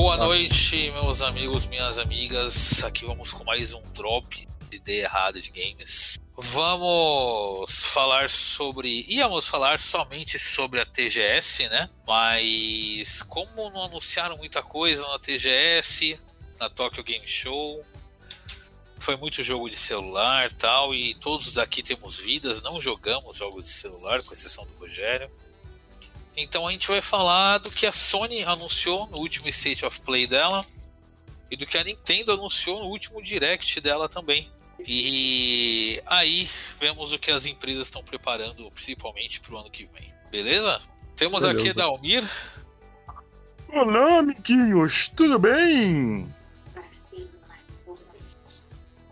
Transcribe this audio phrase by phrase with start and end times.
[0.00, 2.84] Boa noite, meus amigos, minhas amigas.
[2.84, 6.20] Aqui vamos com mais um drop de ideia errada de games.
[6.36, 9.04] Vamos falar sobre.
[9.08, 11.90] Íamos falar somente sobre a TGS, né?
[12.06, 16.16] Mas como não anunciaram muita coisa na TGS,
[16.60, 17.84] na Tokyo Game Show,
[19.00, 23.72] foi muito jogo de celular tal, e todos daqui temos vidas, não jogamos jogos de
[23.72, 25.28] celular, com exceção do Rogério.
[26.40, 30.24] Então a gente vai falar do que a Sony anunciou no último State of Play
[30.24, 30.64] dela
[31.50, 34.46] e do que a Nintendo anunciou no último Direct dela também.
[34.78, 40.14] E aí vemos o que as empresas estão preparando, principalmente para o ano que vem.
[40.30, 40.80] Beleza?
[41.16, 41.58] Temos Beleza.
[41.58, 42.24] aqui Dalmir.
[43.70, 46.32] Olá, amiguinhos, tudo bem?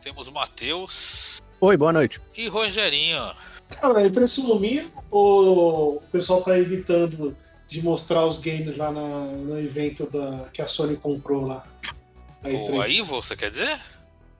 [0.00, 1.42] Temos Matheus.
[1.60, 2.20] Oi, boa noite.
[2.36, 3.34] E Rogerinho.
[3.68, 7.36] Cara, é impressão minha ou o pessoal tá evitando
[7.68, 11.66] de mostrar os games lá na, no evento da, que a Sony comprou lá?
[12.42, 13.80] A o a Ivo, você quer dizer?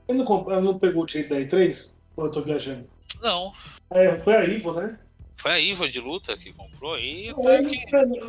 [0.09, 1.97] Ele não, comprou, não pegou o direito da E3?
[2.17, 2.89] Ou eu tô viajando?
[3.21, 3.53] Não.
[3.91, 4.99] É, foi a Ivo, né?
[5.37, 7.35] Foi a Ivo de luta que comprou aí.
[7.45, 7.85] É, que...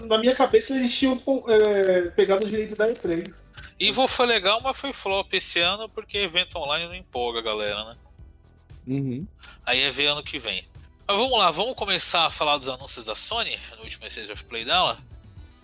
[0.07, 3.33] Na minha cabeça eles tinham é, pegado o direito da E3.
[3.79, 7.85] Ivo foi legal, mas foi flop esse ano porque evento online não empolga a galera,
[7.85, 7.97] né?
[8.87, 9.27] Uhum.
[9.65, 10.65] Aí é ver ano que vem.
[11.07, 14.43] Mas vamos lá, vamos começar a falar dos anúncios da Sony no último State of
[14.43, 14.97] Play dela?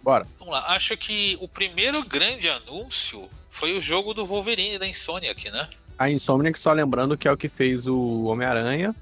[0.02, 0.26] Bora.
[0.40, 5.52] Vamos lá, acho que o primeiro grande anúncio foi o jogo do Wolverine da Insomniac,
[5.52, 5.68] né?
[6.00, 8.96] A Insomniac, só lembrando que é o que fez o Homem-Aranha,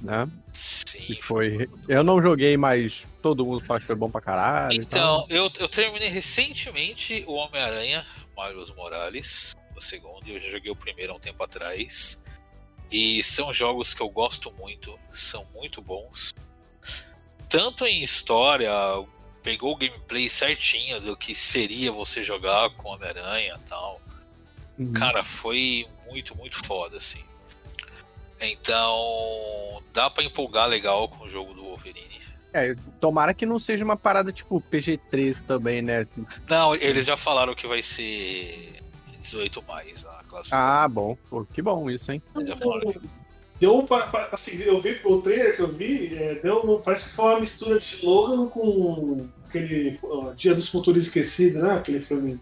[0.00, 0.26] né?
[0.50, 0.98] Sim.
[0.98, 1.68] Que foi...
[1.86, 4.72] Eu não joguei, mas todo mundo fala que foi bom pra caralho.
[4.72, 8.02] Então, eu, eu terminei recentemente o Homem-Aranha,
[8.34, 12.21] Miles Morales, o segundo, e eu já joguei o primeiro há um tempo atrás.
[12.92, 16.34] E são jogos que eu gosto muito, são muito bons.
[17.48, 18.70] Tanto em história,
[19.42, 24.00] pegou o gameplay certinho do que seria você jogar com Homem-Aranha e tal.
[24.78, 24.92] Uhum.
[24.92, 27.24] Cara, foi muito, muito foda, assim.
[28.38, 32.20] Então, dá para empolgar legal com o jogo do Wolverine.
[32.52, 36.06] É, tomara que não seja uma parada tipo PG-13 também, né?
[36.48, 38.74] Não, eles já falaram que vai ser
[39.22, 41.16] 18 mais a Ah, bom.
[41.28, 42.22] Pô, que bom isso, hein?
[42.46, 43.00] Já falaram que...
[43.60, 43.86] Deu
[44.32, 47.78] assim, eu vi o trailer que eu vi, é, deu, parece que foi uma mistura
[47.78, 51.74] de Logan com aquele ó, Dia dos Futuros Esquecidos, né?
[51.74, 52.40] Aquele filme.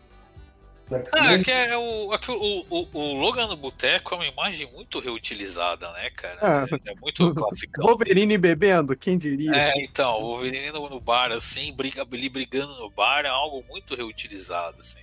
[1.12, 4.98] Ah, que é o, aqui, o, o, o Logan no Boteco é uma imagem muito
[4.98, 6.66] reutilizada, né, cara?
[6.68, 7.82] É, é muito clássico.
[7.82, 9.54] Wolverine bebendo, quem diria?
[9.54, 13.62] É, então, o Wolverine no, no bar, assim, briga, ele brigando no bar é algo
[13.68, 15.00] muito reutilizado, assim.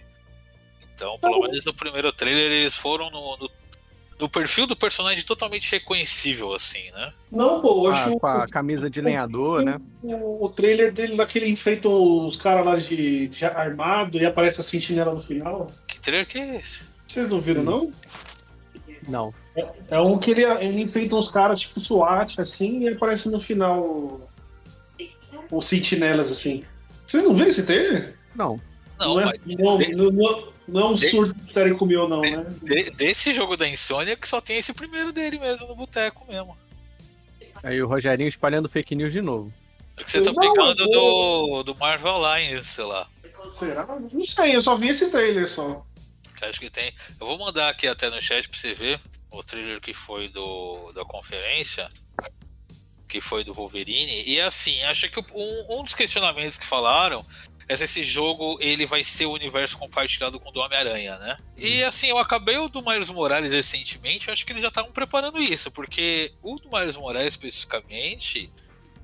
[0.98, 3.52] Então, pelo menos no primeiro trailer, eles foram no, no,
[4.20, 7.14] no, perfil do personagem totalmente reconhecível, assim, né?
[7.32, 8.20] Não, pô, eu acho ah, que.
[8.20, 9.80] Com a camisa de lenhador, né?
[10.02, 14.64] O, o trailer dele, daquele enfrenta os caras lá de, de, armado e aparece a
[14.64, 15.68] sentinela no final.
[15.88, 16.88] Que trailer que é esse?
[17.06, 17.92] Vocês não viram, não?
[19.08, 19.32] Não.
[19.56, 23.40] É, é um que ele, ele enfrenta uns caras tipo SWAT, assim, e aparece no
[23.40, 24.20] final
[25.52, 26.64] os sentinelas, assim.
[27.06, 28.18] Vocês não viram esse trailer?
[28.36, 28.60] Não.
[29.00, 32.32] Não, não, é, não, não, não, não é um de, surto histérico meu, não, de,
[32.32, 32.44] né?
[32.62, 36.58] De, desse jogo da Insônia que só tem esse primeiro dele mesmo no boteco mesmo.
[37.64, 39.52] Aí o Rogerinho espalhando fake news de novo.
[39.96, 43.08] É que você tá pegando do, do Marvel Alliance, sei lá.
[43.50, 43.86] Será?
[43.86, 45.86] Não sei, eu só vi esse trailer só.
[46.42, 46.94] Acho que tem.
[47.20, 49.00] Eu vou mandar aqui até no chat pra você ver
[49.32, 51.90] o trailer que foi do, da conferência,
[53.08, 54.24] que foi do Wolverine.
[54.28, 57.26] E assim, acho que um, um dos questionamentos que falaram
[57.68, 61.38] esse, esse jogo ele vai ser o universo compartilhado com o do Homem-Aranha, né?
[61.58, 61.88] E uhum.
[61.88, 65.38] assim, eu acabei o do Miles Morales recentemente, eu acho que eles já estavam preparando
[65.38, 68.52] isso, porque o do Miles Morales especificamente,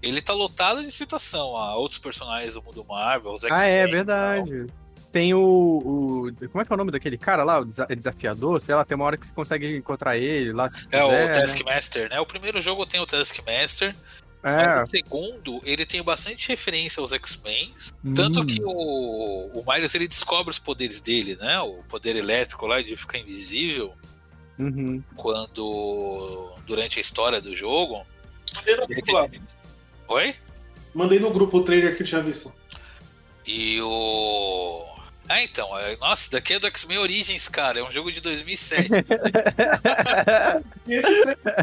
[0.01, 4.67] ele tá lotado de citação a outros personagens do mundo Marvel, os Ah, é verdade.
[5.13, 7.59] Tem o, o, Como é que é o nome daquele cara lá?
[7.59, 8.59] O desafiador?
[8.59, 10.65] Sei lá, tem uma hora que você consegue encontrar ele lá.
[10.65, 11.27] é, quiser, o né?
[11.27, 12.19] Taskmaster, né?
[12.19, 13.95] O primeiro jogo tem o Taskmaster.
[14.43, 14.83] É.
[14.83, 17.73] o segundo, ele tem bastante referência aos X-Men.
[18.03, 18.13] Hum.
[18.13, 21.59] Tanto que o, o Miles ele descobre os poderes dele, né?
[21.61, 23.93] O poder elétrico lá de ficar invisível.
[24.59, 25.01] Uhum.
[25.15, 26.57] Quando.
[26.67, 28.05] Durante a história do jogo.
[28.55, 29.41] Mandei no grupo tem...
[30.07, 30.35] Oi?
[30.93, 32.53] Mandei no grupo o trailer que tinha visto.
[33.47, 34.92] E o.
[35.27, 35.77] Ah, então.
[35.77, 37.79] É, nossa, daqui é do X-Men Origins, cara.
[37.79, 38.89] É um jogo de 2007.
[40.87, 41.13] esse,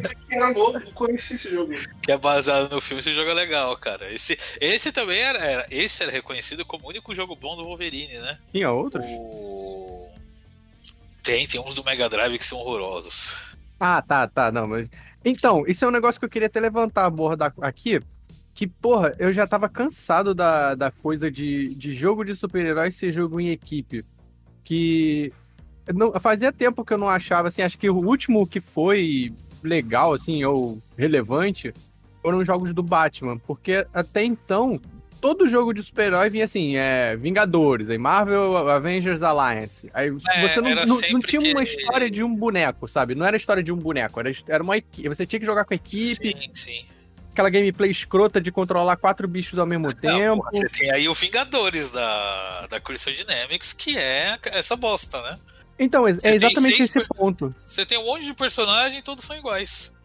[0.03, 1.75] esse aqui era novo, não conheci esse jogo.
[2.03, 4.11] Que é baseado no filme, esse jogo é legal, cara.
[4.13, 8.19] Esse, esse também era, era, Esse era reconhecido como o único jogo bom do Wolverine,
[8.19, 8.39] né?
[8.51, 9.05] Tinha outros?
[9.07, 10.11] O...
[11.23, 13.37] Tem, tem uns do Mega Drive que são horrorosos.
[13.79, 14.51] Ah, tá, tá.
[14.51, 14.89] Não, mas.
[15.23, 18.01] Então, isso é um negócio que eu queria até levantar a borda aqui
[18.61, 23.11] que, porra, eu já tava cansado da, da coisa de, de jogo de super-herói ser
[23.11, 24.05] jogo em equipe.
[24.63, 25.33] que
[25.95, 29.33] não, fazia tempo que eu não achava, assim, acho que o último que foi
[29.65, 31.73] legal, assim, ou relevante,
[32.21, 34.79] foram os jogos do Batman, porque até então,
[35.23, 40.61] todo jogo de super-herói vinha assim, é, Vingadores, aí Marvel Avengers Alliance, aí É, você
[40.61, 43.15] não, não, não tinha uma que- história de um boneco, sabe?
[43.15, 45.73] Não era história de um boneco, era, era uma equipe, você tinha que jogar com
[45.73, 46.85] a equipe, Sim, sim.
[47.41, 50.37] Aquela gameplay escrota de controlar quatro bichos ao mesmo Não, tempo.
[50.37, 55.39] porra, você tem aí o Vingadores da, da Crystal Dynamics, que é essa bosta, né?
[55.79, 57.55] Então, é tem exatamente esse ponto.
[57.67, 59.97] Você tem um monte de personagem e todos são iguais.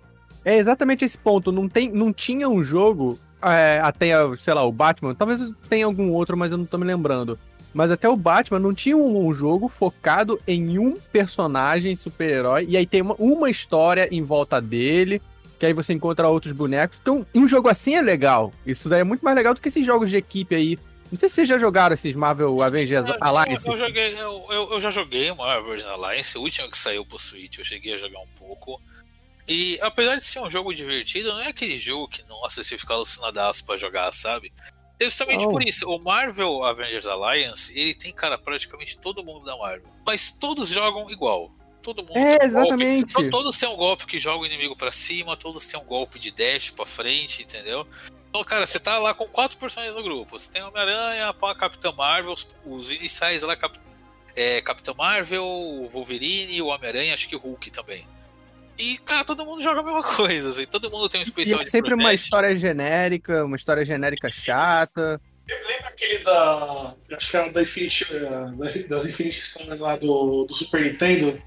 [0.46, 1.52] É exatamente esse ponto.
[1.52, 6.12] Não, tem, não tinha um jogo, é, até, sei lá, o Batman, talvez tenha algum
[6.12, 7.38] outro, mas eu não tô me lembrando.
[7.74, 12.78] Mas até o Batman não tinha um, um jogo focado em um personagem super-herói, e
[12.78, 15.22] aí tem uma, uma história em volta dele,
[15.60, 16.98] que aí você encontra outros bonecos.
[17.02, 18.54] Então, um jogo assim é legal.
[18.66, 20.78] Isso daí é muito mais legal do que esses jogos de equipe aí.
[21.12, 23.68] Não sei se vocês já jogaram esses Marvel Avengers Eu- Alliance.
[23.68, 27.20] Eu, joguei, eu, eu, eu já joguei o Marvel's Alliance, o último que saiu pro
[27.20, 28.82] Switch, eu cheguei a jogar um pouco.
[29.48, 32.94] E apesar de ser um jogo divertido, não é aquele jogo que, nossa, você fica
[32.96, 34.52] alucinadaço pra jogar, sabe?
[35.00, 35.52] Justamente Não.
[35.52, 39.88] por isso, o Marvel Avengers Alliance, ele tem, cara, praticamente todo mundo da Marvel.
[40.06, 41.52] Mas todos jogam igual.
[41.86, 42.68] Todo mundo É, tem um golpe.
[42.74, 43.14] exatamente.
[43.14, 46.18] To- Todos têm um golpe que joga o inimigo pra cima, todos têm um golpe
[46.18, 47.88] de dash pra frente, entendeu?
[48.30, 50.38] Então, cara, você tá lá com quatro personagens no grupo.
[50.38, 53.78] Você tem o Homem-Aranha, pá, Capitão Marvel, os, os iniciais lá, Cap,
[54.36, 58.06] é, Capitão Marvel, o Wolverine, o Homem-Aranha, acho que o Hulk também.
[58.78, 61.62] E, cara, todo mundo joga a mesma coisa, assim, todo mundo tem um E especial
[61.62, 65.22] é de sempre uma história genérica, uma história genérica chata.
[65.48, 66.96] Lembra aquele da.
[67.16, 68.52] Acho que era da Infinity, da-
[68.90, 71.40] das Infinity Stories lá do, do Super Nintendo?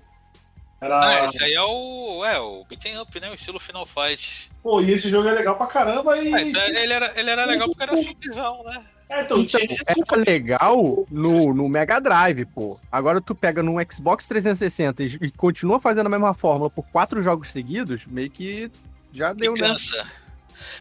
[0.80, 1.00] Era.
[1.00, 2.24] Ah, esse aí é o.
[2.24, 3.30] É, o beaten up, né?
[3.30, 4.50] O estilo Final Fight.
[4.62, 6.30] Pô, e esse jogo é legal pra caramba e.
[6.30, 8.84] Mas é, ele, era, ele era legal porque era simplesão, né?
[9.08, 12.78] É, então, Então, era legal no, no Mega Drive, pô.
[12.92, 17.22] Agora tu pega num Xbox 360 e, e continua fazendo a mesma fórmula por quatro
[17.22, 18.70] jogos seguidos, meio que
[19.12, 19.74] já deu, Me né?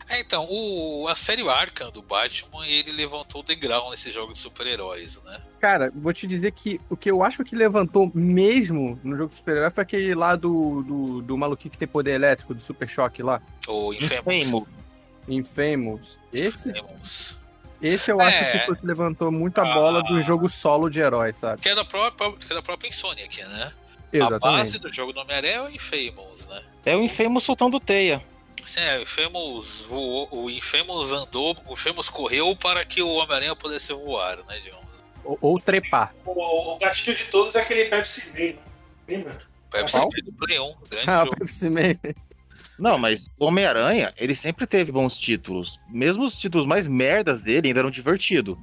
[0.09, 4.39] É, então, o, a série Arkham do Batman, ele levantou o degrau nesse jogo de
[4.39, 5.41] super-heróis, né?
[5.59, 9.37] Cara, vou te dizer que o que eu acho que levantou mesmo no jogo de
[9.37, 13.21] super-herói foi aquele lá do, do, do maluquinho que tem poder elétrico, do Super Choque
[13.23, 13.41] lá.
[13.67, 14.47] O Infamous.
[14.47, 14.67] Infamous.
[15.27, 16.19] Infamous.
[16.31, 17.39] Esse, Infamous.
[17.81, 18.25] esse eu É.
[18.25, 20.21] acho que foi levantou muito a bola do Ah.
[20.21, 21.61] jogo solo de herói, sabe?
[21.61, 23.71] Que é da própria, que é da própria Insomniac, né?
[24.13, 24.41] A Exatamente.
[24.41, 26.61] base do jogo do Homem-Aranha é o Infamous, né?
[26.85, 28.23] É o Infamous soltando teia.
[28.67, 33.55] Sim, é, o Infamous voou, o Infamous andou, o Infamous correu para que o Homem-Aranha
[33.55, 34.85] pudesse voar, né, digamos.
[35.23, 36.13] Ou, ou trepar.
[36.25, 38.55] O, o gatilho de todos é aquele Pepsi Man, né?
[39.07, 39.37] lembra?
[39.71, 40.09] Pepsi Qual?
[40.21, 41.37] do Play 1, grande Ah, jogo.
[41.37, 41.95] Pepsi Man.
[42.77, 45.79] Não, mas o Homem-Aranha, ele sempre teve bons títulos.
[45.89, 48.57] Mesmo os títulos mais merdas dele ainda eram divertidos.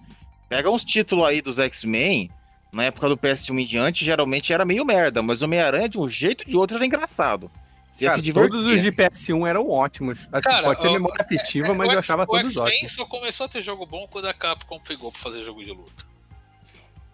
[0.51, 2.31] Pega uns títulos aí dos X-Men,
[2.75, 6.11] na época do PS1 em diante, geralmente era meio merda, mas o Homem-Aranha, de um
[6.11, 7.51] jeito ou de outro, era engraçado.
[7.95, 10.19] Você Cara, todos os de PS1 eram ótimos.
[10.33, 12.93] Assim, Cara, pode ser o- memória afetiva, É, mas o eu achava o todos ótimos.
[12.93, 16.05] só começou a ter jogo bom quando a Capcom pegou pra fazer jogo de luta.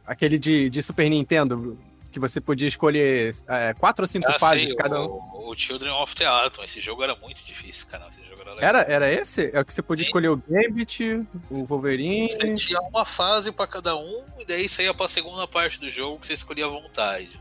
[0.07, 1.79] Aquele de, de Super Nintendo,
[2.11, 5.05] que você podia escolher é, quatro ou cinco Ah, fases sei, cada um.
[5.07, 8.09] o, o Children of the Atom, esse jogo era muito difícil, cara.
[8.09, 8.69] Esse jogo era legal.
[8.69, 9.51] Era, era esse?
[9.53, 10.09] É o que você podia Sim.
[10.09, 11.05] escolher o Gambit,
[11.51, 12.27] o Wolverine.
[12.29, 15.91] Você tinha uma fase pra cada um, e daí você ia pra segunda parte do
[15.91, 17.39] jogo que você escolhia à vontade.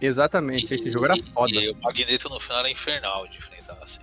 [0.00, 1.52] Exatamente, esse jogo era E- foda.
[1.54, 4.00] E o Magneto no final era infernal de enfrentar, assim.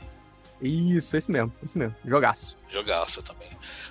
[0.62, 1.96] Isso, esse mesmo, esse mesmo.
[2.04, 2.58] Jogaço.
[2.70, 3.50] Jogaça também.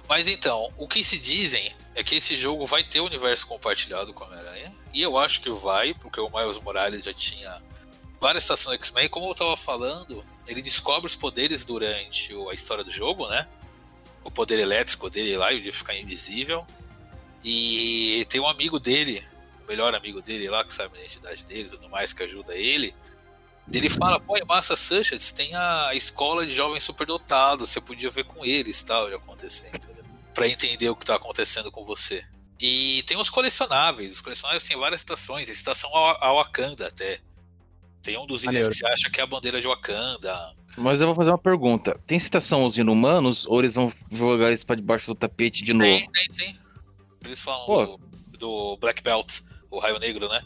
[0.09, 4.13] Mas então, o que se dizem é que esse jogo vai ter o universo compartilhado
[4.13, 4.73] com a Homem-Aranha.
[4.93, 7.63] E eu acho que vai, porque o Miles Morales já tinha
[8.21, 9.09] várias estações X-Men.
[9.09, 13.47] Como eu tava falando, ele descobre os poderes durante a história do jogo, né?
[14.25, 16.67] O poder elétrico dele lá e o de ficar invisível.
[17.45, 19.23] E tem um amigo dele,
[19.67, 22.95] melhor amigo dele lá, que sabe a identidade dele e tudo mais, que ajuda ele.
[23.73, 28.25] Ele fala, pô, em Massa Sunshine tem a escola de jovens superdotados, você podia ver
[28.25, 30.05] com eles tal, de acontecer, entendeu?
[30.33, 32.25] Pra entender o que tá acontecendo com você.
[32.61, 37.19] E tem os colecionáveis, os colecionáveis tem várias estações, a estação a Wakanda até.
[38.03, 40.55] Tem um dos itens que você acha que é a bandeira de Wakanda.
[40.77, 41.99] Mas eu vou fazer uma pergunta.
[42.07, 45.89] Tem citação aos inumanos ou eles vão jogar isso pra debaixo do tapete de novo?
[45.89, 46.61] Tem, tem, tem.
[47.25, 49.41] Eles falam do, do Black Belt,
[49.77, 50.43] o Raio Negro, né?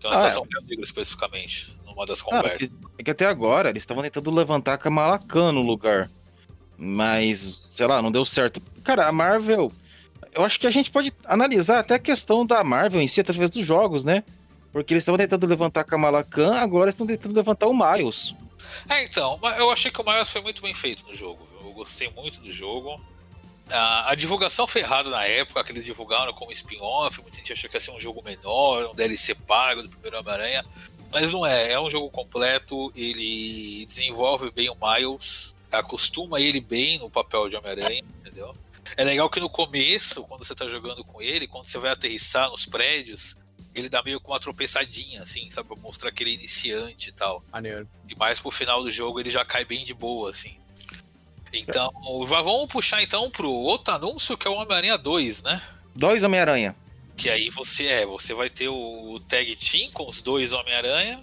[0.00, 2.50] Tem uma Ah, estação Raio Negro especificamente, numa das Ah, conversas.
[2.68, 6.10] porque- é que até agora eles estavam tentando levantar a Kamala Khan no lugar.
[6.76, 8.60] Mas, sei lá, não deu certo.
[8.82, 9.70] Cara, a Marvel.
[10.32, 13.50] Eu acho que a gente pode analisar até a questão da Marvel em si através
[13.50, 14.22] dos jogos, né?
[14.72, 18.34] Porque eles estavam tentando levantar a Kamala Khan, agora estão tentando levantar o Miles.
[18.88, 21.44] É, então, eu achei que o Miles foi muito bem feito no jogo.
[21.50, 21.68] viu?
[21.68, 23.00] Eu gostei muito do jogo.
[23.70, 27.70] A, a divulgação foi errada na época, que eles divulgaram como spin-off, muita gente achou
[27.70, 30.64] que ia ser um jogo menor, um DLC pago do primeiro Homem-Aranha.
[31.12, 36.98] Mas não é, é um jogo completo, ele desenvolve bem o Miles, acostuma ele bem
[36.98, 38.54] no papel de Homem-Aranha, entendeu?
[38.96, 42.50] É legal que no começo, quando você tá jogando com ele, quando você vai aterrissar
[42.50, 43.36] nos prédios,
[43.74, 45.68] ele dá meio com uma tropeçadinha, assim, sabe?
[45.68, 47.44] Pra mostrar que ele é iniciante e tal.
[47.52, 47.88] Maneiro.
[48.08, 50.58] E mais pro final do jogo ele já cai bem de boa, assim.
[51.52, 51.90] Então,
[52.28, 55.60] já vamos puxar então pro outro anúncio que é o Homem-Aranha 2, né?
[55.94, 56.76] Dois Homem-Aranha.
[57.16, 61.20] Que aí você é, você vai ter o Tag Team com os dois Homem-Aranha.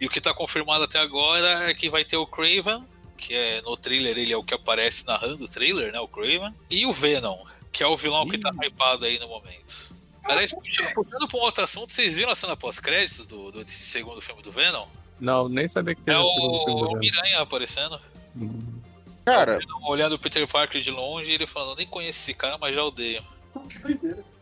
[0.00, 2.84] E o que tá confirmado até agora é que vai ter o Craven,
[3.16, 6.00] que é no trailer, ele é o que aparece narrando o trailer, né?
[6.00, 6.54] O Craven.
[6.70, 9.92] E o Venom, que é o vilão que tá hypado aí no momento.
[10.24, 13.84] Aliás, puxando, puxando pra um outro assunto, vocês viram a cena pós-créditos do, do, desse
[13.84, 14.86] segundo filme do Venom?
[15.20, 16.98] Não, nem sabia que É o Venom.
[16.98, 18.00] Miranha aparecendo.
[18.36, 18.80] Hum.
[19.24, 22.82] Cara, olhando o Peter Parker de longe ele falando, nem conheço esse cara, mas já
[22.82, 23.22] odeio.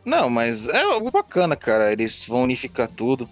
[0.04, 1.92] Não, mas é algo bacana, cara.
[1.92, 3.28] Eles vão unificar tudo.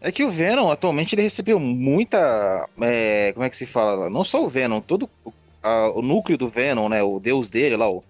[0.00, 2.68] É que o Venom, atualmente, ele recebeu muita.
[2.80, 4.08] é, como é que se fala?
[4.10, 7.02] Não só o Venom, todo o- a- o núcleo do Venom, né?
[7.02, 8.02] O deus dele lá, o,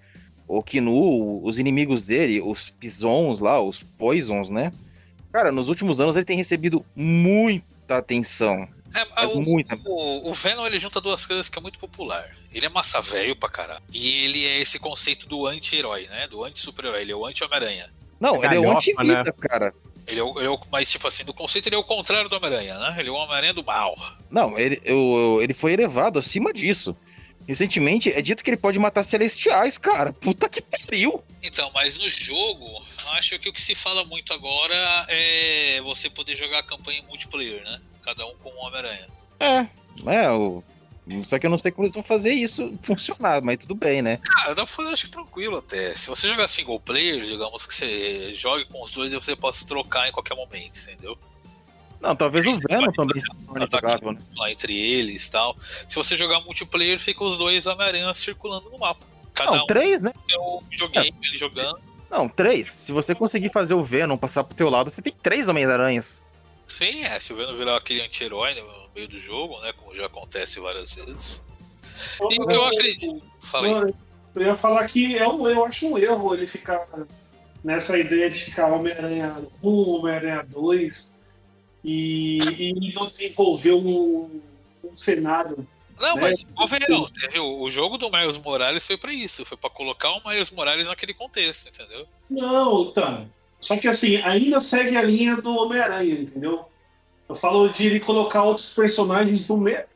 [0.47, 4.73] o Kinu, os inimigos dele, os Pisons lá, os Poisons, né?
[5.33, 8.67] Cara, nos últimos anos ele tem recebido muita atenção.
[8.95, 9.79] É, Mas o, muita.
[9.85, 12.25] o, o Venom ele junta duas coisas que é muito popular.
[12.53, 13.83] Ele é massa velho pra caralho.
[13.93, 16.27] E ele é esse conceito do anti-herói, né?
[16.29, 17.03] Do anti-super-herói.
[17.03, 17.89] Ele é o anti-Homem-Aranha.
[18.19, 19.75] Não, ele é o galhofa, anti-vida, cara.
[20.07, 22.29] Ele é, o, ele é o- mas, tipo assim, do conceito ele é o contrário
[22.29, 22.97] do Homem-Aranha, né?
[22.99, 23.97] Ele é o Homem-Aranha do mal.
[24.29, 26.97] Não, ele, eu- ele foi elevado acima disso.
[27.47, 30.13] Recentemente é dito que ele pode matar celestiais, cara.
[30.13, 31.23] Puta que pariu.
[31.43, 34.75] Então, mas no jogo, acho que o que se fala muito agora
[35.09, 37.81] é você poder jogar a campanha em multiplayer, né?
[38.03, 39.09] Cada um com um Homem-Aranha.
[39.39, 39.67] É,
[40.07, 40.63] é, o...
[41.23, 44.19] só que eu não sei como eles vão fazer isso funcionar, mas tudo bem, né?
[44.19, 45.93] Cara, dá pra fazer acho que tranquilo até.
[45.93, 49.67] Se você jogar single player, digamos que você jogue com os dois e você possa
[49.67, 51.19] trocar em qualquer momento, entendeu?
[52.01, 53.23] Não, talvez o Venom também
[53.71, 54.21] jogável, né?
[54.35, 55.55] lá entre eles e tal.
[55.87, 59.07] Se você jogar multiplayer, fica os dois Homem-Aranha circulando no mapa.
[59.35, 60.13] Cada Não, um três, né?
[60.27, 61.77] tem o videogame, ele jogando.
[62.11, 62.67] Não, três.
[62.67, 66.23] Se você conseguir fazer o Venom passar pro teu lado, você tem três Homens-Aranhas.
[66.71, 69.73] Sim, é, se o Venom virar aquele anti-herói no meio do jogo, né?
[69.73, 71.43] Como já acontece várias vezes.
[72.31, 73.23] E o que eu acredito.
[73.41, 73.95] Falei.
[74.35, 76.87] Eu, ia falar que é um, eu acho um erro ele ficar
[77.63, 81.15] nessa ideia de ficar Homem-Aranha 1, Homem-Aranha 2
[81.85, 84.41] e, e não desenvolver um,
[84.85, 85.67] um cenário.
[85.99, 86.23] Não, né?
[86.23, 86.47] mas
[87.11, 90.51] teve o, o jogo do Miles Morales foi pra isso, foi pra colocar o Miles
[90.51, 92.07] Morales naquele contexto, entendeu?
[92.31, 93.29] Não, então.
[93.61, 96.65] Só que assim, ainda segue a linha do Homem-Aranha, entendeu?
[97.29, 99.77] Eu falo de ele colocar outros personagens no meio.
[99.79, 99.87] é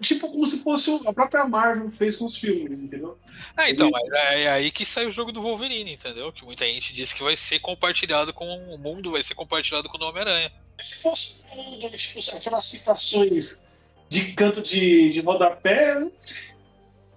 [0.00, 3.18] Tipo, como se fosse a própria Marvel fez com os filmes, entendeu?
[3.56, 6.32] Ah, então, mas é é aí que sai o jogo do Wolverine, entendeu?
[6.32, 9.98] Que muita gente disse que vai ser compartilhado com o mundo, vai ser compartilhado com
[9.98, 10.52] o Homem-Aranha.
[10.80, 13.62] Se fosse um, tipo, aquelas citações
[14.08, 16.06] de canto de, de rodapé,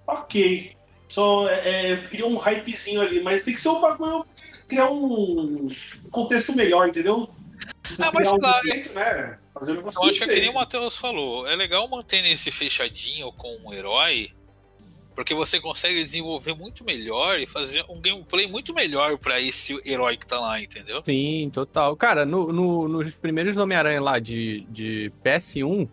[0.08, 0.76] ok.
[1.08, 4.26] Só é, é, cria um hypezinho ali, mas tem que ser um bagulho
[4.68, 5.68] criar um
[6.12, 7.28] contexto melhor, entendeu?
[8.00, 9.38] Ah, mas um lá- jeito, né?
[9.54, 12.24] Fazer um negócio Eu acho que é que nem o Matheus falou, é legal manter
[12.26, 14.30] esse fechadinho com um herói,
[15.16, 20.16] porque você consegue desenvolver muito melhor e fazer um gameplay muito melhor pra esse herói
[20.16, 21.02] que tá lá, entendeu?
[21.04, 21.96] Sim, total.
[21.96, 25.90] Cara, no, no- nos primeiros Homem-Aranha lá de, de PS1,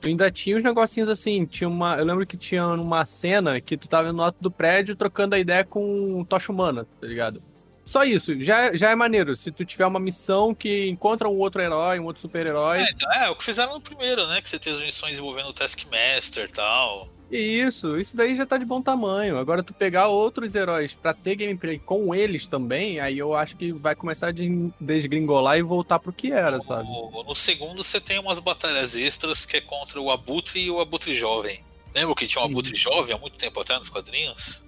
[0.00, 1.46] tu ainda tinha uns negocinhos assim.
[1.46, 4.96] Tinha uma, eu lembro que tinha uma cena que tu tava no alto do prédio
[4.96, 7.40] trocando a ideia com um Tocha Humana, tá ligado?
[7.86, 9.36] Só isso, já, já é maneiro.
[9.36, 12.80] Se tu tiver uma missão que encontra um outro herói, um outro super-herói.
[12.80, 14.42] É, então, é, o que fizeram no primeiro, né?
[14.42, 17.08] Que você tem as missões envolvendo o Taskmaster e tal.
[17.30, 19.38] Isso, isso daí já tá de bom tamanho.
[19.38, 23.72] Agora tu pegar outros heróis pra ter gameplay com eles também, aí eu acho que
[23.72, 26.88] vai começar a des- desgringolar e voltar pro que era, sabe?
[26.88, 30.80] No, no segundo você tem umas batalhas extras que é contra o Abutre e o
[30.80, 31.62] Abutre Jovem.
[31.94, 32.52] Lembra que tinha um Sim.
[32.52, 34.62] Abutre Jovem há muito tempo atrás nos quadrinhos?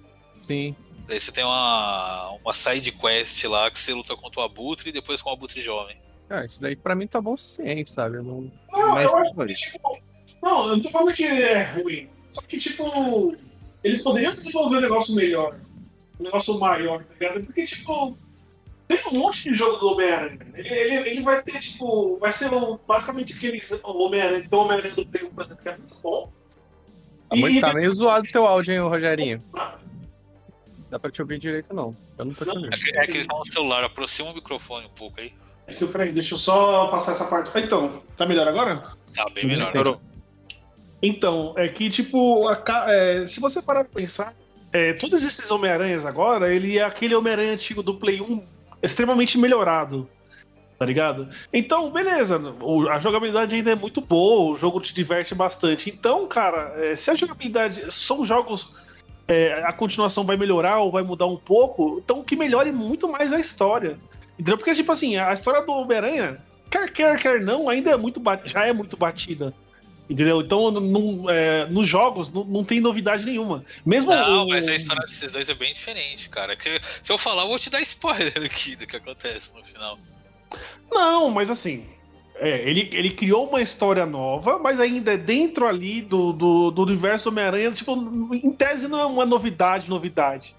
[0.45, 0.75] Sim.
[1.09, 4.93] Daí você tem uma, uma side quest lá que você luta contra o Abutre e
[4.93, 5.97] depois com o Abutre Jovem.
[6.29, 8.17] É, isso daí pra mim tá bom o suficiente, sabe?
[8.17, 8.51] Eu não...
[8.71, 9.97] Não, Mas- eu acho que, tipo,
[10.43, 12.07] não, eu não tô falando que é ruim.
[12.33, 13.35] Só que, tipo,
[13.83, 15.57] eles poderiam desenvolver um negócio melhor.
[16.19, 17.43] Um negócio maior, tá ligado?
[17.43, 18.15] Porque, tipo,
[18.87, 20.37] tem um monte de jogo do Homem-Aranha.
[20.53, 24.93] Ele, ele, ele vai ter, tipo, vai ser o- basicamente aqueles Homem-Aranha, tem o Homem-Aranha
[24.93, 26.31] do 1, por exemplo, que é muito bom.
[27.27, 29.39] Tá, muito, E- tá meio zoado o teu áudio, hein, Rogerinho?
[30.89, 31.91] Dá pra te ouvir direito, não.
[32.17, 32.73] Eu não tô te ouvindo.
[32.73, 35.31] É que, é que ele tá no celular, aproxima o microfone um pouco aí.
[35.67, 37.51] É que, peraí, deixa eu só passar essa parte.
[37.53, 38.81] Ah, Então, tá melhor agora?
[39.13, 39.67] Tá bem melhor.
[39.71, 40.01] Melhorou.
[41.01, 44.33] Então, é que, tipo, a é, se você parar pra pensar,
[44.73, 48.43] é, todos esses Homem-Aranhas agora, ele é aquele Homem-Aranha antigo do Play 1
[48.81, 50.09] extremamente melhorado.
[50.77, 51.27] Tá ligado?
[51.53, 55.89] Então, beleza, o- a jogabilidade ainda é muito boa, o jogo te diverte bastante.
[55.89, 57.91] Então, cara, é, se a jogabilidade.
[57.93, 58.73] São jogos.
[59.29, 63.31] É, a continuação vai melhorar ou vai mudar um pouco, então que melhore muito mais
[63.31, 63.97] a história.
[64.33, 64.57] Entendeu?
[64.57, 66.37] Porque, tipo assim, a história do Homem-Aranha,
[66.69, 69.53] quer quer, quer não, ainda é muito já é muito batida.
[70.09, 70.41] Entendeu?
[70.41, 73.63] Então, não- é, nos jogos não, não tem novidade nenhuma.
[73.85, 76.55] Mesmo Não, o- mas a história desses dois é bem diferente, cara.
[76.55, 79.99] Que- se eu falar, eu vou te dar spoiler aqui do que acontece no final.
[80.91, 81.85] Não, mas assim.
[82.39, 86.83] É, ele, ele criou uma história nova, mas ainda é dentro ali do, do, do
[86.83, 87.71] universo Homem-Aranha.
[87.71, 87.93] Tipo,
[88.33, 90.55] em tese não é uma novidade, novidade.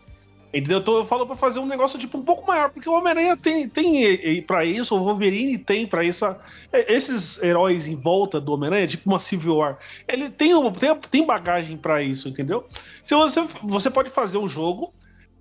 [0.52, 0.80] Entendeu?
[0.80, 3.68] Então eu falo pra fazer um negócio tipo um pouco maior, porque o Homem-Aranha tem,
[3.68, 6.26] tem pra isso, o Wolverine tem pra isso.
[6.72, 11.26] é, esses heróis em volta do Homem-Aranha, tipo uma Civil War, ele tem, tem, tem
[11.26, 12.66] bagagem pra isso, entendeu?
[13.04, 14.92] Se você, você pode fazer um jogo,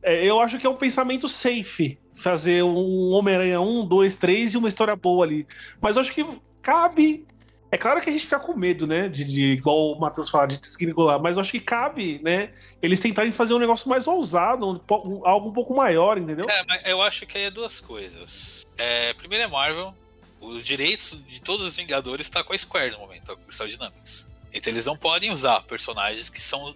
[0.04, 4.58] é, eu acho que é um pensamento safe fazer um Homem-Aranha 1, 2, 3 e
[4.58, 5.48] uma história boa ali.
[5.82, 6.26] Mas eu acho que
[6.62, 7.26] cabe.
[7.72, 9.08] É claro que a gente fica com medo, né?
[9.08, 12.52] De, de igual o Matheus fala, de desgringolar, mas eu acho que cabe, né?
[12.82, 16.46] Eles tentarem fazer um negócio mais ousado, um um- algo um pouco maior, entendeu?
[16.50, 18.66] É, mas eu acho que aí é duas coisas.
[18.78, 19.94] É, primeiro é Marvel.
[20.42, 23.46] Os direitos de todos os Vingadores tá com a Square no momento, tá com a
[23.46, 24.28] Crystal Dynamics.
[24.52, 26.74] Então eles não podem usar personagens que são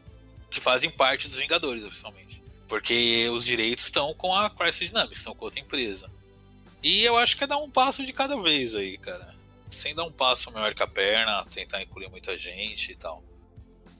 [0.51, 5.35] que fazem parte dos Vingadores oficialmente, porque os direitos estão com a Crystal Dynamics, estão
[5.35, 6.09] com outra empresa.
[6.81, 9.33] E eu acho que é dar um passo de cada vez aí, cara.
[9.69, 13.23] Sem dar um passo maior que a perna, tentar incluir muita gente e tal.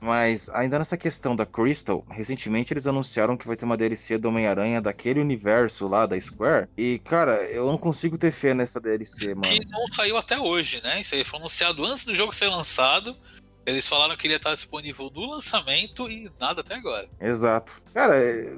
[0.04, 4.28] Mas ainda nessa questão da Crystal, recentemente eles anunciaram que vai ter uma DLC do
[4.28, 6.68] Homem-Aranha daquele universo lá da Square.
[6.78, 9.44] E, cara, eu não consigo ter fé nessa DLC, mano.
[9.44, 11.00] que não saiu até hoje, né?
[11.00, 13.18] Isso aí foi anunciado antes do jogo ser lançado.
[13.66, 17.10] Eles falaram que ele ia estar disponível no lançamento e nada até agora.
[17.20, 17.82] Exato.
[17.94, 18.58] Cara, é.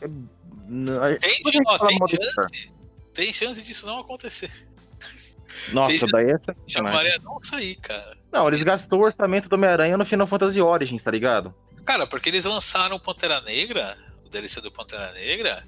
[0.00, 0.08] é...
[1.16, 2.72] Tem, ó, tem chance,
[3.12, 4.50] tem chance disso não acontecer.
[5.72, 8.16] Nossa, tem- daí é não sair, cara.
[8.32, 11.54] Não, eles gastou o orçamento do Homem-Aranha no Final Fantasy Origins, tá ligado?
[11.84, 15.64] Cara, porque eles lançaram o Pantera Negra, o DLC do Pantera Negra,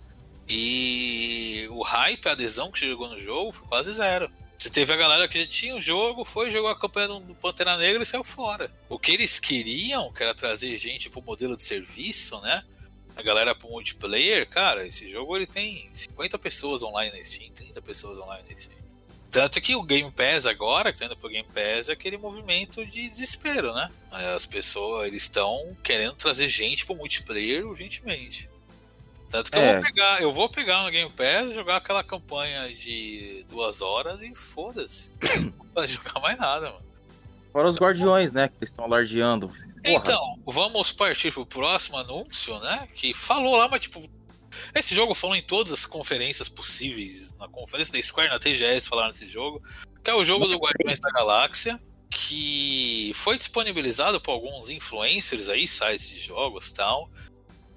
[0.49, 4.29] e o hype, a adesão que chegou no jogo foi quase zero.
[4.57, 7.77] Você teve a galera que já tinha o jogo, foi, jogou a campanha do Pantera
[7.77, 8.71] Negra e saiu fora.
[8.89, 12.65] O que eles queriam, que era trazer gente pro modelo de serviço, né?
[13.15, 17.83] A galera pro multiplayer, cara, esse jogo ele tem 50 pessoas online na Steam, 30
[17.83, 18.87] pessoas online na Steam.
[19.31, 22.85] Tanto que o Game Pass agora, que tá indo pro Game Pass, é aquele movimento
[22.87, 23.91] de desespero, né?
[24.11, 28.49] As pessoas, eles estão querendo trazer gente pro multiplayer urgentemente.
[29.29, 29.73] Tanto que eu, É.
[29.75, 34.35] vou pegar, eu vou pegar no Game Pass, jogar aquela campanha de duas horas e
[34.35, 35.13] foda-se.
[35.41, 36.87] Não vai jogar mais nada, mano.
[37.53, 38.49] Fora os Guardiões, né?
[38.49, 39.51] Que eles estão alardeando.
[39.85, 42.87] Então, vamos partir pro próximo anúncio, né?
[42.95, 44.03] Que falou lá, mas tipo.
[44.75, 47.35] Esse jogo falou em todas as conferências possíveis.
[47.39, 49.63] Na conferência da Square, na TGS falaram desse jogo.
[50.03, 51.81] Que é o jogo do Guardiões da Galáxia.
[52.11, 57.11] Que foi disponibilizado por alguns influencers aí, sites de jogos e tal.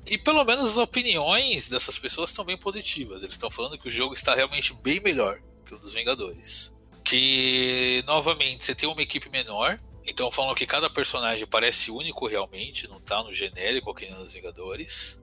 [0.06, 3.22] E pelo menos as opiniões dessas pessoas estão bem positivas.
[3.22, 6.74] Eles estão falando que o jogo está realmente bem melhor que o dos Vingadores.
[7.04, 9.80] Que, novamente, você tem uma equipe menor.
[10.06, 15.22] Então falam que cada personagem parece único realmente, não tá no genérico aqui nos Vingadores.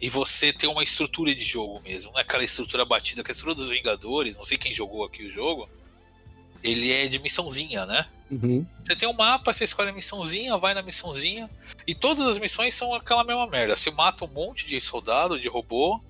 [0.00, 3.32] E você tem uma estrutura de jogo mesmo, não é aquela estrutura batida, que a
[3.32, 5.68] estrutura dos Vingadores, não sei quem jogou aqui o jogo,
[6.62, 8.06] ele é de missãozinha, né?
[8.32, 8.66] Uhum.
[8.80, 11.50] Você tem um mapa, você escolhe a missãozinha, vai na missãozinha,
[11.86, 13.76] e todas as missões são aquela mesma merda.
[13.76, 16.00] Você mata um monte de soldado, de robô,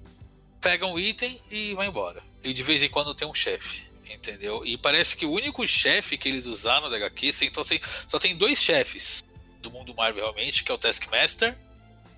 [0.60, 2.22] pega um item e vai embora.
[2.44, 4.64] E de vez em quando tem um chefe, entendeu?
[4.64, 8.20] E parece que o único chefe que eles usaram da HQ, assim, então tem, só
[8.20, 9.24] tem dois chefes
[9.60, 11.58] do mundo Marvel realmente, que é o Taskmaster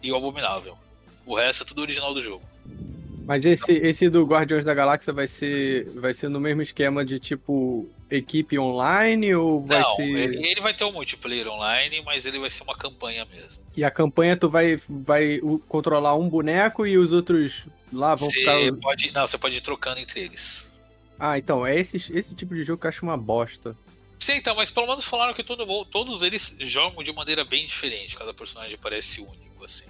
[0.02, 0.76] e o Abominável.
[1.24, 2.44] O resto é tudo original do jogo.
[3.26, 7.18] Mas esse, esse do Guardiões da Galáxia vai ser, vai ser no mesmo esquema de
[7.18, 10.02] tipo equipe online ou vai Não, ser.
[10.02, 13.62] ele, ele vai ter um multiplayer online, mas ele vai ser uma campanha mesmo.
[13.76, 18.40] E a campanha tu vai, vai controlar um boneco e os outros lá vão Você
[18.40, 18.56] ficar.
[18.80, 20.72] pode, não, você pode ir trocando entre eles.
[21.18, 23.76] Ah, então, é esse, esse tipo de jogo que eu acho uma bosta.
[24.18, 27.64] Sim, então, mas pelo menos falaram que todo, mundo- todos eles jogam de maneira bem
[27.64, 28.16] diferente.
[28.16, 29.84] Cada personagem parece único, assim.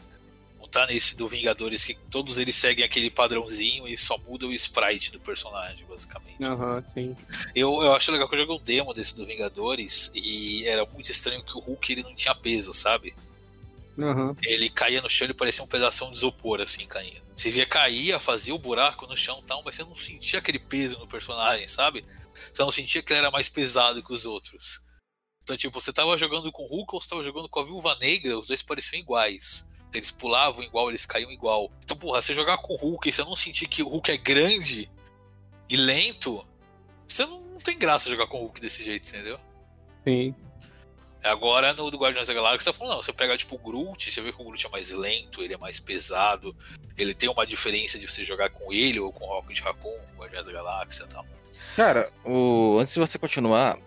[0.74, 5.12] Tá nesse do Vingadores que todos eles seguem aquele padrãozinho e só muda o sprite
[5.12, 6.42] do personagem, basicamente.
[6.42, 7.16] Aham, sim.
[7.54, 11.08] Eu, eu acho legal que eu joguei o demo desse do Vingadores e era muito
[11.08, 13.14] estranho que o Hulk ele não tinha peso, sabe?
[13.96, 14.34] Aham.
[14.42, 17.22] Ele caía no chão e parecia um pedação de isopor, assim, caindo.
[17.36, 20.58] Você via caía, fazia o buraco no chão e tal, mas você não sentia aquele
[20.58, 22.04] peso no personagem, sabe?
[22.52, 24.80] Você não sentia que ele era mais pesado que os outros.
[25.44, 27.96] Então, tipo, você tava jogando com o Hulk ou você tava jogando com a Viúva
[28.00, 29.64] Negra, os dois pareciam iguais.
[29.94, 31.70] Eles pulavam igual, eles caíam igual.
[31.82, 34.16] Então, porra, você jogar com o Hulk e você não sentir que o Hulk é
[34.16, 34.90] grande
[35.68, 36.44] e lento,
[37.06, 39.38] você não, não tem graça jogar com o Hulk desse jeito, entendeu?
[40.04, 40.34] Sim.
[41.22, 44.20] Agora no do Guardiões da Galáxia, você falou, não, você pega tipo o Groot, você
[44.20, 46.54] vê que o Groot é mais lento, ele é mais pesado,
[46.98, 50.44] ele tem uma diferença de você jogar com ele ou com o Rocket Raccoon, Guardiões
[50.44, 51.24] da Galáxia e tal.
[51.76, 52.78] Cara, o...
[52.78, 53.78] antes de você continuar,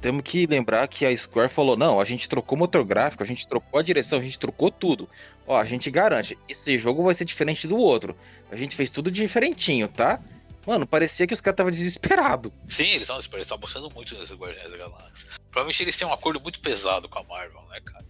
[0.00, 3.26] temos que lembrar que a Square falou: não, a gente trocou o motor gráfico, a
[3.26, 5.08] gente trocou a direção, a gente trocou tudo.
[5.46, 8.16] Ó, a gente garante, esse jogo vai ser diferente do outro.
[8.50, 10.20] A gente fez tudo diferentinho, tá?
[10.66, 12.52] Mano, parecia que os caras estavam desesperados.
[12.66, 15.30] Sim, eles estão desesperados, estão apostando muito nesses Guardiões da Galáxia.
[15.50, 18.04] Provavelmente eles têm um acordo muito pesado com a Marvel, né, cara?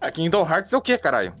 [0.00, 1.34] A Kingdom Hearts é o que, caralho?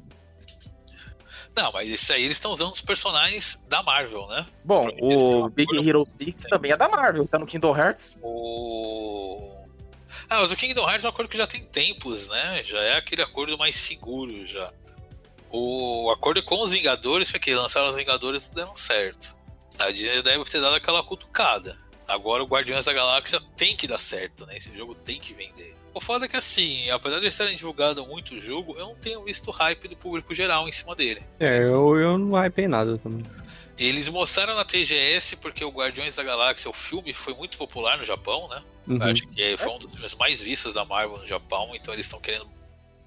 [1.56, 4.44] Não, mas isso aí eles estão usando os personagens da Marvel, né?
[4.62, 8.18] Bom, um o Big Hero 6 também é da Marvel, tá no Kingdom Hearts.
[8.20, 9.55] O.
[10.28, 12.62] Ah, mas o Kingdom Hearts é um acordo que já tem tempos, né?
[12.64, 14.72] Já é aquele acordo mais seguro já.
[15.50, 19.36] O acordo com os Vingadores foi que lançaram os Vingadores e deram certo.
[19.78, 21.78] A Disney deve ter dado aquela cutucada.
[22.08, 24.56] Agora o Guardiões da Galáxia tem que dar certo, né?
[24.56, 25.76] Esse jogo tem que vender.
[25.92, 28.94] O foda é que assim, apesar de eles terem divulgado muito o jogo, eu não
[28.94, 31.22] tenho visto hype do público geral em cima dele.
[31.40, 33.24] É, eu, eu não hypei nada também.
[33.78, 38.04] Eles mostraram na TGS porque o Guardiões da Galáxia, o filme, foi muito popular no
[38.04, 38.62] Japão, né?
[38.86, 39.02] Uhum.
[39.02, 42.20] Acho que foi um dos filmes mais vistos da Marvel no Japão, então eles estão
[42.20, 42.48] querendo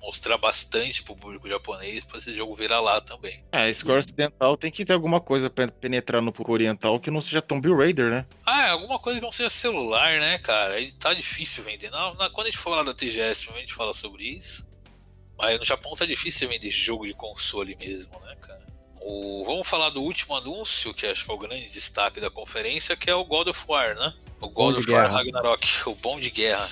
[0.02, 3.44] mostrar bastante pro público japonês pra esse jogo virar lá também.
[3.52, 7.12] É, a Square Ocidental tem que ter alguma coisa pra penetrar no público oriental que
[7.12, 8.26] não seja Tomb Raider, né?
[8.46, 10.76] Ah, é alguma coisa que não seja celular, né, cara?
[10.76, 11.90] Aí tá difícil vender.
[11.90, 14.66] Na, na- quando a gente falar da TGS, a gente fala sobre isso.
[15.38, 18.66] Mas no Japão tá difícil vender jogo de console mesmo, né, cara?
[19.02, 22.96] O, vamos falar do último anúncio, que acho que é o grande destaque da conferência,
[22.96, 24.14] que é o God of War, né?
[24.42, 25.12] O God of War.
[25.12, 26.68] Ragnarok, o bom de guerra.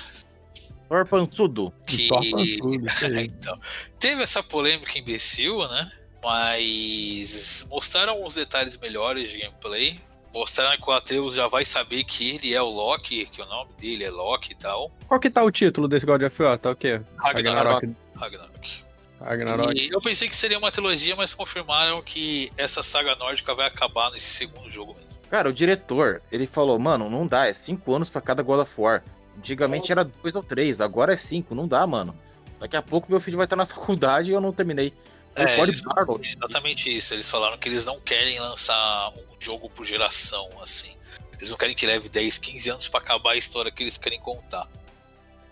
[0.88, 1.72] Thor Pansudo.
[1.86, 2.08] Que
[3.20, 3.60] então,
[3.98, 5.92] teve essa polêmica imbecil, né?
[6.22, 10.00] Mas mostraram uns detalhes melhores de gameplay.
[10.32, 13.72] Mostraram que o Atreus já vai saber que ele é o Loki, que o nome
[13.74, 14.90] dele é Loki e tal.
[15.06, 16.58] Qual que tá o título desse God of War?
[16.58, 17.00] Tá o quê?
[17.16, 17.94] Ragnarok.
[18.14, 18.84] Ragnarok.
[19.20, 19.80] Ragnarok.
[19.80, 24.10] E eu pensei que seria uma trilogia, mas confirmaram que essa saga nórdica vai acabar
[24.10, 25.07] nesse segundo jogo mesmo.
[25.30, 28.72] Cara, o diretor, ele falou, mano, não dá, é cinco anos pra cada God of
[28.80, 29.04] War.
[29.36, 32.18] Antigamente era dois ou três, agora é cinco, não dá, mano.
[32.58, 34.92] Daqui a pouco meu filho vai estar na faculdade e eu não terminei.
[35.36, 35.82] É, eles-
[36.24, 37.14] Exatamente isso.
[37.14, 40.96] Eles falaram que eles não querem lançar um jogo por geração, assim.
[41.36, 44.18] Eles não querem que leve 10, 15 anos pra acabar a história que eles querem
[44.18, 44.68] contar.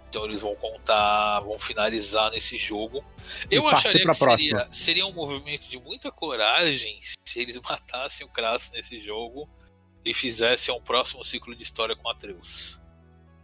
[0.09, 3.05] Então eles vão contar, vão finalizar nesse jogo.
[3.49, 8.29] Eu partir acharia que seria, seria um movimento de muita coragem se eles matassem o
[8.29, 9.49] Kratos nesse jogo
[10.07, 12.81] e fizessem um próximo ciclo de história com Atreus.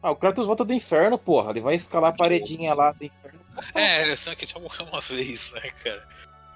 [0.03, 1.51] Ah, o Kratos volta do inferno, porra.
[1.51, 3.41] Ele vai escalar a paredinha lá do inferno.
[3.75, 6.09] É, só que ele já morreu uma vez, né, cara?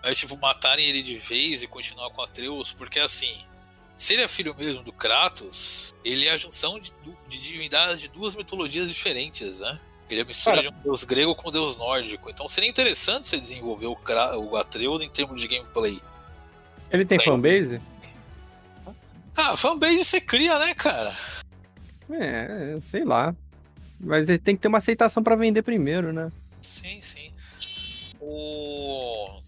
[0.03, 3.45] Aí, tipo, matarem ele de vez e continuar com Atreus, porque assim,
[3.97, 6.93] se ele é filho mesmo do Kratos, ele é a junção de,
[7.29, 9.79] de divindades de duas mitologias diferentes, né?
[10.09, 10.71] Ele é a mistura Cara.
[10.71, 12.31] de um deus grego com um deus nórdico.
[12.31, 16.01] Então seria interessante você desenvolver o, Kra- o Atreus em termos de gameplay.
[16.91, 17.27] Ele tem Tem.
[17.27, 17.81] fanbase?
[19.37, 21.15] Ah, fanbase você cria, né, cara?
[22.11, 23.35] É, sei lá.
[24.01, 26.31] Mas ele tem que ter uma aceitação pra vender primeiro, né?
[26.61, 27.31] Sim, sim.
[28.21, 29.41] O...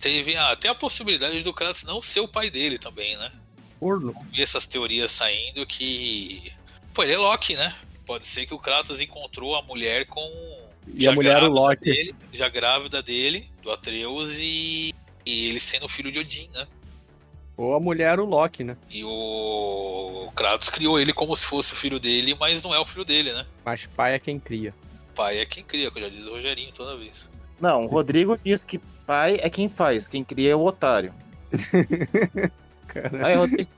[0.00, 3.30] Teve ah, tem a possibilidade do Kratos não ser o pai dele também, né?
[3.78, 4.14] Porno.
[4.32, 6.52] vi essas teorias saindo que.
[6.94, 7.74] Pô, ele é Loki, né?
[8.06, 10.28] Pode ser que o Kratos encontrou a mulher com.
[10.94, 11.84] E a mulher, o grávida Loki.
[11.84, 14.92] Dele, já grávida dele, do Atreus, e,
[15.24, 16.66] e ele sendo filho de Odin, né?
[17.56, 18.76] Ou a mulher, o Loki, né?
[18.90, 22.86] E o Kratos criou ele como se fosse o filho dele, mas não é o
[22.86, 23.46] filho dele, né?
[23.64, 24.74] Mas pai é quem cria.
[25.14, 27.28] Pai é quem cria, que eu já diz o Rogerinho toda vez.
[27.60, 31.14] Não, o Rodrigo diz que pai é quem faz, quem cria é o otário.
[32.88, 33.26] Cara.
[33.26, 33.70] Aí, Rodrigo,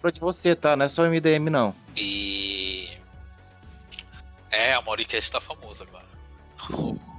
[0.00, 0.76] pra de você, tá?
[0.76, 1.74] Não é só MDM, não.
[1.96, 2.88] E.
[4.50, 7.02] É, a Mauricast tá famosa agora.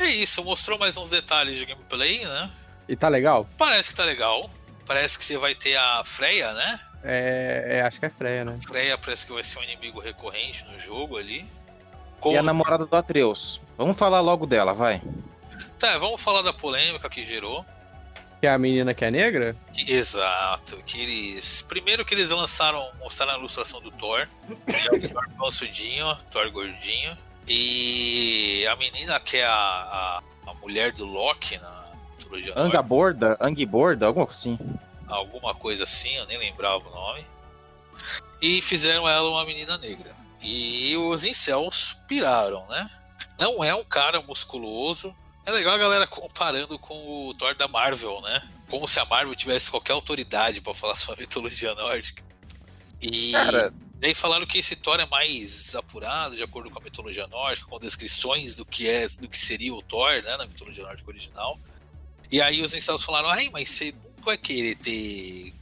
[0.00, 2.50] É isso, mostrou mais uns detalhes de gameplay, né?
[2.88, 3.46] E tá legal?
[3.56, 4.50] Parece que tá legal.
[4.86, 6.80] Parece que você vai ter a Freya, né?
[7.04, 8.54] É, é, acho que é Freya, né?
[8.66, 11.40] Freya parece que vai ser um inimigo recorrente no jogo ali.
[11.40, 12.38] E Como...
[12.38, 13.60] a namorada do Atreus.
[13.76, 15.02] Vamos falar logo dela, vai.
[15.78, 17.64] Tá, vamos falar da polêmica que gerou.
[18.40, 19.56] Que é a menina que é negra?
[19.72, 21.62] Que- Exato, que eles.
[21.62, 24.28] Primeiro que eles lançaram, mostraram a ilustração do Thor.
[24.66, 27.16] é o Thor pansudinho, Thor gordinho.
[27.46, 31.81] E a menina que é a, a, a mulher do Loki na
[32.32, 34.58] mitologia Anga Borda, Ang Borda, alguma coisa assim.
[35.06, 37.24] alguma coisa assim, eu nem lembrava o nome.
[38.40, 40.14] E fizeram ela uma menina negra.
[40.40, 42.90] E os incels piraram, né?
[43.38, 45.14] Não é um cara musculoso,
[45.44, 48.48] É legal a galera comparando com o Thor da Marvel, né?
[48.68, 52.22] Como se a Marvel tivesse qualquer autoridade pra falar sobre a mitologia nórdica.
[53.00, 57.26] E Cara, daí falaram que esse Thor é mais apurado, de acordo com a mitologia
[57.26, 61.10] nórdica, com descrições do que é, do que seria o Thor, né, na mitologia nórdica
[61.10, 61.58] original.
[62.32, 65.52] E aí os incels falaram, ai, mas você não vai querer ter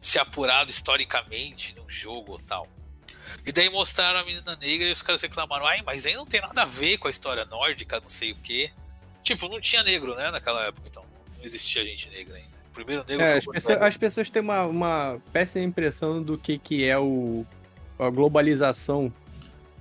[0.00, 2.66] se apurado historicamente num jogo ou tal.
[3.44, 6.40] E daí mostraram a menina negra e os caras reclamaram, ai, mas aí não tem
[6.40, 8.70] nada a ver com a história nórdica, não sei o quê.
[9.22, 11.04] Tipo, não tinha negro, né, naquela época, então.
[11.36, 12.56] Não existia gente negra ainda.
[12.70, 16.84] O primeiro negro É, as, as pessoas têm uma, uma péssima impressão do que, que
[16.84, 17.44] é o,
[17.98, 19.12] a globalização.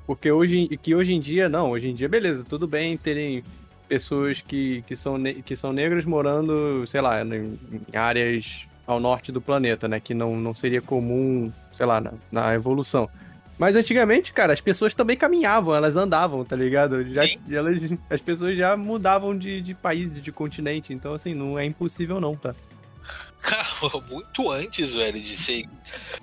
[0.05, 3.41] Porque hoje, que hoje em dia, não, hoje em dia, beleza, tudo bem terem
[3.87, 7.57] pessoas que, que, são, que são negras morando, sei lá, em,
[7.93, 9.99] áreas ao norte do planeta, né?
[9.99, 13.09] Que não, não seria comum, sei lá, na, na evolução.
[13.57, 17.09] Mas antigamente, cara, as pessoas também caminhavam, elas andavam, tá ligado?
[17.11, 20.93] Já, elas, as pessoas já mudavam de, de país, de continente.
[20.93, 22.53] Então, assim, não é impossível, não, tá?
[23.41, 23.67] Cara,
[24.09, 25.63] muito antes, velho, de ser.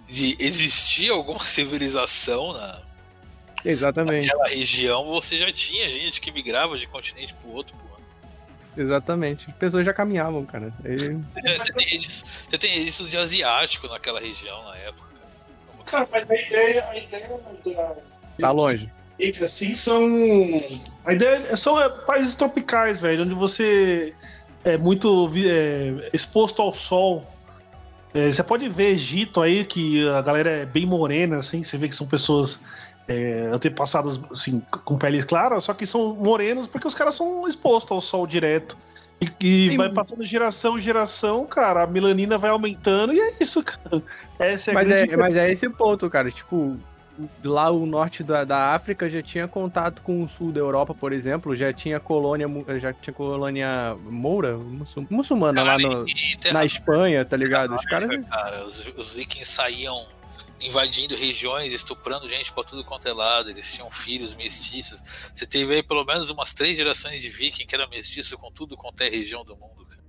[0.08, 2.82] de existir alguma civilização na,
[3.64, 4.26] Exatamente.
[4.26, 7.92] naquela região, você já tinha gente que migrava de continente pro outro, pô.
[8.76, 9.50] Exatamente.
[9.50, 10.72] As pessoas já caminhavam, cara.
[10.84, 15.12] E- É, Você tem registro, você tem registro de asiático naquela região na época.
[15.84, 17.28] Cara, mas a ideia, a ideia
[17.74, 17.96] da,
[18.38, 18.90] Tá longe.
[19.20, 20.06] entre assim são.
[21.04, 24.14] A ideia são é, países tropicais, velho, onde você
[24.64, 27.26] é muito é, exposto ao sol.
[28.14, 31.88] É, você pode ver Egito aí, que a galera é bem morena, assim, você vê
[31.88, 32.58] que são pessoas
[33.08, 37.92] é, antepassadas assim, com peles claras, só que são morenos porque os caras são expostos
[37.92, 38.76] ao sol direto.
[39.20, 39.26] E,
[39.66, 43.62] e Tem- vai passando geração em geração, cara, a melanina vai aumentando e é isso,
[43.62, 44.02] cara.
[44.38, 46.28] Essa é a Mas é, mas é esse o ponto, cara.
[46.28, 46.76] Tipo,
[47.44, 51.12] lá o norte da, da África já tinha contato com o sul da Europa, por
[51.12, 51.54] exemplo.
[51.54, 52.48] Já tinha colônia,
[52.80, 57.76] já tinha colônia moura, muçul- muçulmana lá no- E na Espanha, tá ligado?
[57.76, 58.24] Os caras.
[58.26, 60.04] cara, os, os vikings saíam
[60.62, 65.02] invadindo regiões, estuprando gente pra tudo quanto é lado, eles tinham filhos mestiços.
[65.34, 68.76] Você teve aí pelo menos umas três gerações de viking que era mestiço com tudo
[68.76, 69.86] quanto é região do mundo.
[69.86, 70.02] Cara.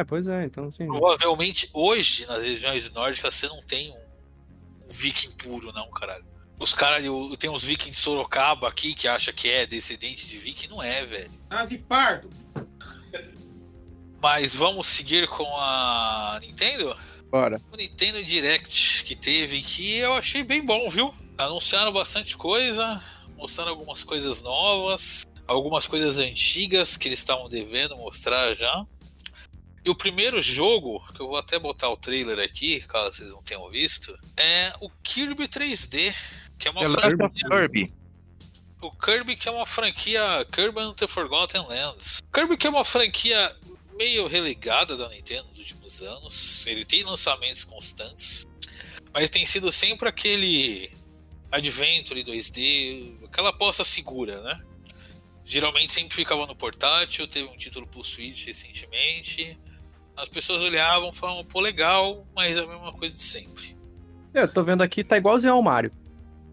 [0.00, 0.86] É, pois é, então assim.
[0.86, 6.24] Provavelmente hoje, nas regiões nórdicas, você não tem um, um viking puro, não, caralho.
[6.58, 7.02] Os caras,
[7.38, 11.06] tem uns vikings de Sorocaba aqui que acha que é descendente de viking, não é,
[11.06, 11.30] velho.
[11.48, 12.28] Nazi pardo.
[14.20, 16.94] Mas vamos seguir com a Nintendo?
[17.30, 17.60] Bora.
[17.72, 21.14] o Nintendo Direct que teve, que eu achei bem bom, viu?
[21.38, 23.00] Anunciaram bastante coisa,
[23.36, 28.84] mostraram algumas coisas novas, algumas coisas antigas que eles estavam devendo mostrar já.
[29.84, 33.42] E o primeiro jogo, que eu vou até botar o trailer aqui, caso vocês não
[33.42, 36.14] tenham visto, é o Kirby 3D,
[36.58, 37.48] que é uma Last franquia.
[37.48, 37.94] Kirby.
[38.82, 42.20] O Kirby que é uma franquia Kirby and the Forgotten Lands.
[42.32, 43.56] Kirby que é uma franquia
[44.00, 46.66] meio relegada da Nintendo nos últimos anos.
[46.66, 48.48] Ele tem lançamentos constantes,
[49.12, 50.90] mas tem sido sempre aquele
[51.52, 54.58] Adventure 2D, aquela aposta segura, né?
[55.44, 59.58] Geralmente sempre ficava no portátil, teve um título pro Switch recentemente.
[60.16, 63.76] As pessoas olhavam e falavam, pô, legal, mas é a mesma coisa de sempre.
[64.32, 65.92] Eu tô vendo aqui, tá igualzinho ao Mario.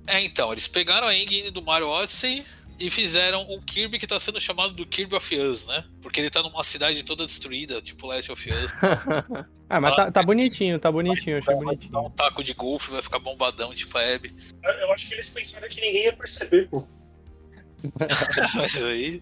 [0.06, 2.44] É, então, eles pegaram a engine do Mario Odyssey
[2.80, 5.84] e fizeram um Kirby que tá sendo chamado do Kirby of Us, né?
[6.02, 8.72] Porque ele tá numa cidade toda destruída, tipo Last of Us.
[9.70, 12.10] ah, mas tá, tá bonitinho, tá bonitinho, achei Vai dar um bonitinho.
[12.12, 14.34] taco de golfe, vai ficar bombadão, tipo a Abby.
[14.64, 16.88] Eu acho que eles pensaram que ninguém ia perceber, pô.
[18.56, 19.22] Mas aí.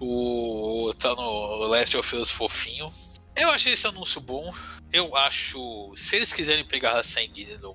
[0.00, 0.92] O.
[0.98, 2.90] tá no Last of Us fofinho.
[3.36, 4.54] Eu achei esse anúncio bom.
[4.92, 5.92] Eu acho.
[5.96, 7.72] Se eles quiserem pegar a sangue do,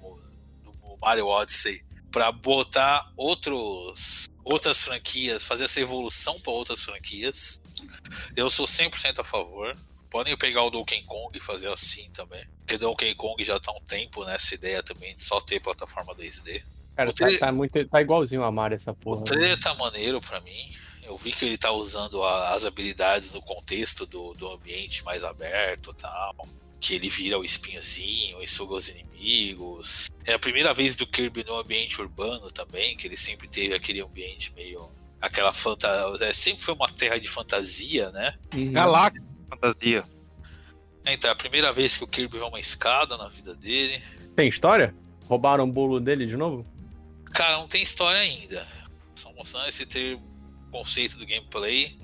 [0.63, 4.28] do Mario Odyssey pra botar outros.
[4.43, 7.62] outras franquias, fazer essa evolução pra outras franquias,
[8.36, 9.76] eu sou 100% a favor.
[10.10, 12.43] Podem pegar o Donkey Kong e fazer assim também.
[12.62, 16.63] Porque Donkey Kong já tá um tempo nessa ideia também de só ter plataforma 2D.
[16.95, 19.24] Cara, tá, tá muito, tá igualzinho ao Mario essa O porra.
[19.24, 20.76] trailer tá maneiro pra mim.
[21.04, 25.24] Eu vi que ele tá usando a- as habilidades no contexto do, do ambiente mais
[25.24, 26.36] aberto e tal.
[26.80, 30.10] Que ele vira o espinhozinho e suga os inimigos.
[30.26, 34.02] É a primeira vez do Kirby no ambiente urbano também, que ele sempre teve aquele
[34.02, 34.89] ambiente meio.
[35.22, 36.34] Aquela fantasia.
[36.34, 38.36] sempre foi uma terra de fantasia, né?
[38.54, 38.72] Uhum.
[38.72, 40.04] Galáxia Fantasia.
[41.06, 44.02] Então é a primeira vez que o Kirby vê uma escada na vida dele.
[44.36, 44.94] Tem história?
[45.28, 46.65] Roubaram o bolo dele de novo?
[47.32, 48.65] Cara, não tem história ainda.
[49.15, 50.20] Só mostrando esse ter
[50.72, 51.98] conceito do gameplay.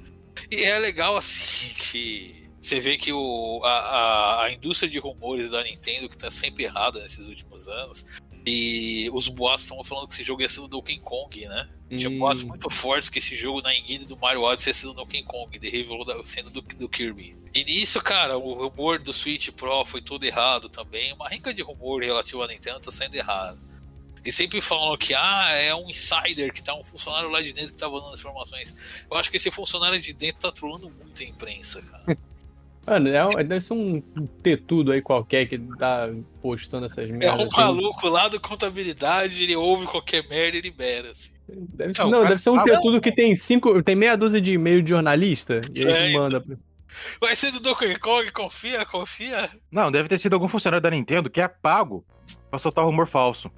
[0.51, 5.51] E é legal assim que Você vê que o, a, a, a indústria de rumores
[5.51, 8.07] da Nintendo, que tá sempre errada nesses últimos anos,
[8.43, 11.69] e os boatos estão falando que esse jogo ia ser do Donkey Kong, né?
[11.91, 12.17] Tinha Hum.
[12.17, 15.21] boatos muito fortes que esse jogo na enguia do Mario Odyssey ia ser do Donkey
[15.21, 17.37] Kong, de revelou da- sendo do, do Kirby.
[17.53, 21.13] E nisso, cara, o rumor do Switch Pro foi todo errado também.
[21.13, 23.59] Uma rinca de rumor relativo à Nintendo tá saindo errado.
[24.25, 27.73] E sempre falam que ah, é um insider, que tá um funcionário lá de dentro
[27.73, 28.75] que tá dando as informações.
[29.09, 32.17] Eu acho que esse funcionário de dentro tá trolando muito a imprensa, cara.
[32.85, 33.99] Mano, é, deve ser um
[34.43, 36.07] tetudo aí qualquer que tá
[36.41, 37.39] postando essas É merdas.
[37.39, 37.61] um assim.
[37.61, 41.33] maluco lá do contabilidade, ele ouve qualquer merda e libera, assim.
[41.47, 43.81] Deve ser, Não, não, cara, deve ser um ah, tetudo que tem cinco.
[43.81, 45.59] Tem meia dúzia de e-mail de jornalista.
[45.75, 46.41] E É, que manda.
[46.41, 46.55] pra-
[47.19, 49.49] Vai ser do Donkey Kong, confia, confia.
[49.71, 52.05] Não, deve ter sido algum funcionário da Nintendo que é pago
[52.49, 53.51] pra soltar rumor falso.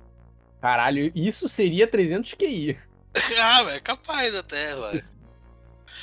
[0.61, 2.77] Caralho, isso seria 300 QI.
[3.39, 5.03] ah, é capaz até, velho.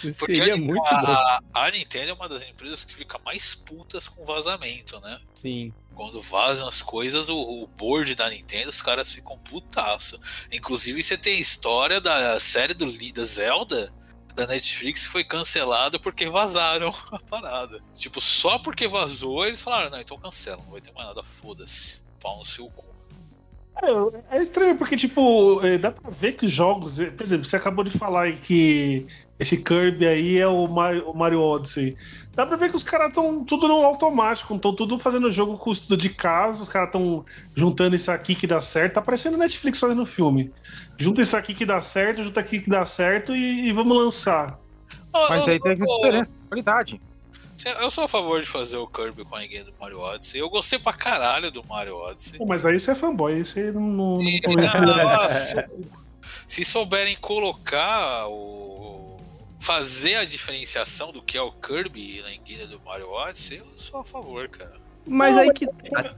[0.03, 4.09] Isso Porque a, muito a, a Nintendo é uma das empresas que fica mais putas
[4.09, 5.21] com vazamento, né?
[5.35, 5.73] Sim.
[5.95, 10.21] Quando vazam as coisas, o, o board da Nintendo, os caras ficam putaço.
[10.53, 13.93] Inclusive, você tem a história da série do da Zelda
[14.35, 17.83] da Netflix que foi cancelada porque vazaram a parada.
[17.95, 22.03] Tipo, só porque vazou, eles falaram, não, então cancela, não vai ter mais nada, foda-se.
[22.21, 22.94] Pau no seu cu.
[23.83, 27.01] É, é estranho, porque, tipo, é, dá pra ver que os jogos.
[27.01, 29.07] é, Por exemplo, você acabou de falar aí que
[29.39, 31.97] esse Kirby aí é o Mario, o Mario Odyssey.
[32.35, 35.73] Dá pra ver que os caras estão tudo no automático, estão tudo fazendo jogo com
[35.73, 38.95] estudo de caso, os caras estão juntando isso aqui que dá certo.
[38.95, 40.53] Tá parecendo Netflix fazendo filme.
[40.99, 44.59] Junta isso aqui que dá certo, junta aqui que dá certo e, e vamos lançar.
[45.13, 47.01] Mas aí teve diferença de qualidade.
[47.81, 50.41] Eu sou a favor de fazer o Kirby com a ninguém do Mario Odyssey.
[50.41, 52.39] Eu gostei pra caralho do Mario Odyssey.
[52.39, 53.81] Pô, mas aí você é fanboy, aí você não.
[53.81, 54.79] não, não E, conhece.
[54.81, 55.71] nossa,
[56.49, 59.17] se souberem colocar o.
[59.59, 64.01] fazer a diferenciação do que é o Kirby na enguia do Mario Odyssey, eu sou
[64.01, 64.75] a favor, cara.
[65.07, 65.67] Mas Não, aí que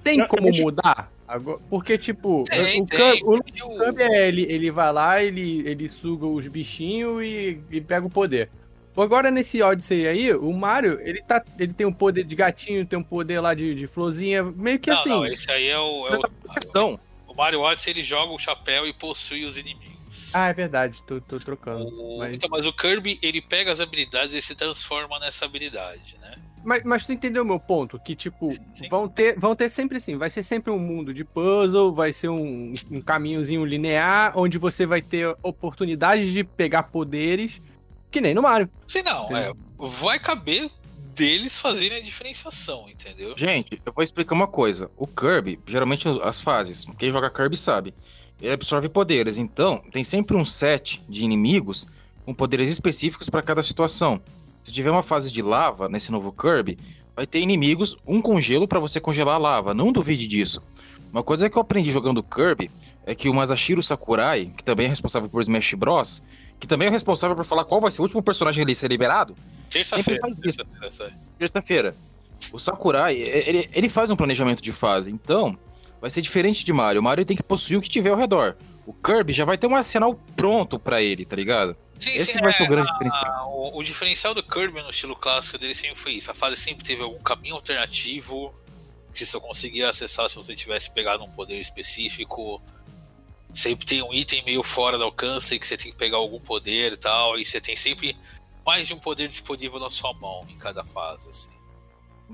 [0.03, 1.11] tem eu- como mudar?
[1.29, 3.18] Agora, porque, tipo, Tem, o, tem.
[3.18, 7.81] E o- Kirby é ele, ele vai lá, ele, ele suga os bichinhos e, e
[7.81, 8.49] pega o poder.
[8.97, 12.99] Agora, nesse Odyssey aí, o Mario, ele, tá, ele tem um poder de gatinho, tem
[12.99, 15.09] um poder lá de, de florzinha, meio que não, assim.
[15.11, 18.93] não, esse aí é o, é o- o Mario Odyssey, ele joga o chapéu e
[18.93, 20.33] possui os inimigos.
[20.35, 21.85] Ah, é verdade, tô, tô trocando.
[21.87, 26.17] O- mas- Então, mas o Kirby, ele pega as habilidades e se transforma nessa habilidade,
[26.21, 26.35] né?
[26.65, 27.97] Mas, mas tu entendeu o meu ponto?
[27.99, 28.89] Que, tipo, Sim.
[28.89, 32.29] vão ter, vão ter sempre assim, vai ser sempre um mundo de puzzle, vai ser
[32.29, 37.61] um, um caminhozinho linear, onde você vai ter oportunidades de pegar poderes,
[38.17, 38.71] que nem no Mario.
[38.89, 40.71] Sim, não, é, vai caber
[41.15, 43.35] deles fazerem a diferenciação, entendeu?
[43.37, 44.91] Gente, eu vou explicar uma coisa.
[44.97, 47.93] O Kirby, geralmente as fases, quem joga Kirby sabe,
[48.41, 49.37] ele absorve poderes.
[49.37, 51.87] Então, tem sempre um set de inimigos
[52.25, 54.19] com poderes específicos para cada situação.
[54.63, 56.79] Se tiver uma fase de lava nesse novo Kirby,
[57.15, 59.75] vai ter inimigos, um com gelo para você congelar a lava.
[59.75, 60.63] Não duvide disso.
[61.13, 62.71] Uma coisa que eu aprendi jogando Kirby
[63.05, 66.23] é que o Masashiro Sakurai, que também é responsável por Smash Bros,
[66.59, 69.35] que também é responsável por falar qual vai ser o último personagem a ser liberado,
[69.71, 70.21] Terça-feira.
[71.38, 71.95] Terça-feira.
[72.53, 75.59] O Sakurai, ele, ele faz um planejamento de fase, então
[76.01, 77.01] vai ser diferente de Mario.
[77.01, 78.57] O Mario tem que possuir o que tiver ao redor.
[78.87, 81.77] O Kirby já vai ter um arsenal pronto pra ele, tá ligado?
[81.99, 83.51] Sim, Esse sim, vai é, ser o grande a- diferencial.
[83.53, 86.31] o, o diferencial do Kirby no estilo clássico dele sempre foi isso.
[86.31, 88.55] A fase sempre teve algum caminho alternativo
[89.12, 92.61] que você só conseguia acessar se você tivesse pegado um poder específico.
[93.57, 96.92] Sempre tem um item meio fora do alcance que você tem que pegar algum poder
[96.92, 97.38] e tal.
[97.38, 98.14] E você tem sempre
[98.64, 101.29] mais de um poder disponível na sua mão em cada fase.
[101.31, 101.51] Assim.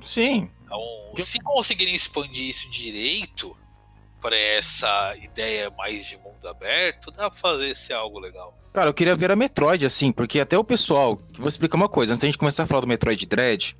[0.02, 0.50] Sim.
[0.64, 0.80] Então,
[1.16, 3.56] Eu- se conseguirem expandir isso direito
[4.20, 8.56] para essa ideia mais de mundo aberto, dá pra fazer esse algo legal.
[8.72, 11.20] Cara, eu queria ver a Metroid, assim, porque até o pessoal.
[11.38, 13.76] Vou explicar uma coisa, antes da gente começar a falar do Metroid Dread.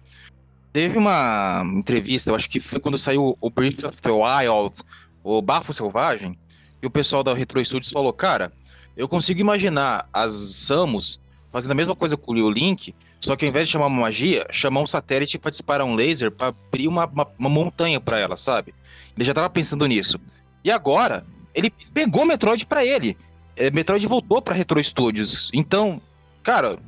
[0.72, 4.76] Teve uma entrevista, eu acho que foi quando saiu o Breath of the Wild,
[5.24, 6.38] o Bafo Selvagem,
[6.83, 8.53] e o pessoal da Retro Studios falou: Cara,
[8.97, 11.21] eu consigo imaginar as Samus
[11.53, 14.47] fazendo a mesma coisa com o Link, só que ao invés de chamar uma magia,
[14.51, 18.37] chamar um satélite pra disparar um laser pra abrir uma, uma, uma montanha pra ela,
[18.37, 18.75] sabe?
[19.16, 20.18] Ele já tava pensando nisso.
[20.64, 23.16] E agora, ele pegou Metroid pra ele.
[23.55, 25.50] É, Metroid voltou pra Retro Studios.
[25.52, 26.00] Então,
[26.42, 26.79] cara,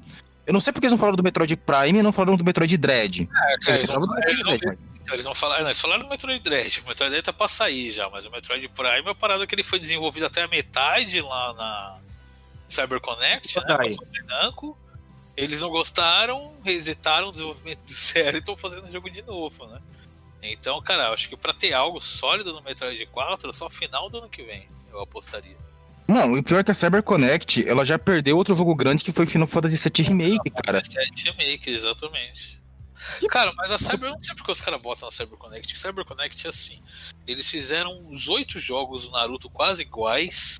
[0.46, 2.76] eu não sei porque eles não falaram do Metroid Prime e não falaram do Metroid
[2.78, 3.28] Dread.
[3.30, 4.78] É, cara, Eles falaram do eles Metroid não- Dread.
[5.04, 6.80] Então, eles não falaram, não, eles falaram do Metroid Dread.
[6.80, 9.54] O Metroid Dread tá pra sair já, mas o Metroid Prime é uma parada que
[9.54, 11.98] ele foi desenvolvido até a metade lá na
[12.66, 13.96] CyberConnect, né?
[14.26, 14.78] Namco.
[15.36, 19.66] Eles não gostaram, resetaram o desenvolvimento do zero e estão fazendo o jogo de novo,
[19.66, 19.78] né?
[20.42, 24.18] Então, cara, eu acho que pra ter algo sólido no Metroid 4, só final do
[24.18, 25.56] ano que vem, eu apostaria.
[26.08, 29.26] Não, o pior é que a CyberConnect, ela já perdeu outro jogo grande que foi
[29.26, 30.80] Final Fantasy VII Remake, cara.
[30.80, 32.63] 17 Remake, exatamente.
[33.30, 35.78] Cara, mas a Cyber, eu não sei porque os caras botam na CyberConnect.
[35.78, 36.82] CyberConnect é assim.
[37.26, 40.58] Eles fizeram os oito jogos do Naruto quase iguais.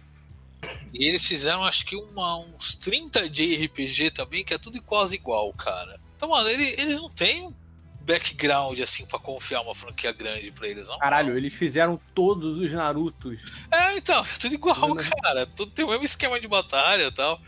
[0.93, 5.15] E eles fizeram acho que uma, uns 30 de RPG também, que é tudo quase
[5.17, 6.01] igual, cara.
[6.17, 7.55] Então, mano, ele- eles não têm um
[8.01, 10.99] background assim pra confiar uma franquia grande pra eles, não.
[10.99, 13.39] Caralho, eles fizeram todos os Narutos.
[13.71, 15.11] É, então, é tudo igual, Tudo, né?
[15.23, 15.47] cara.
[15.47, 17.41] Tudo tem o mesmo esquema de batalha e tal.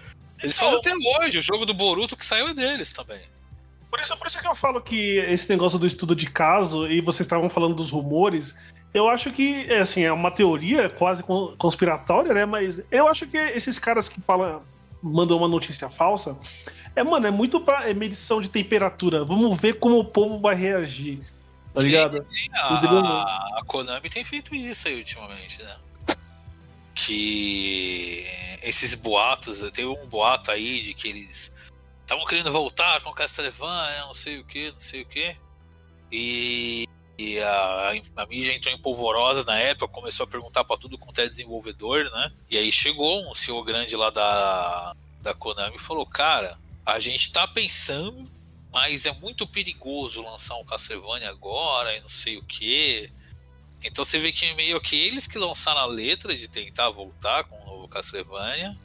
[0.42, 3.20] Eles Então- fazem até hoje, o jogo do Boruto que saiu é deles também.
[3.90, 7.00] Por isso, por isso que eu falo que esse negócio do estudo de caso, e
[7.00, 8.58] vocês estavam falando dos rumores,
[8.92, 12.44] eu acho que, é, assim, é uma teoria quase con- conspiratória, né?
[12.44, 14.62] Mas eu acho que esses caras que falam,
[15.02, 16.36] mandam uma notícia falsa,
[16.94, 19.24] é, mano, é muito pra é medição de temperatura.
[19.24, 21.20] Vamos ver como o povo vai reagir.
[21.74, 22.26] Tá Sim, ligado?
[22.30, 25.76] sim, a, a Konami tem feito isso aí ultimamente, né?
[26.94, 28.24] Que
[28.62, 31.52] esses boatos, teve um boato aí de que eles
[32.06, 35.36] estavam querendo voltar com Castlevania, não sei o que, não sei o que.
[36.10, 36.86] E,
[37.18, 41.20] e a, a mídia entrou em polvorosa na época, começou a perguntar pra tudo quanto
[41.20, 42.32] é desenvolvedor, né?
[42.48, 47.32] E aí chegou um CEO grande lá da, da Konami e falou: Cara, a gente
[47.32, 48.36] tá pensando
[48.76, 53.10] mas é muito perigoso lançar um Castlevania agora e não sei o que.
[53.82, 57.58] Então você vê que meio que eles que lançaram a letra de tentar voltar com
[57.58, 58.76] o novo Castlevania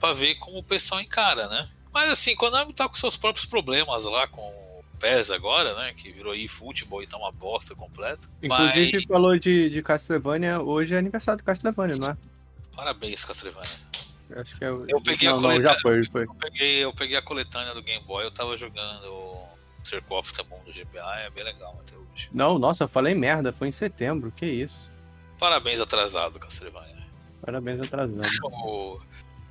[0.00, 1.70] pra ver como o pessoal encara, né?
[1.92, 5.94] Mas assim, Konami tá com seus próprios problemas lá com o PES agora, né?
[5.96, 8.28] Que virou aí futebol e tá uma bosta completa.
[8.42, 12.16] Inclusive, Mas falou de, de Castlevania, hoje é aniversário do Castlevania, não é?
[12.78, 13.88] parabéns, Castlevania.
[14.36, 14.84] Acho que é o.
[14.88, 15.80] Eu peguei não, coletânea.
[15.80, 16.24] foi, foi.
[16.24, 19.48] Eu peguei, eu peguei a coletânea do Game Boy, eu tava jogando o
[19.82, 22.28] Circle of the Moon do GBA, é bem legal até hoje.
[22.32, 24.90] Não, nossa, eu falei merda, foi em setembro, que isso.
[25.38, 27.06] Parabéns atrasado, Castlevania.
[27.40, 28.20] Parabéns atrasado.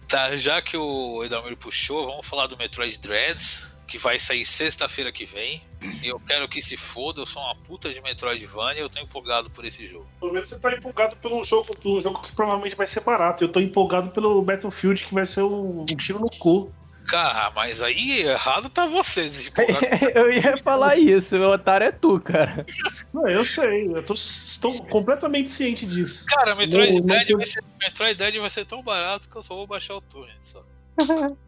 [0.07, 5.11] Tá, já que o Edelmiro puxou, vamos falar do Metroid Dreads, que vai sair sexta-feira
[5.11, 5.61] que vem.
[6.01, 8.99] E eu quero que se foda, eu sou uma puta de Metroidvania e eu tô
[8.99, 10.07] empolgado por esse jogo.
[10.19, 13.43] Pelo menos você tá empolgado pelo jogo, pelo jogo que provavelmente vai ser barato.
[13.43, 16.71] Eu tô empolgado pelo Battlefield, que vai ser um, um tiro no cu.
[17.07, 19.29] Cara, mas aí errado tá você,
[20.13, 22.65] eu ia falar isso, o otário é tu, cara.
[23.13, 26.25] Não, eu sei, eu tô, estou completamente ciente disso.
[26.27, 29.43] Cara, Metroid Não, não Dread tem- vai ser, Metroid vai ser tão barato que eu
[29.43, 30.63] só vou baixar o torrent só.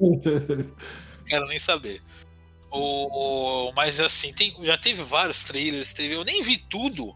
[1.26, 2.01] Quero nem saber.
[2.72, 7.16] O, mas assim, tem, já teve vários trailers, teve, eu nem vi tudo.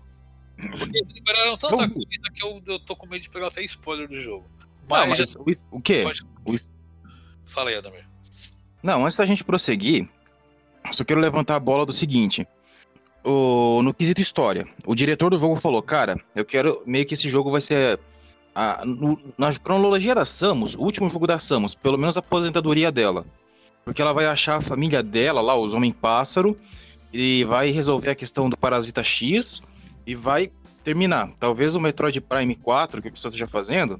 [0.77, 4.07] Porque liberaram tanta Vamos- coisa que eu, eu tô com medo de pegar até spoiler
[4.07, 4.49] do jogo.
[4.89, 6.01] Não, Mas, mas o, o quê?
[6.03, 6.59] Pode- O-
[7.45, 8.07] fala aí, Adamir.
[8.83, 10.07] Não, antes da gente prosseguir,
[10.91, 12.45] só quero levantar a bola do seguinte.
[13.23, 17.29] O, no quesito história, o diretor do jogo falou, cara, eu quero meio que esse
[17.29, 17.99] jogo vai ser.
[18.55, 22.91] a- no- na cronologia da Samus, o último jogo da Samus, pelo menos a aposentadoria
[22.91, 23.25] dela.
[23.83, 26.55] Porque ela vai achar a família dela lá, os Homem-Pássaro,
[27.11, 29.63] e vai resolver a questão do Parasita X
[30.05, 30.51] e vai
[30.83, 31.31] terminar.
[31.39, 33.99] Talvez o Metroid Prime 4, que o pessoal esteja fazendo,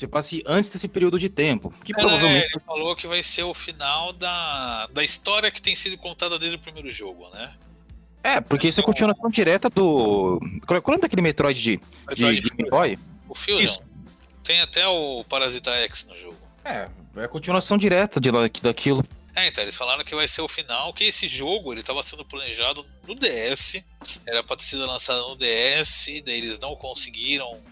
[0.00, 1.72] se passe antes desse período de tempo.
[1.84, 5.76] Que É, provavelmente ele falou que vai ser o final da, da história que tem
[5.76, 7.52] sido contada desde o primeiro jogo, né?
[8.22, 10.40] É, porque isso é Então- continuação direta do.
[10.66, 12.98] Qual é daquele Metroid de, de, Metroid de Game Boy?
[13.28, 13.58] O Fusion.
[13.60, 13.78] Isso.
[14.42, 16.36] Tem até o Parasita X no jogo.
[16.64, 18.30] É, é a continuação direta de
[18.62, 19.04] daquilo.
[19.34, 22.24] É, então, eles falaram que vai ser o final, que esse jogo ele estava sendo
[22.24, 23.82] planejado no DS,
[24.26, 27.62] era para ter sido lançado no DS, daí eles não conseguiram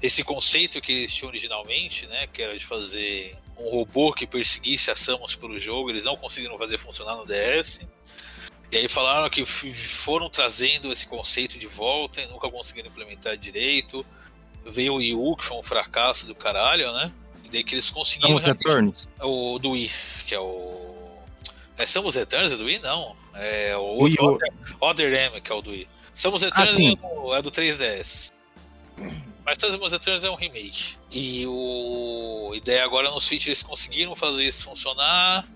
[0.00, 4.90] esse conceito que eles tinham originalmente, né, que era de fazer um robô que perseguisse
[4.90, 7.80] a Samus pelo jogo, eles não conseguiram fazer funcionar no DS.
[8.70, 14.04] E aí falaram que foram trazendo esse conceito de volta e nunca conseguiram implementar direito.
[14.64, 17.10] Veio o Wii U, que foi um fracasso do caralho, né?
[17.44, 19.06] E daí que eles conseguiram Samus Returns.
[19.22, 19.90] o do Wii,
[20.26, 21.18] que é o.
[21.78, 22.80] É Samus Returns do Wii?
[22.80, 23.16] Não.
[23.34, 24.34] É o Wii outro U.
[24.34, 25.88] Other, Other M, que é o do Wii.
[26.12, 26.92] Samus Returns sim.
[26.92, 28.32] é, do, é do 3DS.
[29.48, 30.96] Mas Samus Returns é um remake.
[31.10, 32.50] E o.
[32.52, 35.48] a ideia agora no Switch eles conseguiram fazer isso funcionar.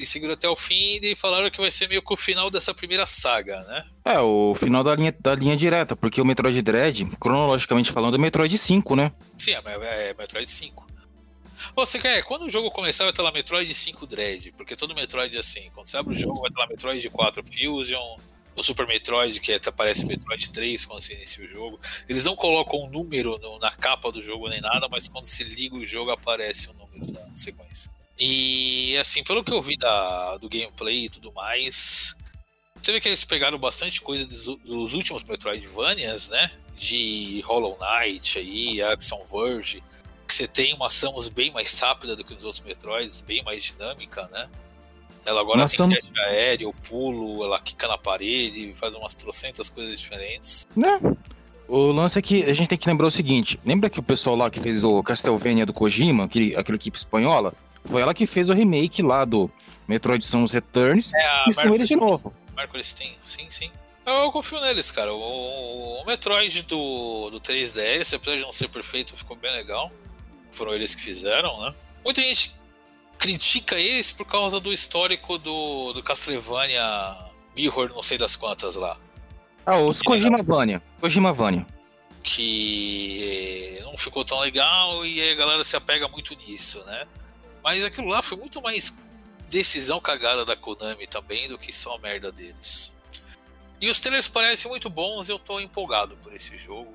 [0.00, 2.74] E seguiram até o fim e falaram que vai ser meio que o final dessa
[2.74, 3.84] primeira saga, né?
[4.04, 8.18] É, o final da linha, da linha direta, porque o Metroid Dread, cronologicamente falando, é
[8.18, 9.12] Metroid 5, né?
[9.36, 10.86] Sim, é, é Metroid 5.
[11.76, 14.94] Ô, Você quer, quando o jogo começar vai ter lá Metroid 5 Dread, porque todo
[14.94, 15.70] Metroid é assim.
[15.72, 18.16] Quando você abre o jogo vai ter lá Metroid 4 Fusion,
[18.56, 21.80] o Super Metroid, que é, aparece Metroid 3 quando você inicia o jogo.
[22.08, 25.44] Eles não colocam um número no- na capa do jogo nem nada, mas quando se
[25.44, 27.90] liga o jogo aparece o número da sequência.
[28.18, 32.14] E assim, pelo que eu vi da, do gameplay e tudo mais,
[32.76, 36.50] você vê que eles pegaram bastante coisa dos, dos últimos Metroidvanias, né?
[36.76, 39.82] De Hollow Knight aí, Action Verge,
[40.26, 43.64] que você tem uma Samus bem mais rápida do que os outros Metroids, bem mais
[43.64, 44.48] dinâmica, né?
[45.30, 46.10] Ela agora Nós tem somos-
[46.88, 50.66] pulo, ela quica na parede, faz umas trocentas coisas diferentes.
[50.76, 51.00] Né?
[51.68, 54.34] O lance é que a gente tem que lembrar o seguinte: lembra que o pessoal
[54.34, 57.54] lá que fez o Castlevania do Kojima, aquele, aquela equipe espanhola,
[57.84, 59.48] foi ela que fez o remake lá do
[59.86, 62.34] Metroid Samus Returns É a e são eles de novo.
[62.56, 63.70] Marco Steam, sim, sim.
[64.04, 65.14] Eu, eu confio neles, cara.
[65.14, 69.92] O, o Metroid do, do 3DS, apesar de não ser perfeito, ficou bem legal.
[70.50, 71.72] Foram eles que fizeram, né?
[72.04, 72.52] Muita gente
[73.20, 76.82] critica eles por causa do histórico do, do Castlevania
[77.54, 78.98] Mirror, não sei das quantas lá.
[79.66, 80.82] Ah, os Kojima Vania.
[80.98, 81.66] Kojima Vania.
[82.22, 87.06] Que não ficou tão legal e aí a galera se apega muito nisso, né?
[87.62, 88.96] Mas aquilo lá foi muito mais
[89.50, 92.94] decisão cagada da Konami também do que só a merda deles.
[93.80, 96.90] E os trailers parecem muito bons eu tô empolgado por esse jogo.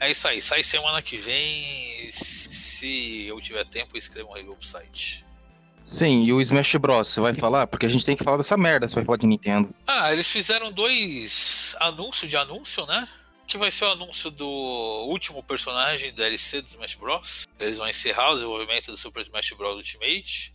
[0.00, 2.10] É isso aí, sai semana que vem.
[2.78, 5.26] Se eu tiver tempo, eu escrevo um review pro site.
[5.84, 7.08] Sim, e o Smash Bros.
[7.08, 7.66] Você vai falar?
[7.66, 9.74] Porque a gente tem que falar dessa merda se vai falar de Nintendo.
[9.84, 13.08] Ah, eles fizeram dois anúncios de anúncio, né?
[13.48, 14.46] Que vai ser o anúncio do
[15.08, 17.48] último personagem DLC do Smash Bros.
[17.58, 19.74] Eles vão encerrar o desenvolvimento do Super Smash Bros.
[19.74, 20.52] Ultimate.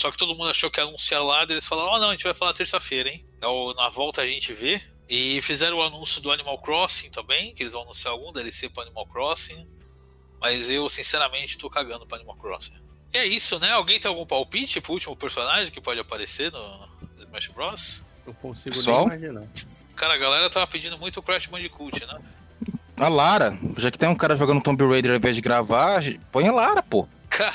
[0.00, 2.12] Só que todo mundo achou que ia anunciar lá, daí eles falaram: Ó, não, a
[2.12, 3.22] gente vai falar terça-feira, hein?
[3.42, 4.80] É na volta a gente vê.
[5.06, 8.84] E fizeram o anúncio do Animal Crossing também, que eles vão anunciar algum DLC pro
[8.84, 9.68] Animal Crossing.
[10.42, 12.74] Mas eu, sinceramente, tô cagando pro Animal Crossing.
[13.14, 13.70] E é isso, né?
[13.70, 16.88] Alguém tem algum palpite pro último personagem que pode aparecer no
[17.20, 18.04] Smash Bros?
[18.26, 19.08] Não consigo Pessoal?
[19.08, 19.46] nem imaginar.
[19.94, 22.20] Cara, a galera tava pedindo muito o Crash Bandicoot, né?
[22.96, 26.48] A Lara, já que tem um cara jogando Tomb Raider ao invés de gravar, põe
[26.48, 27.06] a Lara, pô.
[27.28, 27.54] Cara,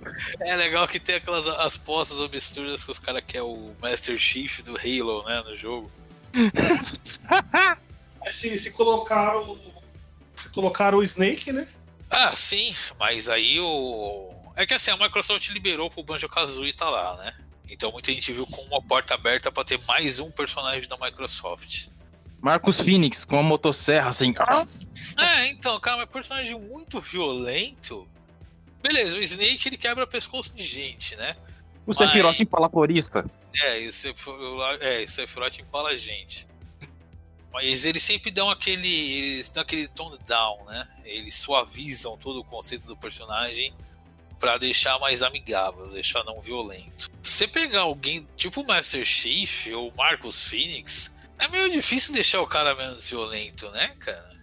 [0.40, 4.60] é legal que tem aquelas as postas absurdas que os caras querem o Master Chief
[4.62, 5.90] do Halo, né, no jogo.
[8.22, 9.58] Aí se, se colocaram.
[10.34, 11.66] Se colocaram o Snake, né?
[12.10, 14.32] Ah, sim, mas aí o.
[14.54, 17.34] É que assim, a Microsoft liberou pro Banjo Kazooie tá lá, né?
[17.68, 21.88] Então muita gente viu com uma porta aberta pra ter mais um personagem da Microsoft.
[22.40, 24.32] Marcos Phoenix com a motosserra assim.
[25.18, 28.08] É, então, cara, mas personagem muito violento.
[28.82, 31.34] Beleza, o Snake ele quebra pescoço de gente, né?
[31.86, 33.28] O Sephiroth empalacorista.
[33.62, 36.46] É, e o Sephiroth, é, o Sephiroth empala gente.
[37.56, 38.86] Mas eles sempre dão aquele.
[38.86, 40.86] Eles dão aquele tone down, né?
[41.06, 43.72] Eles suavizam todo o conceito do personagem
[44.38, 47.08] pra deixar mais amigável, deixar não violento.
[47.22, 52.46] Se pegar alguém tipo o Master Chief ou Marcus Phoenix, é meio difícil deixar o
[52.46, 54.36] cara menos violento, né, cara?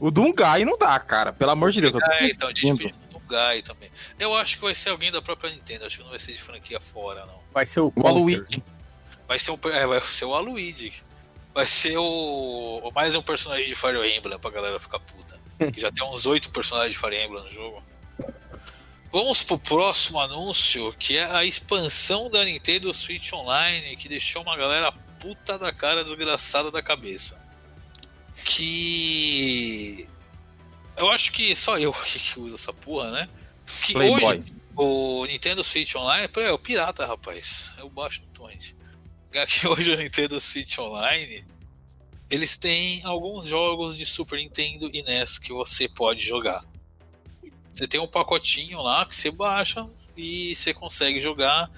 [0.00, 1.34] O Dungai não dá, cara.
[1.34, 1.92] Pelo amor de Deus.
[1.92, 3.90] eu tô É, então, a gente pediu do Guy também.
[4.18, 6.40] Eu acho que vai ser alguém da própria Nintendo, acho que não vai ser de
[6.40, 7.38] franquia fora, não.
[7.52, 8.06] Vai ser o O.
[8.06, 8.64] Aluigi.
[9.28, 11.04] Vai ser, um, é, vai ser o Aluigi.
[11.56, 15.40] Vai ser o, mais um personagem de Fire Emblem pra galera ficar puta.
[15.72, 17.82] Que já tem uns oito personagens de Fire Emblem no jogo.
[19.10, 24.54] Vamos pro próximo anúncio, que é a expansão da Nintendo Switch Online, que deixou uma
[24.54, 27.40] galera puta da cara desgraçada da cabeça.
[28.44, 30.06] Que.
[30.94, 33.28] Eu acho que só eu aqui que uso essa porra, né?
[33.86, 34.24] Que Playboy.
[34.24, 34.44] hoje
[34.76, 37.72] o Nintendo Switch Online é o pirata, rapaz.
[37.78, 38.74] Eu baixo no torrent.
[39.34, 41.44] Aqui hoje o Nintendo Switch Online
[42.30, 46.64] eles têm alguns jogos de Super Nintendo e NES que você pode jogar.
[47.72, 51.70] Você tem um pacotinho lá que você baixa e você consegue jogar.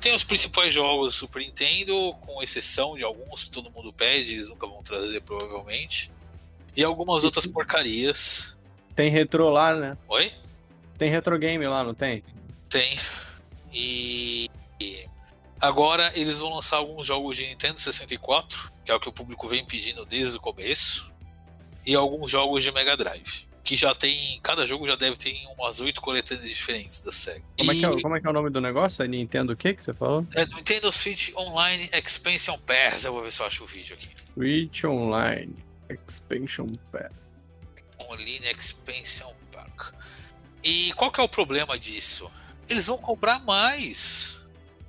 [0.00, 4.34] Tem os principais jogos do Super Nintendo, com exceção de alguns que todo mundo pede,
[4.34, 6.12] eles nunca vão trazer provavelmente.
[6.76, 8.56] E algumas outras porcarias.
[8.94, 9.96] Tem retrô lá, né?
[10.08, 10.30] Oi?
[10.98, 12.22] Tem retro game lá, não tem?
[12.68, 12.96] Tem.
[13.72, 14.48] E
[14.78, 15.08] e
[15.60, 19.48] agora eles vão lançar alguns jogos de Nintendo 64, que é o que o público
[19.48, 21.12] vem pedindo desde o começo,
[21.84, 23.46] e alguns jogos de Mega Drive.
[23.62, 24.38] Que já tem.
[24.44, 27.42] Cada jogo já deve ter umas oito coletâneas diferentes da SEGA.
[27.58, 29.02] Como, E é que é, como é que é o nome do negócio?
[29.04, 30.24] É Nintendo o que que você falou?
[30.36, 33.04] é Nintendo Switch Online Expansion Pass.
[33.04, 34.08] Eu vou ver se eu acho o vídeo aqui.
[34.34, 35.52] Switch Online
[35.90, 37.12] Expansion Pack.
[38.08, 39.92] Online Expansion Pack.
[40.62, 42.30] E qual que é o problema disso?
[42.68, 44.35] Eles vão cobrar mais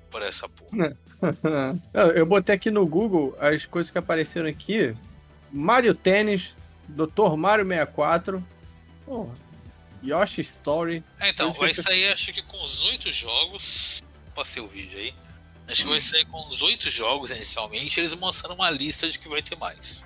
[0.09, 0.97] por essa porra.
[2.15, 4.95] Eu botei aqui no Google as coisas que apareceram aqui.
[5.51, 6.55] Mario Tennis,
[6.87, 7.35] Dr.
[7.37, 8.43] Mario 64,
[9.05, 9.33] porra,
[10.03, 11.03] Yoshi Story.
[11.19, 14.01] É, então, que vai eu- sair acho que com os oito jogos.
[14.35, 15.13] Passei o vídeo aí.
[15.67, 17.99] Acho que vai sair com os oito jogos inicialmente.
[17.99, 20.05] Eles mostrando uma lista de que vai ter mais.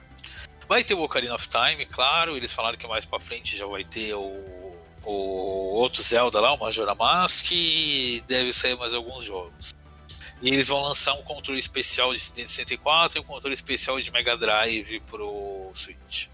[0.67, 2.35] Vai ter o Ocarina of Time, claro.
[2.37, 4.73] Eles falaram que mais pra frente já vai ter o,
[5.05, 5.11] o
[5.75, 7.51] outro Zelda lá, o Majora Mask.
[7.51, 9.73] E deve sair mais alguns jogos.
[10.41, 14.11] E eles vão lançar um controle especial de Nintendo 64 e um controle especial de
[14.11, 16.27] Mega Drive pro Switch.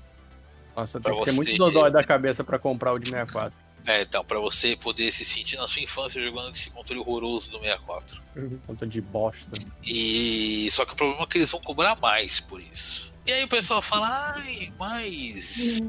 [0.76, 3.53] Nossa, Pra tem que ser você- muito dodói da cabeça pra comprar o de 64.
[3.86, 7.49] É, então, pra você poder se sentir na sua infância jogando com esse controle horroroso
[7.51, 8.22] do 64.
[8.66, 9.49] Conta de bosta.
[9.86, 13.14] E só que o problema é que eles vão cobrar mais por isso.
[13.26, 15.80] E aí o pessoal fala, ai, mas.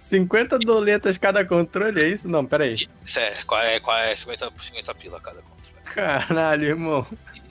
[0.00, 2.28] 50 doletas cada controle, é isso?
[2.28, 2.76] Não, peraí.
[3.16, 3.60] É, qual
[3.98, 5.78] é, é 50, 50 pila cada controle.
[5.94, 7.06] Caralho, irmão.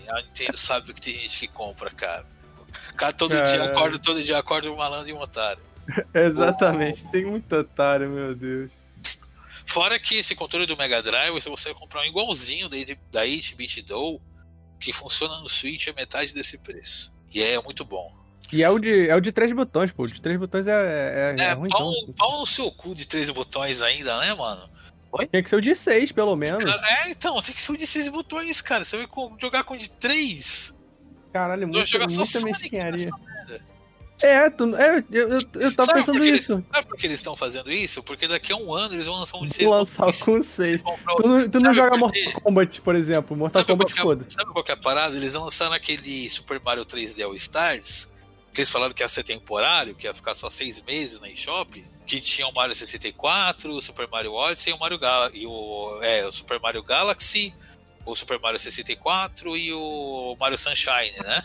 [0.09, 2.25] A Nintendo sabe que tem gente que compra, cara.
[2.95, 3.51] Cara, todo Caralho.
[3.51, 5.61] dia acorda, todo dia acorda um malandro e um otário.
[6.13, 8.71] Exatamente, tem muito otário, meu Deus.
[9.65, 13.21] Fora que esse controle do Mega Drive, você consegue comprar um igualzinho da 8- da
[13.25, 14.21] 8-bit Doll,
[14.79, 17.13] que funciona no Switch a metade desse preço.
[17.33, 18.15] E é muito bom.
[18.51, 20.03] E é o de, é o de três botões, pô.
[20.03, 22.13] O de três botões é, é, é É, ruim, pau, então.
[22.13, 24.69] pau no seu cu de três botões ainda, né, mano?
[25.31, 26.63] Tinha que ser o de seis, pelo menos.
[26.63, 28.83] Cara, é, então, tem que ser o de seis botões, cara.
[28.85, 29.07] Você vai
[29.41, 30.73] jogar com o de três.
[31.33, 33.09] Caralho, Vai muita, jogar só muita Sonic mesquinharia.
[34.23, 36.65] É, tu, é eu, eu, eu tava Sabe pensando por que eles- isso.
[36.73, 38.01] Sabe por que eles estão fazendo isso?
[38.01, 40.23] Porque daqui a um ano eles vão lançar um de seis Vou lançar botões.
[40.23, 40.81] com seis.
[40.81, 42.41] Comprar o- Tu não, tu não joga Mortal quê?
[42.41, 43.37] Kombat, por exemplo.
[43.37, 44.31] Mortal Sabe Kombat, é, foda-se.
[44.31, 45.15] sabe qual que é a parada?
[45.15, 48.11] Eles lançaram aquele Super Mario 3D All Stars,
[48.51, 51.85] que eles falaram que ia ser temporário, que ia ficar só seis meses na eShop,
[52.07, 55.99] que tinha o Mario 64, o Super Mario Odyssey e o Mario Gal e o,
[56.01, 57.53] é, o Super Mario Galaxy,
[58.05, 61.43] o Super Mario 64 e o Mario Sunshine, né?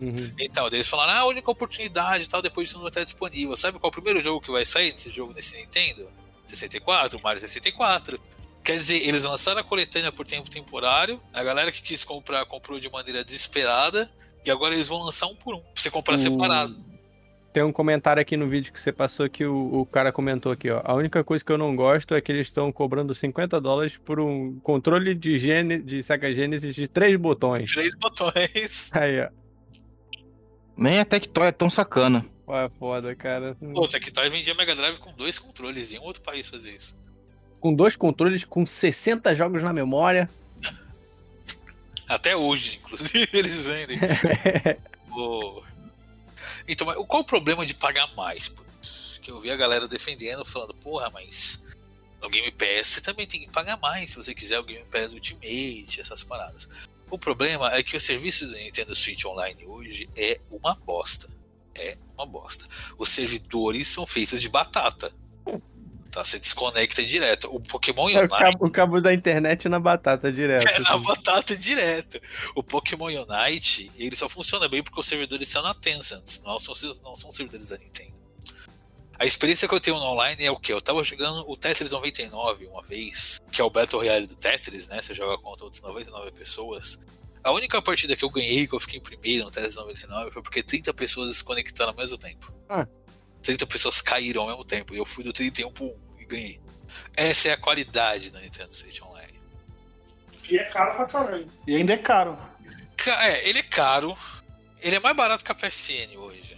[0.00, 0.32] Uhum.
[0.38, 3.56] Então, eles falaram, ah, a única oportunidade e tal, depois isso não vai estar disponível.
[3.56, 6.08] Sabe qual é o primeiro jogo que vai sair nesse jogo nesse Nintendo?
[6.46, 8.20] 64, Mario 64.
[8.64, 12.78] Quer dizer, eles lançaram a coletânea por tempo temporário, a galera que quis comprar comprou
[12.78, 14.08] de maneira desesperada,
[14.44, 16.91] e agora eles vão lançar um por um, pra você comprar O- separado.
[17.52, 20.70] Tem um comentário aqui no vídeo que você passou que o, o cara comentou aqui,
[20.70, 20.80] ó.
[20.84, 24.18] A única coisa que eu não gosto é que eles estão cobrando 50 dólares por
[24.18, 27.70] um controle de, gene, de Sega Genesis de três botões.
[27.70, 28.90] Três botões.
[28.96, 29.28] Aí, ó.
[30.74, 32.24] Nem a Tectoy é tão sacana.
[32.46, 33.54] Pô, é foda, cara.
[33.74, 36.96] Pô, Tectoy vendia Mega Drive com dois controles, e um outro país fazer isso.
[37.60, 40.28] Com dois controles, com 60 jogos na memória.
[42.08, 43.98] Até hoje, inclusive, eles vendem.
[45.10, 45.62] Pô.
[46.66, 49.20] Então, qual o problema de pagar mais por isso?
[49.20, 51.62] Que eu vi a galera defendendo, falando, porra, mas
[52.20, 55.12] no Game Pass você também tem que pagar mais se você quiser o Game Pass
[55.12, 56.68] Ultimate, essas paradas.
[57.10, 61.28] O problema é que o serviço do Nintendo Switch Online hoje é uma bosta.
[61.74, 62.66] É uma bosta.
[62.96, 65.12] Os servidores são feitos de batata.
[66.12, 66.22] Tá?
[66.22, 67.48] Você desconecta direto.
[67.50, 70.68] O Pokémon É o Unite cabo, o cabo da internet na batata direto.
[70.68, 71.04] é na assim.
[71.04, 72.20] batata direto.
[72.54, 76.74] O Pokémon Unite, ele só funciona bem porque os servidores são na Tencent, não são,
[77.02, 78.12] não são servidores da Nintendo.
[79.18, 80.70] A experiência que eu tenho no online é o que?
[80.70, 84.88] Eu tava jogando o Tetris 99 uma vez, que é o Battle Royale do Tetris,
[84.88, 85.00] né?
[85.00, 87.00] Você joga contra outras 99 pessoas.
[87.42, 90.42] A única partida que eu ganhei, que eu fiquei em primeiro no Tetris 99, foi
[90.42, 92.52] porque 30 pessoas se conectaram ao mesmo tempo.
[92.68, 92.86] Ah.
[93.42, 94.94] 30 pessoas caíram ao mesmo tempo.
[94.94, 96.60] E eu fui do 31 pro 1 e ganhei.
[97.16, 99.40] Essa é a qualidade da Nintendo Switch Online.
[100.48, 101.48] E é caro pra caralho.
[101.66, 102.38] E ainda é caro.
[102.96, 104.16] Ca- É, ele é caro.
[104.80, 106.56] Ele é mais barato que a PSN hoje.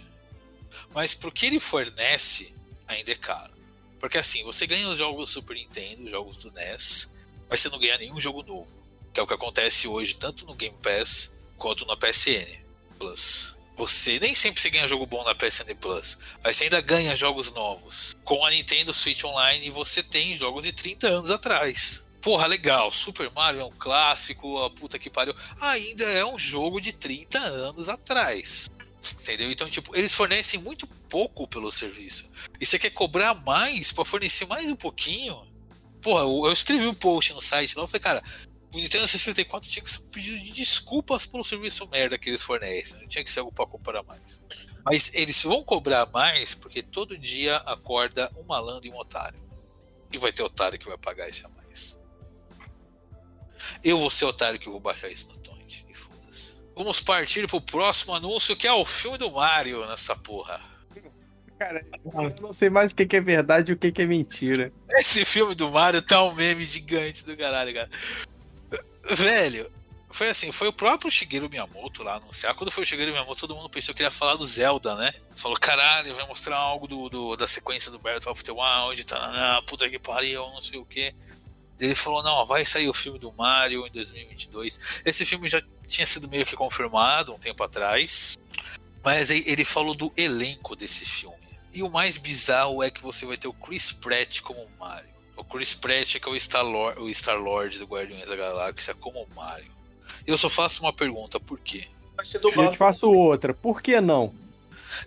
[0.93, 2.55] Mas pro que ele fornece,
[2.87, 3.53] ainda é caro.
[3.99, 7.13] Porque assim, você ganha os jogos do Super Nintendo, os jogos do NES,
[7.49, 8.83] mas você não ganha nenhum jogo novo.
[9.13, 12.63] Que é o que acontece hoje, tanto no Game Pass quanto na PSN
[12.99, 13.54] Plus.
[13.75, 17.51] Você nem sempre você ganha jogo bom na PSN Plus, mas você ainda ganha jogos
[17.51, 18.15] novos.
[18.23, 22.05] Com a Nintendo Switch Online, você tem jogos de 30 anos atrás.
[22.21, 22.91] Porra, legal.
[22.91, 25.35] Super Mario é um clássico, a puta que pariu.
[25.59, 28.67] Ainda é um jogo de 30 anos atrás.
[29.21, 29.51] Entendeu?
[29.51, 32.29] Então, tipo, eles fornecem muito pouco pelo serviço.
[32.59, 35.45] E você quer cobrar mais pra fornecer mais um pouquinho?
[36.01, 38.23] Porra, eu escrevi um post no site lá, eu falei, cara,
[38.75, 42.43] o Nintendo 64 tinha que ser um pedido de desculpas pelo serviço merda que eles
[42.43, 42.99] fornecem.
[42.99, 44.43] Não tinha que ser algo pra comprar mais.
[44.83, 49.41] Mas eles vão cobrar mais porque todo dia acorda um malandro e um otário.
[50.11, 51.97] E vai ter otário que vai pagar isso a mais.
[53.81, 55.85] Eu vou ser otário que vou baixar isso no Torrent.
[55.89, 56.57] E foda-se.
[56.75, 60.61] Vamos partir pro próximo anúncio que é o filme do Mario nessa porra.
[61.57, 64.05] Cara, eu não sei mais o que que é verdade e o que que é
[64.05, 64.73] mentira.
[64.91, 67.89] Esse filme do Mario tá um meme gigante do caralho, cara.
[69.09, 69.71] Velho,
[70.09, 72.55] foi assim, foi o próprio Shigeru Miyamoto lá anunciar.
[72.55, 75.13] Quando foi o Shigeru Miyamoto, todo mundo pensou que ele ia falar do Zelda, né?
[75.35, 79.27] Falou, caralho, vai mostrar algo do, do- da sequência do Breath of the Wild, tá,
[79.31, 81.13] na puta que pariu, não sei o que.
[81.79, 84.79] Ele falou, não, vai sair o filme do Mario em 2022.
[85.03, 88.37] Esse filme já tinha sido meio que confirmado um tempo atrás.
[89.03, 91.35] Mas ele falou do elenco desse filme.
[91.73, 95.13] E o mais bizarro é que você vai ter o Chris Pratt como Mario.
[95.35, 98.93] O Chris Pratt é que é o Star-Lord o Star -Lord do Guardiões da Galáxia
[98.95, 99.71] como Mario.
[100.25, 101.85] Eu só faço uma pergunta, por quê?
[102.15, 102.77] Vai ser Eu te dublado.
[102.77, 103.53] faço outra.
[103.53, 104.33] Por que não?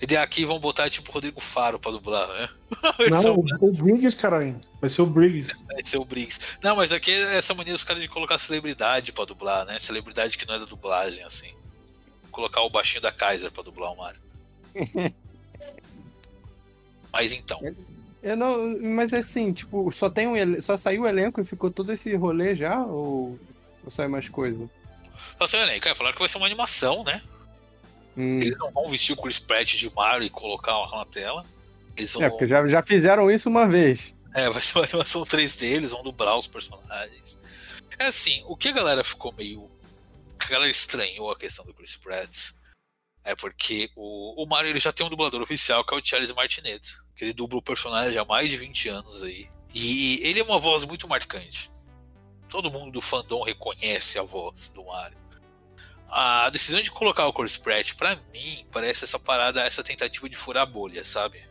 [0.01, 2.49] E daí aqui vão botar tipo o Rodrigo Faro pra dublar, né?
[3.11, 4.61] Não, o, o Briggs, caralho.
[4.81, 5.57] Vai ser o Briggs.
[5.66, 6.39] Vai ser o Briggs.
[6.62, 9.79] Não, mas aqui é essa mania dos caras de colocar celebridade pra dublar, né?
[9.79, 11.55] Celebridade que não é da dublagem, assim.
[12.31, 14.20] Colocar o baixinho da Kaiser pra dublar o Mario.
[17.11, 17.59] mas então.
[18.29, 21.70] Eu não, mas assim, tipo, só tem um ele- só saiu o elenco e ficou
[21.70, 23.39] todo esse rolê já ou,
[23.85, 24.68] ou saiu mais coisa?
[25.39, 25.79] Só sei, né?
[25.81, 27.22] Cara, falaram que vai ser uma animação, né?
[28.16, 28.39] Hum.
[28.39, 31.45] Eles não vão vestir o Chris Pratt de Mario e colocar na tela.
[31.97, 32.22] Eles vão.
[32.24, 34.12] É, porque já, já fizeram isso uma vez.
[34.35, 37.39] É, vai ser uma animação 3D, eles vão dublar os personagens.
[37.99, 39.68] É assim, o que a galera ficou meio.
[40.45, 42.51] A galera estranhou a questão do Chris Pratt.
[43.29, 46.33] É porque o, o Mario ele já tem um dublador oficial, que é o Charles
[46.33, 46.81] Martinet.
[47.14, 49.47] Que ele dubla o personagem há mais de 20 anos aí.
[49.74, 51.70] E ele é uma voz muito marcante.
[52.49, 55.18] Todo mundo do fandom reconhece a voz do Mario.
[56.09, 60.35] A decisão de colocar o Chris Pratt, pra mim, parece essa parada, essa tentativa de
[60.35, 61.47] furar a bolha, sabe?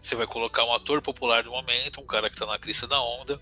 [0.00, 2.98] Você vai colocar um ator popular do momento, um cara que tá na crista da
[3.02, 3.38] onda,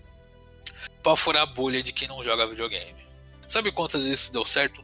[1.01, 3.05] pra furar a bolha de quem não joga videogame.
[3.47, 4.83] Sabe quantas vezes isso deu certo?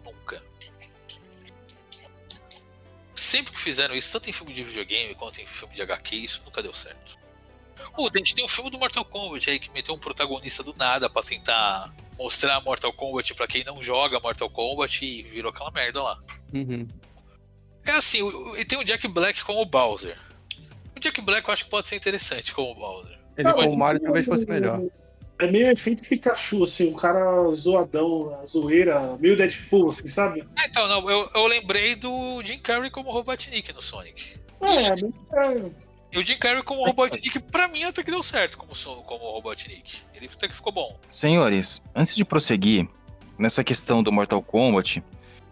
[3.21, 6.41] Sempre que fizeram isso, tanto em filme de videogame quanto em filme de HQ, isso
[6.43, 7.19] nunca deu certo.
[7.95, 10.73] Pô, a gente tem um filme do Mortal Kombat aí que meteu um protagonista do
[10.75, 15.69] nada pra tentar mostrar Mortal Kombat pra quem não joga Mortal Kombat e virou aquela
[15.69, 16.19] merda lá.
[16.51, 16.87] Uhum.
[17.85, 20.17] É assim, e tem o Jack Black como o Bowser.
[20.95, 23.19] O Jack Black eu acho que pode ser interessante como o Bowser.
[23.37, 24.81] Ele Não, o Mario talvez fosse melhor.
[25.41, 30.43] É meio efeito Pikachu, assim, um cara zoadão, a zoeira, meio Deadpool, assim, sabe?
[30.55, 34.23] Ah, então, não, eu, eu lembrei do Jim Carrey como Robotnik no Sonic.
[34.61, 35.75] É, meio-
[36.13, 38.71] E o Jim Carrey como Robotnik, pra mim até que deu certo como,
[39.03, 40.01] como Robotnik.
[40.13, 40.99] Ele até que ficou bom.
[41.09, 42.87] Senhores, antes de prosseguir
[43.39, 45.03] nessa questão do Mortal Kombat,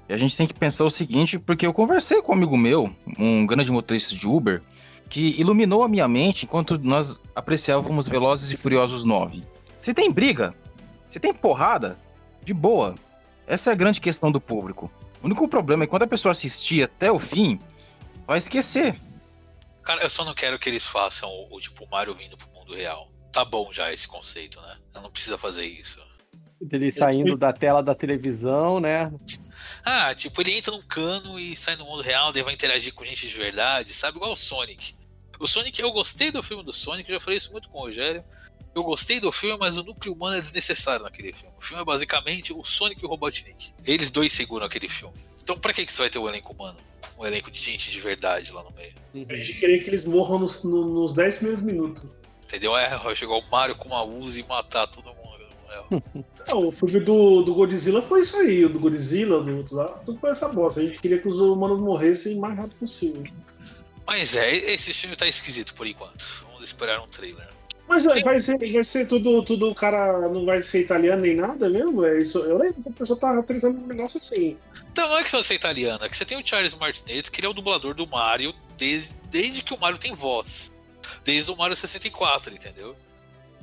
[0.07, 3.45] a gente tem que pensar o seguinte, porque eu conversei com um amigo meu, um
[3.45, 4.61] grande motorista de Uber,
[5.09, 9.43] que iluminou a minha mente enquanto nós apreciávamos Velozes e Furiosos 9.
[9.79, 10.53] Se tem briga,
[11.07, 11.97] se tem porrada,
[12.43, 12.95] de boa.
[13.47, 14.91] Essa é a grande questão do público.
[15.21, 17.59] O único problema é que quando a pessoa assistir até o fim,
[18.27, 18.99] vai esquecer.
[19.83, 22.75] Cara, eu só não quero que eles façam o, o tipo Mario vindo pro mundo
[22.75, 23.09] real.
[23.31, 24.77] Tá bom já esse conceito, né?
[24.93, 25.99] Não precisa fazer isso.
[26.61, 29.11] Dele saindo da tela da televisão, né?
[29.83, 33.05] Ah, tipo, ele entra num cano e sai no mundo real, daí vai interagir com
[33.05, 34.17] gente de verdade, sabe?
[34.17, 34.93] Igual o Sonic.
[35.39, 38.23] O Sonic, eu gostei do filme do Sonic, já falei isso muito com o Rogério.
[38.75, 41.53] Eu gostei do filme, mas o núcleo humano é desnecessário naquele filme.
[41.57, 43.71] O filme é basicamente o Sonic e o Robotnik.
[43.85, 45.17] Eles dois seguram aquele filme.
[45.41, 46.77] Então pra que, que você vai ter um elenco humano?
[47.17, 49.27] Um elenco de gente de verdade lá no meio.
[49.29, 52.05] A gente queria que eles morram nos, no- nos 10 primeiros minutos.
[52.43, 52.77] Entendeu?
[52.77, 55.19] É, chegar o Mario com uma Uzi e matar todo mundo.
[55.71, 56.23] É.
[56.51, 59.87] Não, o filme do, do Godzilla foi isso aí, o do Godzilla, do outro lá,
[60.03, 60.79] tudo foi essa bosta.
[60.79, 63.23] A gente queria que os humanos morressem o mais rápido possível.
[64.07, 66.43] Mas é, esse filme tá esquisito por enquanto.
[66.47, 67.47] Vamos esperar um trailer.
[67.89, 71.35] Mas vai, vai ser, vai ser tudo, tudo, o cara não vai ser italiano nem
[71.35, 72.05] nada mesmo?
[72.05, 74.55] É isso, eu lembro que a pessoa tava tentando um negócio assim.
[74.91, 77.39] Então não é que você é italiana, é que você tem o Charles Martinet, que
[77.39, 80.71] ele é o dublador do Mario desde, desde que o Mario tem voz.
[81.25, 82.95] Desde o Mario 64, entendeu?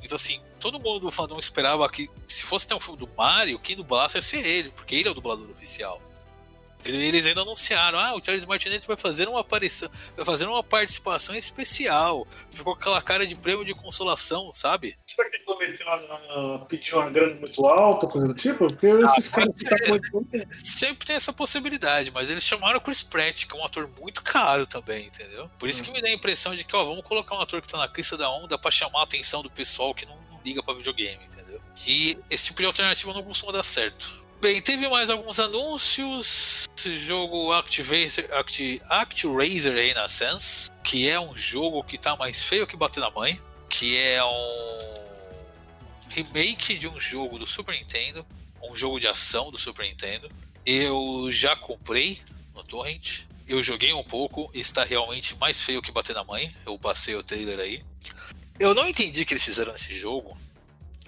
[0.03, 3.57] Então assim, todo mundo do fandom esperava que se fosse ter um filme do Mario,
[3.57, 6.01] quem dublasse ia ser ele, porque ele é o dublador oficial.
[6.85, 11.35] Eles ainda anunciaram, ah, o Charles Martinet vai fazer uma aparição, vai fazer uma participação
[11.35, 12.25] especial.
[12.49, 14.97] Ficou com aquela cara de prêmio de consolação, sabe?
[15.05, 18.67] Será que ele cometeu a, pediu uma grana muito alta, coisa do tipo?
[18.67, 19.75] Porque esses caras que tá
[20.11, 20.25] com
[20.57, 24.21] Sempre tem essa possibilidade, mas eles chamaram o Chris Pratt, que é um ator muito
[24.21, 25.49] caro também, entendeu?
[25.57, 27.67] Por isso que me dá a impressão de que, ó, vamos colocar um ator que
[27.67, 30.63] tá na crista da onda pra chamar a atenção do pessoal que não, não liga
[30.63, 31.61] pra videogame, entendeu?
[31.85, 34.26] E esse tipo de alternativa não costuma dar certo.
[34.39, 36.69] Bem, teve mais alguns anúncios.
[36.77, 42.77] Esse jogo Activator, Acti, ActRaiser Renaissance, que é um jogo que tá mais feio que
[42.77, 44.93] bater na mãe, que é um
[46.09, 48.23] remake de um jogo do Super Nintendo,
[48.61, 50.29] um jogo de ação do Super Nintendo.
[50.63, 52.21] Eu já comprei
[52.53, 53.21] no Torrent.
[53.47, 56.55] Eu joguei um pouco está realmente mais feio que bater na mãe.
[56.63, 57.83] Eu passei o trailer aí.
[58.59, 60.37] Eu não entendi o que eles fizeram nesse jogo,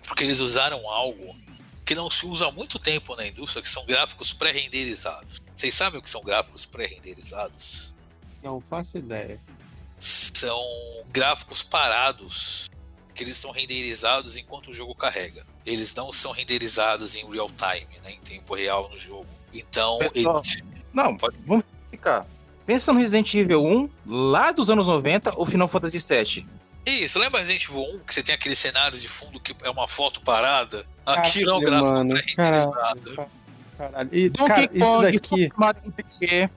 [0.07, 1.35] porque eles usaram algo
[1.89, 5.39] que não se usa há muito tempo na indústria, que são gráficos pré-renderizados.
[5.55, 7.95] Vocês sabem o que são gráficos pré-renderizados?
[8.43, 9.41] Não faço ideia.
[9.97, 10.63] São
[11.11, 12.69] gráficos parados,
[13.15, 15.43] que eles são renderizados enquanto o jogo carrega.
[15.65, 19.25] Eles não são renderizados em real time, né, em tempo real no jogo.
[19.51, 20.63] Então, Pessoal, eles
[20.93, 21.17] Não,
[21.47, 22.27] vamos ficar.
[22.67, 26.58] Pensa no Resident Evil 1, lá dos anos 90, ou Final Fantasy VII.
[26.89, 29.87] Isso, lembra Resident Evil 1 que você tem aquele cenário de fundo que é uma
[29.87, 30.85] foto parada?
[31.05, 33.27] Aquilo é um gráfico mano, pré-renderizado.
[33.77, 34.09] Caralho.
[34.11, 36.49] E, Donkey cara, isso Kong, daqui, Mario RPG.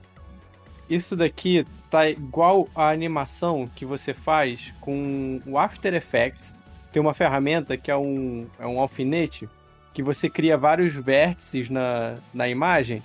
[0.89, 6.55] Isso daqui tá igual a animação que você faz com o After Effects.
[6.91, 9.47] Tem uma ferramenta que é um, é um alfinete
[9.93, 13.01] que você cria vários vértices na, na imagem.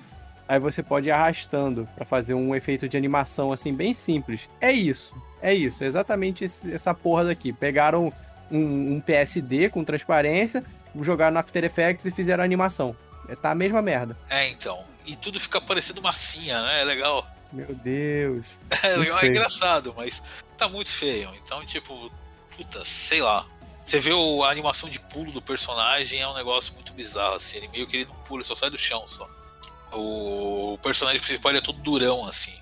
[0.49, 4.49] Aí você pode ir arrastando para fazer um efeito de animação assim bem simples.
[4.61, 7.53] É isso, é isso, exatamente esse, essa porra daqui.
[7.53, 8.12] Pegaram
[8.51, 10.64] um, um PSD com transparência,
[11.01, 12.97] jogaram no After Effects e fizeram a animação.
[13.28, 14.16] É, tá a mesma merda.
[14.30, 14.82] É, então.
[15.07, 16.80] E tudo fica parecendo massinha, né?
[16.80, 17.26] É legal.
[17.53, 18.45] Meu Deus.
[18.82, 20.22] É legal, é engraçado, mas
[20.57, 21.30] tá muito feio.
[21.43, 22.11] Então, tipo,
[22.57, 23.47] puta, sei lá.
[23.84, 27.57] Você vê o- a animação de pulo do personagem, é um negócio muito bizarro, assim.
[27.59, 29.26] Ele meio que ele não pula, ele só sai do chão só.
[29.93, 32.55] O personagem principal é todo durão, assim.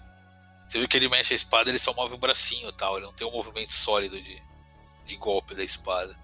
[0.67, 2.97] Você vê que ele mexe a espada, ele só move o bracinho tal.
[2.97, 4.43] Ele não tem um movimento sólido de,
[5.07, 6.19] de golpe da espada.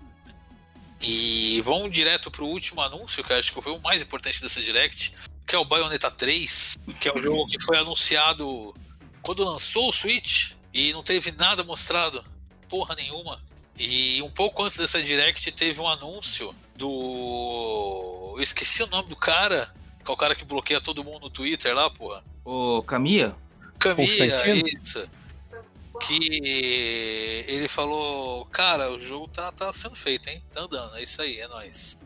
[1.00, 5.12] E vamos direto pro último anúncio, que acho que foi o mais importante dessa Direct,
[5.44, 8.72] que é o Bayonetta 3, que é o jogo que foi anunciado
[9.20, 12.24] quando lançou o Switch e não teve nada mostrado,
[12.68, 13.42] porra nenhuma.
[13.76, 18.34] E um pouco antes dessa Direct teve um anúncio do.
[18.36, 19.74] Eu esqueci o nome do cara,
[20.04, 22.22] que é o cara que bloqueia todo mundo no Twitter lá, porra.
[22.44, 23.36] Ô, Camilla,
[24.80, 25.08] Isso.
[26.00, 30.42] Que ele falou, cara, o jogo tá, tá sendo feito, hein?
[30.50, 31.96] Tá andando, é isso aí, é nóis.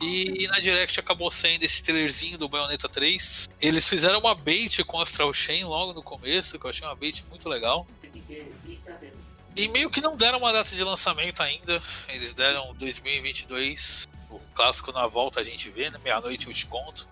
[0.00, 3.50] E na Direct acabou saindo esse trailerzinho do Bayonetta 3.
[3.60, 7.22] Eles fizeram uma bait com Astral Chain logo no começo, que eu achei uma bait
[7.28, 7.86] muito legal.
[9.56, 11.82] E meio que não deram uma data de lançamento ainda.
[12.08, 14.08] Eles deram 2022.
[14.30, 15.98] O clássico na volta a gente vê, né?
[16.02, 17.06] Meia-noite eu te conto.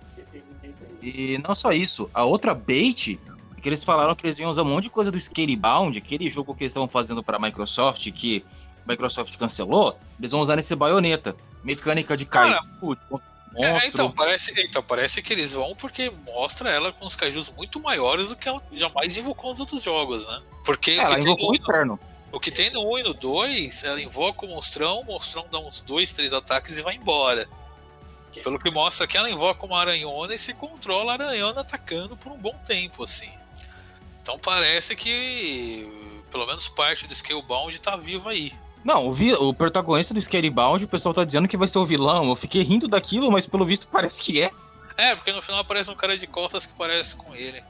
[1.03, 3.21] E não só isso, a outra bait
[3.59, 6.31] é que eles falaram que eles iam usar um monte de coisa do Scalebound, aquele
[6.31, 8.45] jogo que eles estavam fazendo para a Microsoft, que
[8.87, 11.37] a Microsoft cancelou, eles vão usar nesse baioneta.
[11.63, 13.21] Mecânica de cair monstro.
[13.57, 17.81] É, então, parece, então, parece que eles vão porque mostra ela com os cajus muito
[17.81, 20.43] maiores do que ela jamais invocou nos outros jogos, né?
[20.65, 21.99] Porque É, ela invocou o no, inferno.
[22.31, 25.59] o que tem no 1 e no 2, ela invoca o monstrão, o monstrão dá
[25.59, 27.49] uns 2, 3 ataques e vai embora.
[28.45, 32.31] Pelo que mostra que ela invoca uma aranhona e se controla a aranhona atacando por
[32.31, 33.33] um bom tempo, assim.
[34.29, 35.91] Então parece que
[36.31, 38.53] pelo menos parte do Scalebound tá vivo aí.
[38.85, 41.87] Não, o, vi- o protagonista do Scalebound, o pessoal tá dizendo que vai ser o
[41.87, 42.29] vilão.
[42.29, 44.51] Eu fiquei rindo daquilo, mas pelo visto parece que é.
[44.99, 47.65] É, porque no final aparece um cara de costas que parece com ele.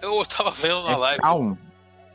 [0.00, 1.20] Eu tava vendo na é live.
[1.20, 1.54] Calm.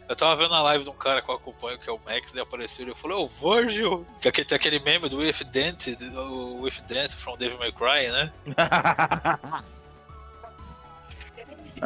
[0.09, 2.31] Eu tava vendo a live de um cara que eu acompanho, que é o Max,
[2.31, 4.03] daí apareceu e eu falei, ô Virgil!
[4.19, 8.07] Que aqui tem aquele meme do If Dent, o If Dent from Devil May Cry,
[8.11, 8.33] né?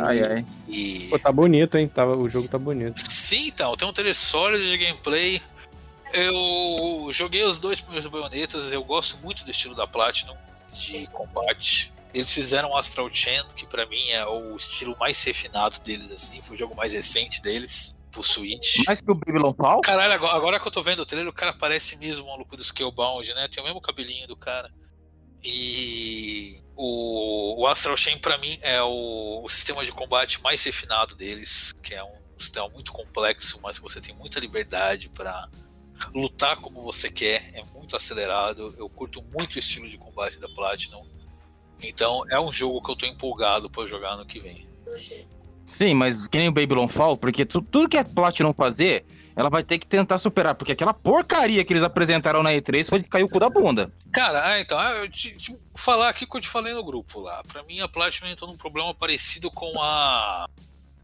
[0.05, 0.45] ai, ai.
[0.67, 1.07] E.
[1.09, 1.87] Pô, tá bonito, hein?
[1.87, 2.99] Tá, o jogo tá bonito.
[2.99, 5.41] Sim, então, tem um trailer sólido de gameplay.
[6.13, 10.35] Eu joguei os dois primeiros baionetas, eu gosto muito do estilo da Platinum
[10.73, 11.93] de combate.
[12.13, 16.41] Eles fizeram o Astral Chain, que pra mim é o estilo mais refinado deles, assim,
[16.41, 18.83] foi o jogo mais recente deles, pro Switch.
[18.87, 19.81] Mais que o Babylon Fall?
[19.81, 22.57] Caralho, agora, agora que eu tô vendo o trailer, o cara parece mesmo o maluco
[22.57, 23.47] do Scalebound, né?
[23.47, 24.71] Tem o mesmo cabelinho do cara.
[25.43, 31.15] E o, o Astral Chain, pra mim, é o, o sistema de combate mais refinado
[31.15, 35.47] deles, que é um sistema muito complexo, mas você tem muita liberdade pra
[36.13, 38.73] lutar como você quer, é muito acelerado.
[38.77, 41.03] Eu curto muito o estilo de combate da Platinum.
[41.81, 44.67] Então é um jogo que eu tô empolgado pra jogar no que vem.
[45.65, 49.05] Sim, mas que nem o Babylon Fall, porque tu- tudo que a Platinum fazer,
[49.39, 52.99] ela vai ter que tentar superar, porque aquela porcaria que eles apresentaram na E3 foi
[52.99, 53.89] de cair o cu da bunda.
[54.11, 56.83] Cara, ah, então, ah, eu te, te falar aqui o que eu te falei no
[56.83, 57.41] grupo lá.
[57.47, 60.45] Pra mim, a Platinum entrou num problema parecido com a.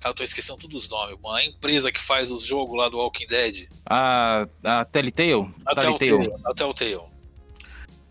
[0.01, 1.15] Cara, eu tô esquecendo todos os nomes.
[1.23, 3.69] Uma empresa que faz os jogos lá do Walking Dead.
[3.85, 5.49] A, a Telltale?
[5.65, 6.33] A Telltale.
[6.45, 7.03] A Telltale.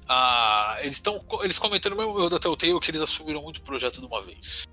[0.09, 4.07] Ah, eles, tão, eles cometeram o mesmo da Telltale que eles assumiram muito projeto de
[4.07, 4.65] uma vez.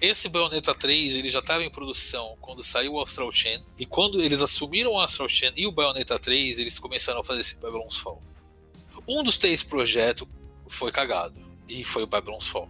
[0.00, 3.62] Esse Bayonetta 3 ele já estava em produção quando saiu o Astral Chain.
[3.78, 7.42] E quando eles assumiram o Astral Chain e o Bayonetta 3, eles começaram a fazer
[7.42, 8.22] esse Babylon's Fall.
[9.06, 10.26] Um dos três projetos
[10.68, 11.40] foi cagado.
[11.68, 12.68] E foi o Babylon's Fall.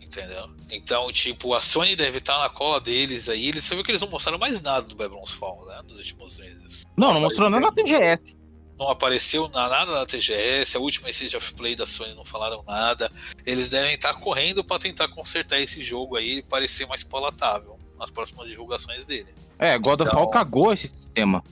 [0.00, 0.48] Entendeu?
[0.70, 3.48] Então, tipo, a Sony deve estar na cola deles aí.
[3.48, 5.82] Eles, você viu que eles não mostraram mais nada do Babylon's Fall, né?
[5.86, 6.84] Nos últimos meses.
[6.96, 8.37] Não, não mostrou nada na TGS.
[8.78, 12.62] Não apareceu na- nada na TGS, a última Stage of Play da Sony não falaram
[12.66, 13.10] nada.
[13.44, 18.10] Eles devem estar correndo para tentar consertar esse jogo aí e parecer mais palatável nas
[18.10, 19.34] próximas divulgações dele.
[19.58, 21.42] É, God of Então- War cagou esse sistema.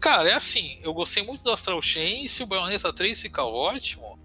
[0.00, 4.18] Cara, é assim, eu gostei muito do Astral Chain se o Bayonetta 3 ficar ótimo,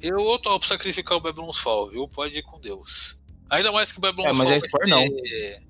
[0.00, 2.06] eu topo sacrificar o Babylon's Fall, viu?
[2.06, 3.20] Pode ir com Deus.
[3.50, 5.62] Ainda mais que o Babylon's É, mas Fall é vai ser...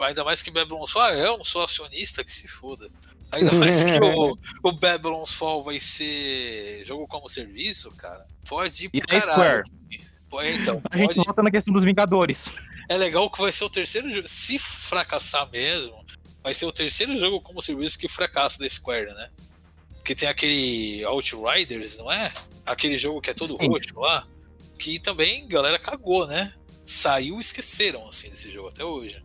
[0.00, 2.90] Ainda mais que Babylon's Fall, ah, eu não sou acionista, que se foda.
[3.32, 4.36] Ainda mais que o,
[4.68, 8.26] o Babylon's Fall vai ser jogo como serviço, cara.
[8.48, 9.62] Pode ir E pro da caralho.
[9.66, 10.10] Square?
[10.28, 12.50] Pô, Então, A gente pode- volta na questão dos Vingadores.
[12.88, 14.28] é legal que vai ser o terceiro jogo.
[14.28, 16.04] Se fracassar mesmo,
[16.42, 19.28] vai ser o terceiro jogo como serviço que fracassa da Square, né?
[20.04, 22.32] Que tem aquele Outriders, não é?
[22.66, 23.66] Aquele jogo que é todo Sim.
[23.68, 24.26] roxo lá.
[24.78, 26.54] Que também galera cagou, né?
[26.86, 29.22] Saiu e esqueceram, assim, desse jogo até hoje.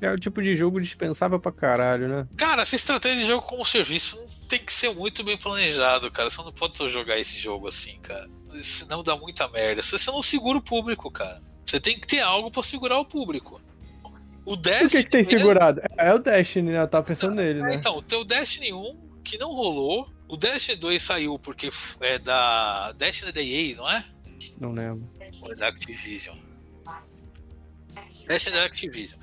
[0.00, 2.28] É o tipo de jogo dispensável pra caralho, né?
[2.36, 4.18] Cara, essa estratégia de jogo como serviço
[4.48, 6.28] tem que ser muito bem planejado, cara.
[6.30, 8.28] Você não pode só jogar esse jogo assim, cara.
[8.62, 9.82] Senão dá muita merda.
[9.82, 11.40] Você não segura o público, cara.
[11.64, 13.60] Você tem que ter algo pra segurar o público.
[14.44, 14.88] O Destiny.
[14.88, 15.80] Por que, que tem segurado?
[15.98, 16.82] É, é o Destiny, né?
[16.82, 17.74] Eu tava pensando nele, É, né?
[17.74, 20.08] então, tem o Destiny 1 que não rolou.
[20.28, 21.70] O Destiny 2 saiu porque
[22.00, 24.04] é da Destiny da EA, não é?
[24.60, 25.08] Não lembro.
[25.42, 26.36] Ou é da Activision?
[28.28, 29.18] Destiny da Activision.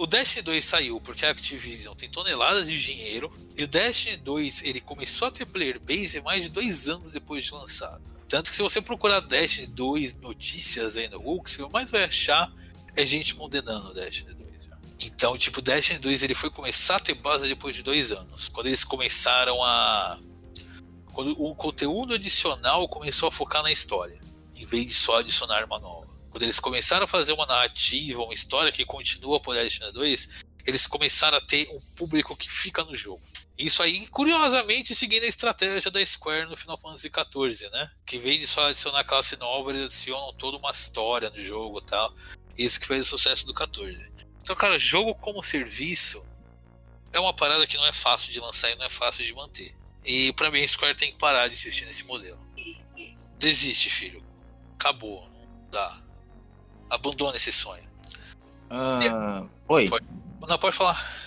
[0.00, 4.62] O Destiny 2 saiu porque a Activision tem toneladas de dinheiro e o Destiny 2
[4.62, 8.02] ele começou a ter player base mais de dois anos depois de lançado.
[8.26, 12.50] Tanto que se você procurar Destiny 2 notícias aí no Google, você mais vai achar
[12.96, 14.64] é gente condenando o Destiny 2.
[14.64, 14.78] já.
[15.00, 18.48] Então, tipo, Destiny 2 ele foi começar a ter base depois de dois anos.
[18.48, 20.18] Quando eles começaram a.
[21.12, 24.18] Quando o conteúdo adicional começou a focar na história,
[24.56, 26.09] em vez de só adicionar arma nova.
[26.30, 30.28] Quando eles começaram a fazer uma narrativa, uma história que continua por Destiny 2,
[30.66, 33.22] eles começaram a ter um público que fica no jogo.
[33.58, 37.90] Isso aí, curiosamente, seguindo a estratégia da Square no Final Fantasy XIV, né?
[38.06, 41.78] Que em vez de só adicionar classe nova, eles adicionam toda uma história no jogo
[41.78, 42.14] e tal.
[42.56, 44.10] Isso que fez o sucesso do 14.
[44.40, 46.24] Então, cara, jogo como serviço
[47.12, 49.76] é uma parada que não é fácil de lançar e não é fácil de manter.
[50.04, 52.40] E pra mim a Square tem que parar de insistir nesse modelo.
[53.38, 54.24] Desiste, filho.
[54.74, 55.28] Acabou.
[55.30, 56.02] Não dá.
[56.90, 57.82] Abandona esse sonho.
[58.68, 59.88] Ah, oi.
[59.88, 60.06] Pode.
[60.48, 61.18] Não, pode falar.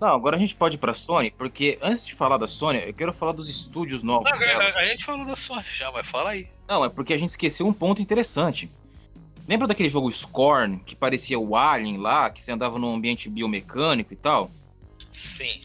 [0.00, 2.92] Não, agora a gente pode ir pra Sony, porque antes de falar da Sony, eu
[2.92, 4.62] quero falar dos estúdios novos Não, dela.
[4.64, 6.48] a, a gente falou da Sony já, mas fala aí.
[6.68, 8.70] Não, é porque a gente esqueceu um ponto interessante.
[9.48, 14.12] Lembra daquele jogo Scorn, que parecia o Alien lá, que você andava num ambiente biomecânico
[14.12, 14.50] e tal?
[15.08, 15.62] Sim.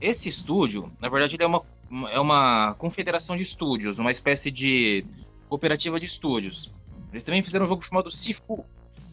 [0.00, 1.62] Esse estúdio, na verdade, ele é uma-
[2.10, 5.04] é uma confederação de estúdios, uma espécie de
[5.48, 6.72] cooperativa de estúdios.
[7.12, 8.64] Eles também fizeram um jogo chamado Sifu,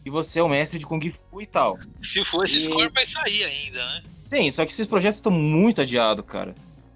[0.04, 1.78] e você é o mestre de Kung Fu e tal.
[2.00, 4.02] Se for esse E- score, vai sair ainda, né?
[4.24, 6.54] Sim, só que esses projetos estão muito adiados, cara.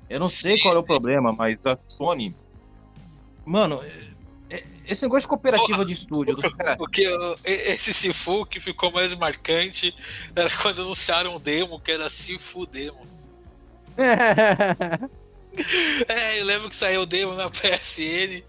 [0.09, 0.62] Eu não sei Sim.
[0.62, 2.34] qual é o problema, mas a Sony.
[3.44, 3.82] Mano,
[4.50, 6.76] é- é- esse negócio de cooperativa de estúdio dos caras.
[6.78, 7.07] Porque
[7.44, 9.94] esse Sifu que ficou mais marcante
[10.34, 13.07] era quando anunciaram o demo, que era Sifu Demo.
[16.09, 18.42] É, eu lembro que saiu o demo na PSN.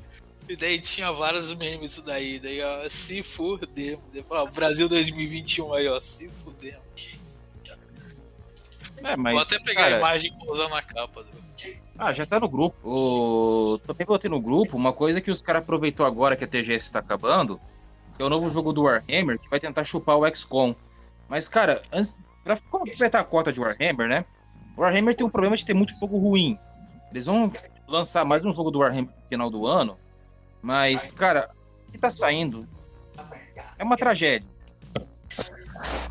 [0.47, 2.39] E daí tinha vários memes isso daí.
[2.39, 2.83] Daí, ó.
[3.73, 3.97] Daí,
[4.29, 6.85] ó, Brasil 2021 aí, ó, Sifu Demo.
[9.03, 11.23] É, mas, Vou até pegar cara, a imagem e usar na capa.
[11.23, 11.29] Do...
[11.97, 12.75] Ah, já tá no grupo.
[12.83, 13.79] O...
[13.79, 16.99] Também botei no grupo uma coisa que os caras aproveitou agora que a TGS tá
[16.99, 17.59] acabando,
[18.15, 20.75] que é o novo jogo do Warhammer, que vai tentar chupar o XCOM.
[21.29, 22.15] Mas, cara, antes...
[22.43, 24.25] pra completar a cota de Warhammer, né?
[24.75, 26.57] O Warhammer tem um problema de ter muito jogo ruim.
[27.11, 27.51] Eles vão
[27.87, 29.97] lançar mais um jogo do Warhammer no final do ano,
[30.65, 31.51] mas, cara,
[31.87, 32.67] o que tá saindo
[33.77, 34.49] é uma tragédia.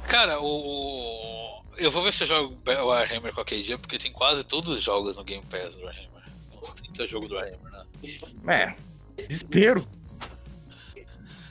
[0.07, 1.65] Cara, o.
[1.77, 4.81] Eu vou ver se eu jogo o Warhammer qualquer dia, porque tem quase todos os
[4.81, 6.23] jogos no Game Pass do Warhammer.
[6.57, 7.73] Uns 30 jogos do Warhammer,
[8.45, 8.77] né?
[9.19, 9.85] É, desespero.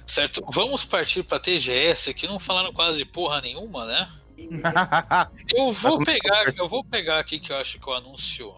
[0.05, 4.09] Certo, vamos partir pra TGS, que não falaram quase porra nenhuma, né?
[5.53, 8.53] Eu vou pegar, eu vou pegar aqui que eu acho que o anúncio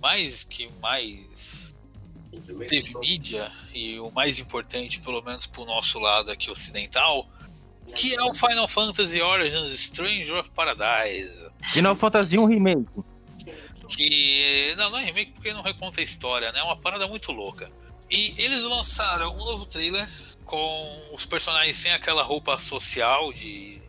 [0.00, 1.65] mais que mais
[2.68, 7.28] teve mídia e o mais importante, pelo menos pro nosso lado aqui ocidental,
[7.94, 11.50] que é o Final Fantasy Origins Strange of Paradise.
[11.72, 12.86] Final Fantasy 1 Remake.
[13.88, 16.58] Que não, não é remake porque não reconta a história, né?
[16.58, 17.70] É uma parada muito louca.
[18.10, 20.08] E eles lançaram um novo trailer
[20.44, 23.82] com os personagens sem aquela roupa social de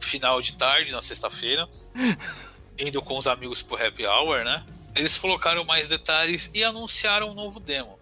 [0.00, 1.68] final de tarde na sexta-feira,
[2.78, 4.64] indo com os amigos pro happy hour, né?
[4.94, 7.98] Eles colocaram mais detalhes e anunciaram um novo demo.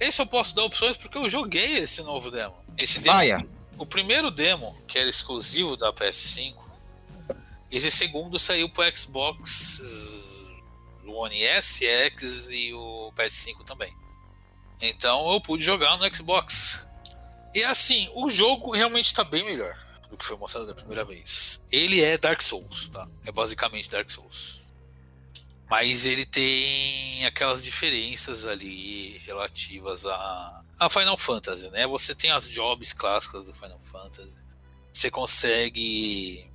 [0.00, 2.56] Esse eu posso dar opções porque eu joguei esse novo demo.
[2.76, 3.14] Esse demo
[3.82, 6.54] o primeiro demo, que era exclusivo da PS5,
[7.68, 13.92] esse segundo saiu pro Xbox eh, One S, X e o PS5 também.
[14.80, 16.86] Então eu pude jogar no Xbox.
[17.52, 19.76] E assim, o jogo realmente está bem melhor
[20.08, 21.64] do que foi mostrado da primeira vez.
[21.72, 23.08] Ele é Dark Souls, tá?
[23.26, 24.61] É basicamente Dark Souls.
[25.72, 31.86] Mas ele tem aquelas diferenças ali relativas a, a Final Fantasy, né?
[31.86, 34.34] Você tem as jobs clássicas do Final Fantasy.
[34.92, 36.46] Você consegue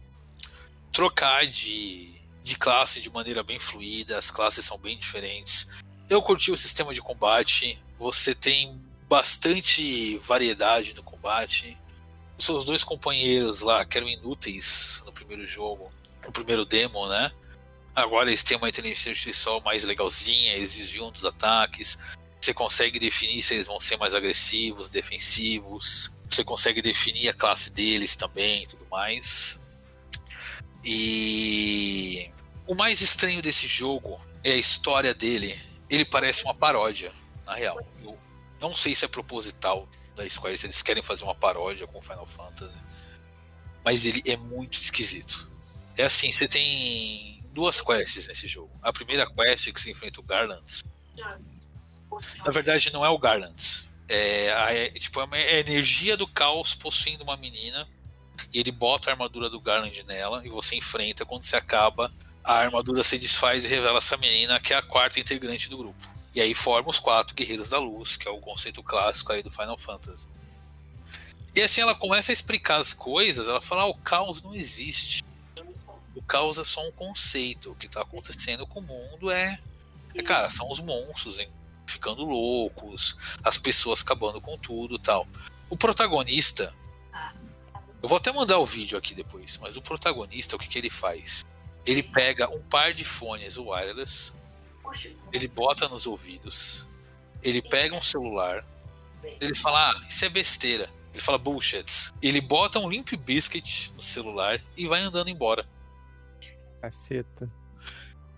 [0.91, 2.13] trocar de,
[2.43, 5.67] de classe de maneira bem fluida, as classes são bem diferentes.
[6.07, 7.81] Eu curti o sistema de combate.
[7.97, 11.75] Você tem bastante variedade no combate.
[12.37, 15.91] Os seus dois companheiros lá, que eram inúteis no primeiro jogo,
[16.23, 17.31] no primeiro demo, né?
[17.97, 21.97] Agora eles têm uma inteligência artificial mais legalzinha, eles desviam dos ataques.
[22.39, 26.13] Você consegue definir se eles vão ser mais agressivos, defensivos.
[26.29, 29.59] Você consegue definir a classe deles também e tudo mais.
[30.83, 32.29] E
[32.67, 35.59] o mais estranho desse jogo é a história dele.
[35.89, 37.11] Ele parece uma paródia,
[37.47, 37.79] na real.
[38.03, 38.15] Eu
[38.61, 42.27] não sei se é proposital da Square, se eles querem fazer uma paródia com Final
[42.27, 42.79] Fantasy.
[43.83, 45.49] Mas ele é muito esquisito.
[45.97, 48.69] É assim, você tem duas quests nesse jogo.
[48.83, 50.83] A primeira quest que você enfrenta o Garlands.
[52.45, 53.87] Na verdade, não é o Garlands.
[54.07, 57.87] É, a, é, tipo, é a energia do caos possuindo uma menina.
[58.53, 61.25] E ele bota a armadura do Garland nela e você enfrenta.
[61.25, 65.19] Quando você acaba, a armadura se desfaz e revela essa menina que é a quarta
[65.19, 66.07] integrante do grupo.
[66.35, 69.49] E aí forma os quatro Guerreiros da Luz, que é o conceito clássico aí do
[69.49, 70.27] Final Fantasy.
[71.55, 75.25] E assim ela começa a explicar as coisas, ela fala: ah, o caos não existe.
[76.17, 77.71] O caos é só um conceito.
[77.71, 79.59] O que está acontecendo com o mundo é,
[80.15, 81.47] é cara, são os monstros hein,
[81.85, 85.27] ficando loucos, as pessoas acabando com tudo tal.
[85.69, 86.73] O protagonista,
[88.01, 90.89] eu vou até mandar o vídeo aqui depois, mas o protagonista, o que, que ele
[90.89, 91.45] faz?
[91.85, 94.33] Ele pega um par de fones wireless,
[95.31, 96.89] ele bota nos ouvidos,
[97.43, 98.65] ele pega um celular,
[99.39, 100.89] ele fala, ah, isso é besteira.
[101.13, 102.11] Ele fala bullshit.
[102.21, 105.67] Ele bota um Limp Biscuit no celular e vai andando embora.
[106.87, 107.47] Caceta.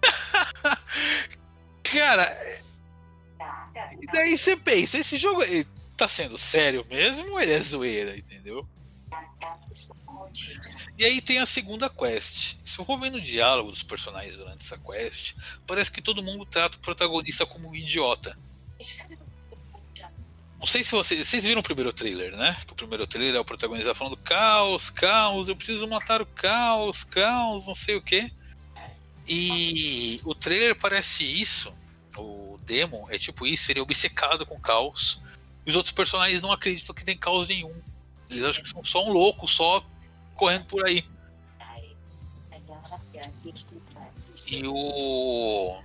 [1.84, 2.64] Cara,
[4.02, 8.18] e daí você pensa, esse jogo ele tá sendo sério mesmo ou ele é zoeira,
[8.18, 8.68] entendeu?
[10.98, 12.58] E aí tem a segunda quest.
[12.66, 15.36] Se eu for vendo o diálogo dos personagens durante essa quest,
[15.68, 18.38] parece que todo mundo trata o protagonista como um idiota.
[20.60, 22.58] Não sei se vocês, vocês viram o primeiro trailer, né?
[22.66, 27.04] Que o primeiro trailer é o protagonista falando caos, caos, eu preciso matar o caos,
[27.06, 28.30] caos, não sei o que.
[29.32, 31.72] E o trailer parece isso,
[32.18, 35.22] o demo é tipo isso, ele é obcecado com caos.
[35.68, 37.80] Os outros personagens não acreditam que tem caos nenhum.
[38.28, 39.86] Eles acham que são só um louco, só
[40.36, 41.06] correndo por aí.
[44.48, 45.80] E o.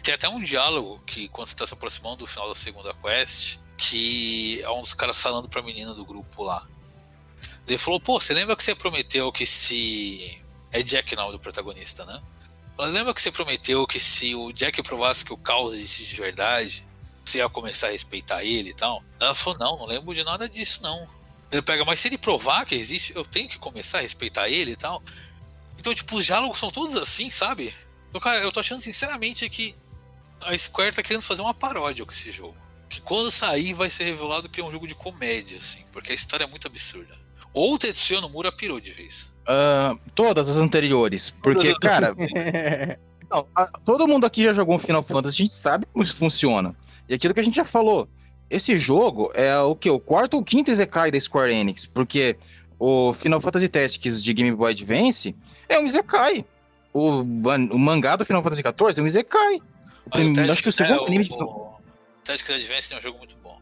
[0.00, 3.58] Tem até um diálogo que, quando você está se aproximando do final da segunda quest,
[3.76, 6.68] que é um dos caras falando pra menina do grupo lá.
[7.66, 10.40] Ele falou: pô, você lembra que você prometeu que se.
[10.70, 12.22] É Jack nome do protagonista, né?
[12.78, 16.84] Lembra que você prometeu que se o Jack provasse que o caos existe de verdade,
[17.24, 19.02] você ia começar a respeitar ele e tal?
[19.20, 21.08] Ela falou: não, não lembro de nada disso, não.
[21.52, 24.72] Ele pega, mas se ele provar que existe, eu tenho que começar a respeitar ele
[24.72, 25.02] e tal.
[25.78, 27.72] Então, tipo, os diálogos são todos assim, sabe?
[28.08, 29.74] Então, cara, eu tô achando sinceramente que
[30.40, 32.56] a Square tá querendo fazer uma paródia com esse jogo.
[32.88, 36.14] Que quando sair vai ser revelado que é um jogo de comédia, assim, porque a
[36.14, 37.16] história é muito absurda.
[37.52, 39.28] Ou o Tetsuya Nomura pirou de vez.
[39.44, 41.34] Uh, todas as anteriores.
[41.42, 42.14] Porque, cara.
[43.30, 46.16] não, a, todo mundo aqui já jogou um Final Fantasy, a gente sabe como isso
[46.16, 46.74] funciona.
[47.08, 48.08] E aquilo que a gente já falou
[48.50, 49.90] esse jogo é o que?
[49.90, 52.36] O quarto ou quinto Isekai da Square Enix, porque
[52.78, 55.34] o Final Fantasy Tactics de Game Boy Advance
[55.68, 56.44] é um Isekai.
[56.92, 59.60] O, o mangá do Final Fantasy XIV é um Isekai.
[60.06, 60.38] O prim...
[60.38, 61.28] acho que o segundo é, anime.
[61.30, 61.74] O, o
[62.22, 63.58] Tactics Advance é um jogo muito bom.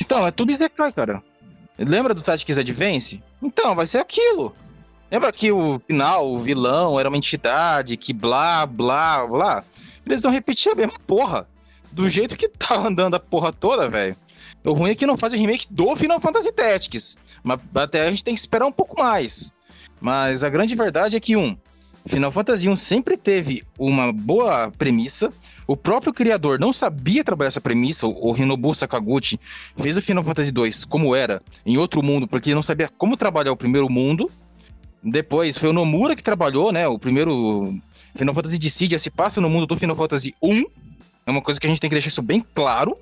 [0.00, 1.22] Então, é tudo Isekai, cara.
[1.78, 3.22] Lembra do Tactics Advance?
[3.42, 4.54] Então, vai ser aquilo.
[5.12, 9.64] Lembra que o final, o vilão, era uma entidade que blá, blá, blá?
[10.06, 11.46] Eles vão repetir a mesma porra
[11.92, 14.16] do jeito que tá andando a porra toda, velho.
[14.64, 17.18] O ruim é que não faz o remake do Final Fantasy Tactics.
[17.44, 19.52] Mas até a gente tem que esperar um pouco mais.
[20.00, 21.58] Mas a grande verdade é que, um,
[22.06, 25.30] Final Fantasy 1 sempre teve uma boa premissa.
[25.66, 28.06] O próprio criador não sabia trabalhar essa premissa.
[28.06, 29.38] O Hinobu Sakaguchi
[29.76, 33.14] fez o Final Fantasy 2 como era, em outro mundo, porque ele não sabia como
[33.14, 34.30] trabalhar o primeiro mundo.
[35.02, 36.86] Depois foi o Nomura que trabalhou, né?
[36.86, 37.76] O primeiro
[38.14, 40.64] Final Fantasy Dissidia se passa no mundo do Final Fantasy 1.
[41.26, 42.96] É uma coisa que a gente tem que deixar isso bem claro.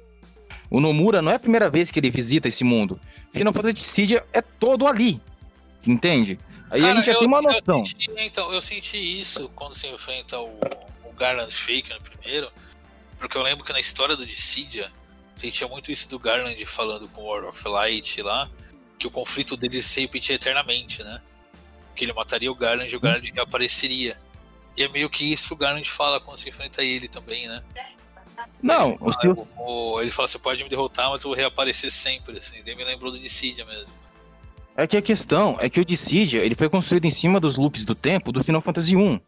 [0.71, 2.99] O Nomura não é a primeira vez que ele visita esse mundo.
[3.33, 5.21] Final Fantasy Dissidia é todo ali.
[5.87, 6.39] Entende?
[6.71, 7.81] Aí Cara, a gente já eu, tem uma noção.
[7.81, 10.59] Eu senti, então, eu senti isso quando se enfrenta o,
[11.05, 12.51] o Garland Fake no primeiro.
[13.19, 14.91] Porque eu lembro que na história do Dissidia,
[15.37, 18.49] sentia muito isso do Garland falando com o World of Light lá.
[18.99, 21.21] Que o conflito deles se repetia eternamente, né?
[21.95, 24.17] Que ele mataria o Garland e o Garland reapareceria.
[24.77, 27.63] E é meio que isso que o Garland fala quando se enfrenta ele também, né?
[28.63, 32.57] Não, ele, fala, ele fala, você pode me derrotar, mas eu vou reaparecer sempre, assim.
[32.59, 33.93] Ele me lembrou do Dissidia mesmo.
[34.77, 37.85] É que a questão é que o Dissidia, ele foi construído em cima dos loops
[37.85, 39.21] do tempo do Final Fantasy 1.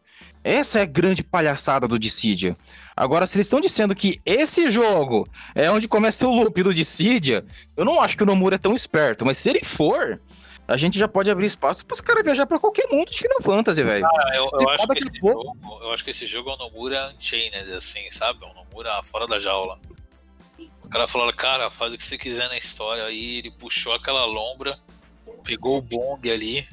[0.43, 2.55] Essa é a grande palhaçada do Dissidia.
[2.95, 7.45] Agora, se eles estão dizendo que esse jogo é onde começa o loop do Dissidia,
[7.77, 10.19] eu não acho que o Nomura é tão esperto, mas se ele for,
[10.67, 13.41] a gente já pode abrir espaço para os caras viajar para qualquer mundo de Final
[13.41, 14.05] Fantasy, velho.
[14.05, 14.87] Ah, eu, eu Se acho
[15.21, 18.43] jogo, eu acho que esse jogo é um Nomura Unchained, assim, sabe?
[18.43, 19.79] É um Nomura fora da jaula.
[20.85, 23.03] O cara falou, cara, faz o que você quiser na história.
[23.05, 24.79] Aí ele puxou aquela lombra,
[25.43, 26.67] pegou o bong ali,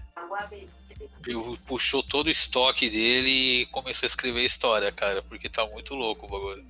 [1.22, 5.66] pu- puxou todo o estoque dele e começou a escrever a história, cara, porque tá
[5.66, 6.64] muito louco o bagulho.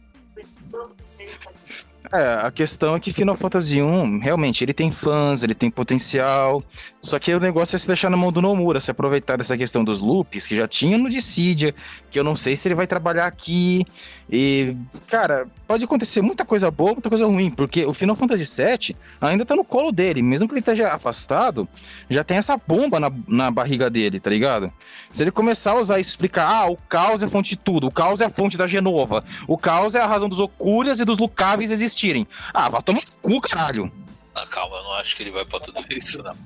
[2.12, 6.62] É, a questão é que Final Fantasy I, realmente, ele tem fãs, ele tem potencial.
[7.00, 9.84] Só que o negócio é se deixar na mão do Nomura, se aproveitar dessa questão
[9.84, 11.74] dos loops, que já tinha no Dissidia,
[12.10, 13.86] que eu não sei se ele vai trabalhar aqui.
[14.30, 14.76] E,
[15.08, 19.44] cara, pode acontecer muita coisa boa, muita coisa ruim, porque o Final Fantasy VII ainda
[19.44, 20.22] tá no colo dele.
[20.22, 21.68] Mesmo que ele esteja afastado,
[22.08, 24.72] já tem essa bomba na, na barriga dele, tá ligado?
[25.12, 27.86] Se ele começar a usar e explicar, ah, o caos é a fonte de tudo,
[27.86, 31.04] o caos é a fonte da Genova, o caos é a razão dos Okurias e
[31.04, 32.26] dos Lucáveis existirem.
[32.54, 33.92] Ah, vai tomar no cu, caralho.
[34.34, 36.36] Ah, calma, eu não acho que ele vai pra tudo isso, não.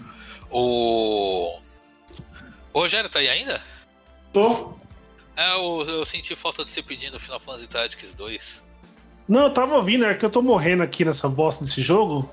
[0.51, 1.59] O.
[2.73, 3.61] O Rogério tá aí ainda?
[4.33, 4.75] Tô.
[5.37, 8.65] É, eu, eu senti falta de você pedindo Final Fantasy Tactics 2.
[9.29, 12.29] Não, eu tava ouvindo, é que eu tô morrendo aqui nessa bosta desse jogo.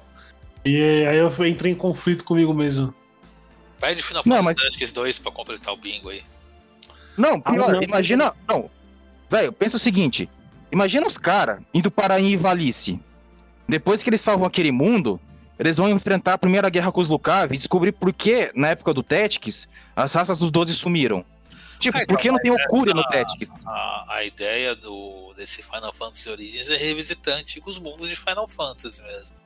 [0.66, 2.94] E aí eu entrei em conflito comigo mesmo.
[3.80, 6.24] Pede Final Não, Fantasy mas- Tactics 2 pra completar o bingo aí.
[7.18, 8.34] Não, Ah, pior, não, imagina.
[8.48, 8.70] Não.
[9.30, 10.30] Velho, pensa o seguinte:
[10.72, 13.00] imagina os caras indo para em Ivalice.
[13.68, 15.20] Depois que eles salvam aquele mundo,
[15.58, 18.94] eles vão enfrentar a primeira guerra com os Lucav e descobrir por que, na época
[18.94, 21.24] do Tactics, as raças dos 12 sumiram.
[21.80, 23.66] Tipo, Ah, então, por que não tem Okura no Tactics?
[23.66, 29.02] A, a ideia do, desse Final Fantasy Origins é revisitar antigos mundos de Final Fantasy
[29.02, 29.41] mesmo.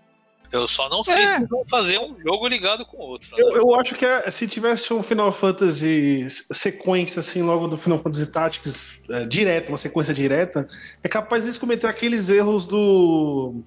[0.51, 1.39] Eu só não sei É.
[1.39, 3.35] se vão fazer um jogo ligado com o outro.
[3.37, 3.57] Eu, né?
[3.59, 8.31] eu acho que é- se tivesse um Final Fantasy sequência, assim, logo do Final Fantasy
[8.31, 10.67] Tactics, é, direto, uma sequência direta,
[11.03, 13.61] é capaz deles cometer aqueles erros do.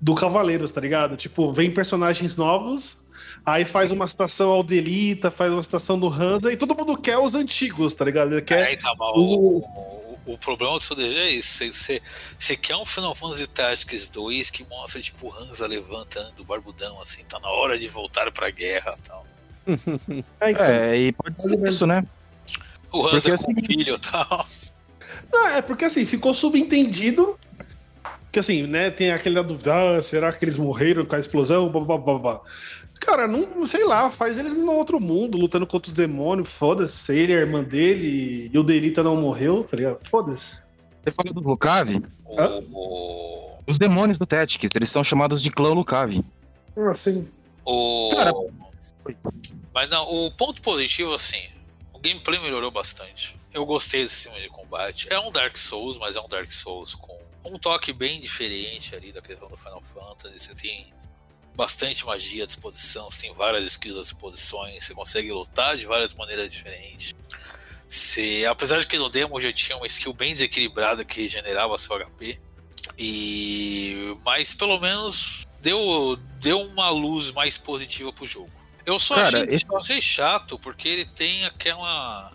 [0.00, 1.16] do Cavaleiros, tá ligado?
[1.16, 3.08] Tipo, vem personagens novos,
[3.46, 7.16] aí faz uma citação ao Delita, faz uma citação do Hansa, e todo mundo quer
[7.16, 8.32] os antigos, tá ligado?
[8.32, 8.66] Ele quer.
[8.66, 9.14] Aí tá mal.
[9.16, 9.64] O,
[10.26, 11.64] o, problema do seu DG é isso.
[11.72, 17.00] Você- quer um Final Fantasy Tactics 2 que mostra, tipo, o Hansa levantando o barbudão,
[17.02, 19.26] assim, tá na hora de voltar pra guerra e tal.
[20.40, 20.64] É, então.
[20.66, 22.04] É, e pode ser isso, né?
[22.92, 24.46] O Porque Hansa o com o seguinte- filho e tal.
[25.32, 27.38] Não, é porque assim, ficou subentendido
[28.30, 31.68] que assim, né, tem aquele da dúvida, ah, será que eles morreram com a explosão?
[31.70, 32.40] Blá, blá, blá, blá.
[33.00, 37.34] Cara, não sei lá, faz eles no outro mundo, lutando contra os demônios, foda-se, ele,
[37.34, 39.98] a irmã dele e o Delita não morreu, tá ligado?
[40.08, 40.64] Foda-se.
[41.02, 41.88] Você fala do Lucav,
[42.24, 46.24] O, os os demônios do Tactics, eles são chamados de clã Lucav.
[46.90, 47.30] Assim,
[47.64, 48.10] O...
[48.14, 48.32] Cara,
[49.72, 51.42] Mas não, o ponto positivo, assim,
[51.92, 53.36] o gameplay melhorou bastante.
[53.52, 55.06] Eu gostei desse sistema de combate.
[55.12, 59.12] É um Dark Souls, mas é um Dark Souls com um toque bem diferente ali
[59.12, 60.40] da questão do Final Fantasy.
[60.40, 60.86] Você tem
[61.54, 66.14] bastante magia à disposição, você tem várias skills à disposição, você consegue lutar de várias
[66.14, 67.14] maneiras diferentes.
[67.88, 71.96] Você, apesar de que no demo já tinha uma skill bem desequilibrada que regenerava seu
[71.96, 72.40] HP,
[72.98, 78.50] e mas pelo menos deu, deu uma luz mais positiva pro jogo.
[78.84, 82.32] Eu só Cara, achei, esse- achei chato porque ele tem aquela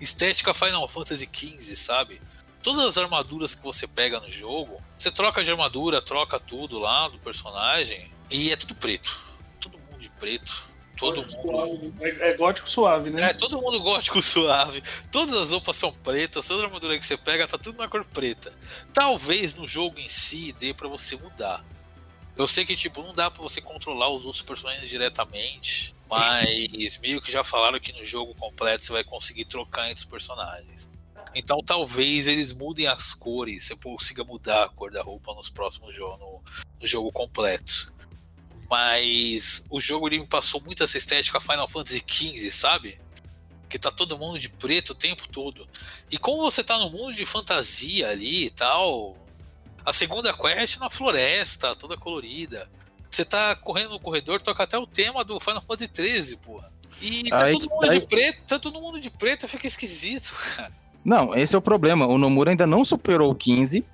[0.00, 2.20] estética Final Fantasy XV, sabe?
[2.62, 7.08] Todas as armaduras que você pega no jogo, você troca de armadura, troca tudo lá
[7.08, 9.20] do personagem e é tudo preto.
[9.60, 10.72] Todo mundo de preto.
[10.96, 11.94] Todo mundo.
[12.00, 13.30] é, é gótico suave, né?
[13.30, 14.82] É, todo mundo gótico suave.
[15.10, 18.52] Todas as roupas são pretas, toda armadura que você pega tá tudo na cor preta.
[18.92, 21.64] Talvez no jogo em si dê pra você mudar.
[22.36, 27.20] Eu sei que, tipo, não dá pra você controlar os outros personagens diretamente, mas meio
[27.20, 30.88] que já falaram que no jogo completo você vai conseguir trocar entre os personagens.
[31.34, 35.94] Então talvez eles mudem as cores, você consiga mudar a cor da roupa nos próximos
[35.94, 36.42] jogos, no,
[36.80, 37.92] no jogo completo.
[38.72, 42.98] Mas o jogo ele me passou muito essa estética Final Fantasy XV, sabe?
[43.68, 45.68] Que tá todo mundo de preto o tempo todo.
[46.10, 49.14] E como você tá no mundo de fantasia ali e tal,
[49.84, 52.66] a segunda quest é na floresta, toda colorida.
[53.10, 56.72] Você tá correndo no corredor, toca até o tema do Final Fantasy XIII, porra.
[57.02, 60.34] E tá Aí todo mundo aí- de preto, tá todo mundo de preto, fica esquisito,
[60.56, 60.72] cara.
[61.04, 62.06] Não, esse é o problema.
[62.06, 63.84] O Nomura ainda não superou o 15.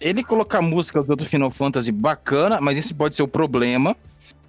[0.00, 3.96] Ele colocar música do Final Fantasy bacana, mas esse pode ser o problema.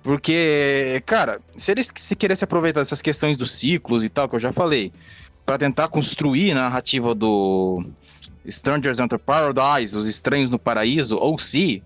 [0.01, 4.39] Porque, cara, se eles se queressem aproveitar dessas questões dos ciclos e tal, que eu
[4.39, 4.93] já falei,
[5.45, 7.83] pra tentar construir a narrativa do
[8.45, 11.83] Strangers Enter Paradise, Os Estranhos no Paraíso, ou se,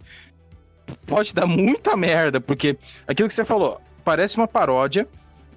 [1.06, 2.78] pode dar muita merda, porque
[3.08, 5.08] aquilo que você falou, parece uma paródia,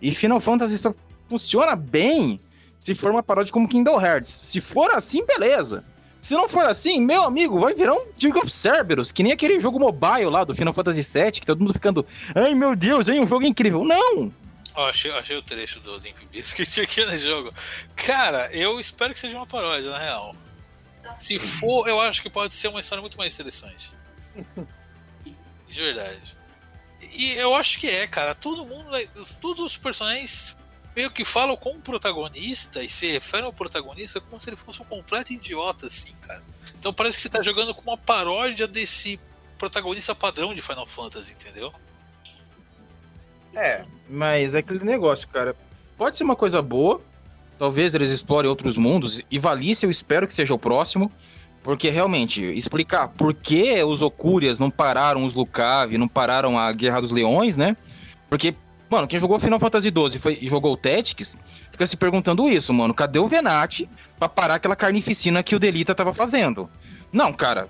[0.00, 0.94] e Final Fantasy só
[1.28, 2.40] funciona bem
[2.78, 4.30] se for uma paródia como Kingdom Hearts.
[4.30, 5.84] Se for assim, beleza.
[6.26, 9.60] Se não for assim, meu amigo, vai virar um King of Cerberus, que nem aquele
[9.60, 12.04] jogo mobile lá do Final Fantasy VII, que todo mundo ficando,
[12.34, 13.84] ai meu Deus, hein, um jogo incrível.
[13.84, 14.34] Não!
[14.74, 17.54] Ó, achei, achei o trecho do Limp Bizkit aqui no jogo.
[17.94, 20.34] Cara, eu espero que seja uma paródia, na real.
[21.16, 23.92] Se for, eu acho que pode ser uma história muito mais interessante.
[25.70, 26.36] De verdade.
[27.14, 28.34] E eu acho que é, cara.
[28.34, 28.90] Todo mundo,
[29.40, 30.56] todos os personagens
[30.96, 34.80] meio que falam com o protagonista e se referem ao protagonista como se ele fosse
[34.80, 36.42] um completo idiota, assim, cara.
[36.78, 39.20] Então parece que você tá jogando com uma paródia desse
[39.58, 41.72] protagonista padrão de Final Fantasy, entendeu?
[43.54, 45.54] É, mas é aquele negócio, cara.
[45.98, 47.00] Pode ser uma coisa boa.
[47.58, 49.22] Talvez eles explorem outros mundos.
[49.30, 51.12] E Valícia eu espero que seja o próximo.
[51.62, 57.00] Porque realmente, explicar por que os Okurias não pararam os Lucav, não pararam a Guerra
[57.00, 57.76] dos Leões, né?
[58.28, 58.54] Porque
[58.88, 61.38] Mano, quem jogou Final Fantasy XII foi, e jogou o Tactics,
[61.72, 62.94] fica se perguntando isso, mano.
[62.94, 63.88] Cadê o Venat
[64.18, 66.70] pra parar aquela carnificina que o Delita tava fazendo?
[67.12, 67.68] Não, cara,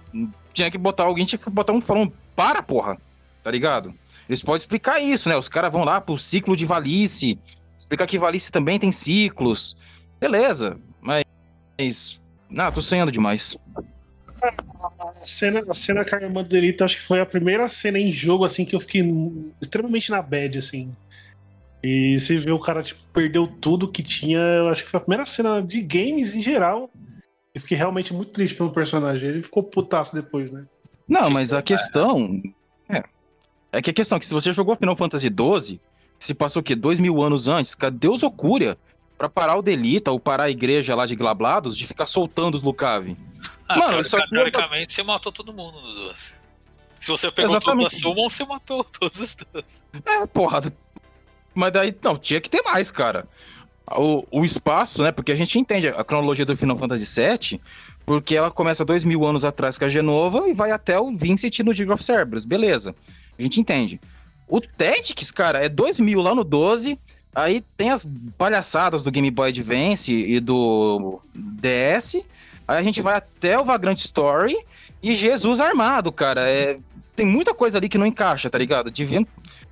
[0.53, 2.99] tinha que botar alguém, tinha que botar um falando, para, porra,
[3.43, 3.95] tá ligado?
[4.29, 5.37] Eles podem explicar isso, né?
[5.37, 7.39] Os caras vão lá pro ciclo de Valice,
[7.77, 9.77] explicar que Valice também tem ciclos.
[10.21, 12.21] Beleza, mas.
[12.51, 13.57] Não, tô sonhando demais.
[14.43, 17.99] A cena, a cena com a irmã do Delita, acho que foi a primeira cena
[17.99, 19.03] em jogo, assim, que eu fiquei
[19.61, 20.95] extremamente na bad, assim.
[21.87, 24.39] E você vê o cara, tipo, perdeu tudo que tinha.
[24.39, 26.91] Eu acho que foi a primeira cena de games em geral.
[27.55, 29.29] Eu fiquei realmente muito triste pelo personagem.
[29.29, 30.67] Ele ficou putaço depois, né?
[31.07, 32.43] Não, mas a questão.
[32.89, 33.05] É.
[33.71, 35.81] É que a questão é que se você jogou Final Fantasy XII,
[36.19, 36.75] se passou o quê?
[36.75, 38.77] Dois mil anos antes, cadê os Okuria
[39.17, 42.65] pra parar o Delita ou parar a igreja lá de Glablados de ficar soltando os
[42.65, 43.17] Lucavi?
[43.69, 44.27] Ah, Mano, teorica, só...
[44.27, 46.35] teoricamente você matou todo mundo no 12.
[46.99, 47.83] Se você pegou Exatamente.
[47.83, 49.85] todas as Summon, você matou todos os dois.
[50.05, 50.63] É, porra,
[51.57, 53.27] mas daí, não, tinha que ter mais, cara.
[53.91, 55.11] O, o espaço, né?
[55.11, 57.61] Porque a gente entende a cronologia do Final Fantasy VII,
[58.05, 61.61] porque ela começa dois mil anos atrás com a Genova e vai até o Vincent
[61.61, 62.95] no Dig of Cerberus, beleza.
[63.39, 64.01] A gente entende.
[64.47, 66.99] O Tactics, cara, é dois mil lá no 12,
[67.35, 68.07] aí tem as
[68.37, 72.17] palhaçadas do Game Boy Advance e do DS,
[72.69, 74.57] aí a gente vai até o Vagrant Story
[75.03, 76.43] e Jesus armado, cara.
[76.49, 76.79] É,
[77.17, 78.91] tem muita coisa ali que não encaixa, tá ligado?
[78.91, 79.27] Deviam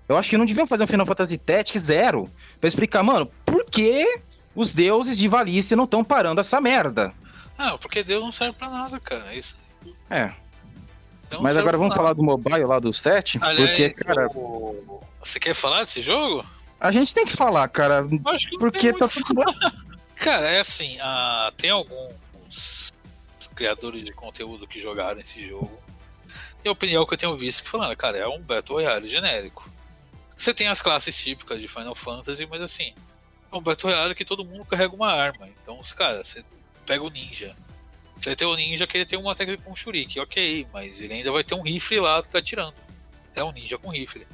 [0.08, 3.64] eu acho que não deviam fazer um Final Fantasy Tactics zero pra explicar, mano, por
[3.64, 4.20] que
[4.54, 7.12] os deuses de Valice não estão parando essa merda?
[7.58, 9.32] Não, porque Deus não serve pra nada, cara.
[9.32, 9.56] É isso.
[10.10, 10.32] É.
[11.40, 14.28] Mas agora vamos falar do mobile lá do 7, Aliás, porque, cara.
[14.28, 15.00] O...
[15.20, 16.44] Você quer falar desse jogo?
[16.78, 18.06] A gente tem que falar, cara.
[18.26, 19.42] Acho que porque tá tudo.
[20.16, 22.92] cara, é assim, uh, tem alguns
[23.54, 25.80] criadores de conteúdo que jogaram esse jogo.
[26.64, 29.70] E a opinião que eu tenho visto que falando, cara, é um Battle Royale genérico.
[30.36, 32.92] Você tem as classes típicas de Final Fantasy, mas assim,
[33.52, 35.48] é um Battle Royale que todo mundo carrega uma arma.
[35.48, 36.44] Então, cara, você
[36.84, 37.56] pega o ninja.
[38.18, 41.32] Você tem o ninja que ele tem uma técnica com shuriken, ok, mas ele ainda
[41.32, 42.74] vai ter um rifle lá tá atirando.
[43.34, 44.26] É um ninja com rifle.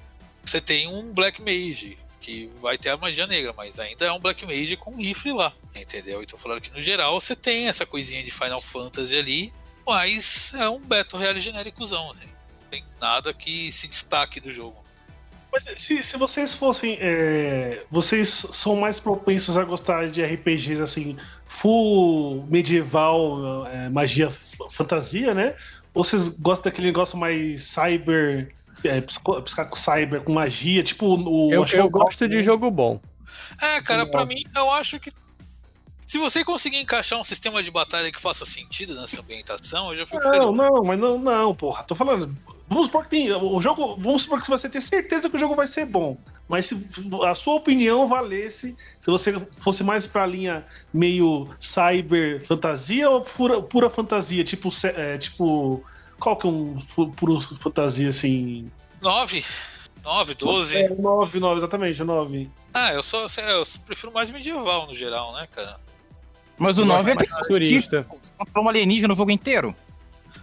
[0.44, 4.18] Você tem um Black Mage, que vai ter a magia negra, mas ainda é um
[4.18, 6.22] Black Mage com rifle lá, entendeu?
[6.22, 9.52] Então falando que no geral você tem essa coisinha de Final Fantasy ali,
[9.86, 12.27] mas é um Battle Royale genéricozão, assim.
[12.27, 14.77] Não tem nada que se destaque do jogo.
[15.52, 16.97] Mas se, se vocês fossem.
[17.01, 21.16] É, vocês são mais propensos a gostar de RPGs assim,
[21.47, 24.31] full medieval, é, magia,
[24.70, 25.55] fantasia, né?
[25.93, 28.55] Ou vocês gostam daquele negócio mais cyber,
[28.85, 29.43] é, psico,
[29.77, 31.52] cyber, com magia, tipo o.
[31.52, 33.01] Eu, eu gosto de jogo bom.
[33.60, 35.10] É, cara, para mim, eu acho que
[36.10, 40.06] se você conseguir encaixar um sistema de batalha que faça sentido nessa ambientação, eu já
[40.06, 40.47] fico não, feliz.
[40.47, 41.85] Não, não, mas não, não, porra.
[41.85, 42.36] Tô falando.
[42.70, 43.32] Vamos supor que tem.
[43.32, 43.97] O jogo.
[43.97, 46.16] Vamos supor que você tem certeza que o jogo vai ser bom.
[46.48, 46.88] Mas se
[47.26, 50.64] a sua opinião valesse, se você fosse mais pra linha
[50.94, 54.44] meio cyber fantasia ou pura, pura fantasia?
[54.44, 54.68] Tipo.
[54.94, 55.84] É, tipo.
[56.20, 56.78] Qual que é um
[57.16, 58.70] puro fantasia assim?
[59.02, 59.44] 9.
[60.05, 60.76] 9, 12.
[60.76, 62.51] É, 9, 9, exatamente, 9.
[62.72, 65.78] Ah, eu só eu prefiro mais medieval no geral, né, cara?
[66.56, 68.06] Mas o 9 é mais turista.
[68.10, 69.74] Você comprou um alienígena no jogo inteiro.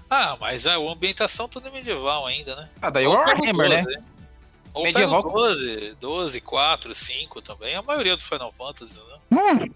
[0.10, 2.70] Ah, mas a ambientação toda é medieval ainda, né?
[2.82, 3.84] Ah, daí o Warhammer, né?
[4.74, 7.76] Ou medieval 12, 12, 4, 5 também.
[7.76, 9.18] A maioria dos Final Fantasy, né?
[9.32, 9.74] Hum.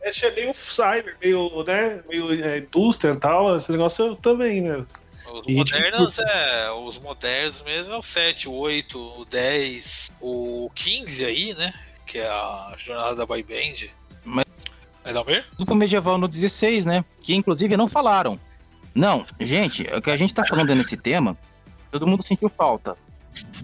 [0.00, 2.02] É meio cyber, meio, né?
[2.08, 3.56] Meio é, indústria e tal.
[3.56, 4.84] Esse negócio também, né?
[5.32, 6.30] Os e, modernos tipo...
[6.30, 6.72] é.
[6.72, 11.74] Os modernos mesmo é o 7, o 8, o 10, o 15 aí, né?
[12.06, 13.88] Que é a jornada da Boy Band.
[14.24, 14.46] Mas...
[15.04, 15.44] Mas Almir?
[15.56, 17.04] Grupo medieval no 16, né?
[17.20, 18.38] Que inclusive não falaram.
[18.98, 21.38] Não, gente, o que a gente tá falando nesse tema,
[21.88, 22.96] todo mundo sentiu falta.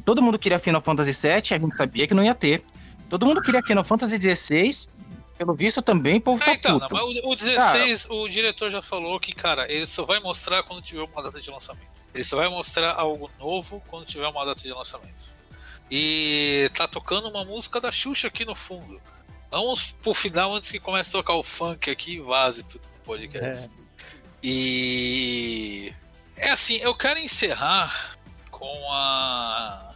[0.04, 2.64] Todo mundo queria Final Fantasy VII, a gente sabia que não ia ter.
[3.10, 4.86] Todo mundo queria Final Fantasy XVI,
[5.36, 8.70] pelo visto também, o povo É, tá então, não, mas o, o 16, o diretor
[8.70, 11.88] já falou que, cara, ele só vai mostrar quando tiver uma data de lançamento.
[12.14, 15.34] Ele só vai mostrar algo novo quando tiver uma data de lançamento.
[15.90, 19.02] E tá tocando uma música da Xuxa aqui no fundo.
[19.50, 23.04] Vamos pro final antes que comece a tocar o funk aqui e vaze tudo no
[23.04, 23.64] podcast.
[23.64, 23.83] É.
[24.46, 25.90] E
[26.36, 28.14] é assim, eu quero encerrar
[28.50, 29.94] com a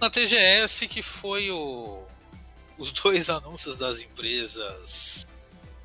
[0.00, 2.02] na TGS que foi o
[2.76, 5.24] os dois anúncios das empresas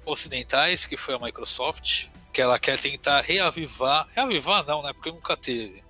[0.04, 5.38] ocidentais, que foi a Microsoft, que ela quer tentar reavivar, reavivar não, né, porque nunca
[5.38, 5.84] teve.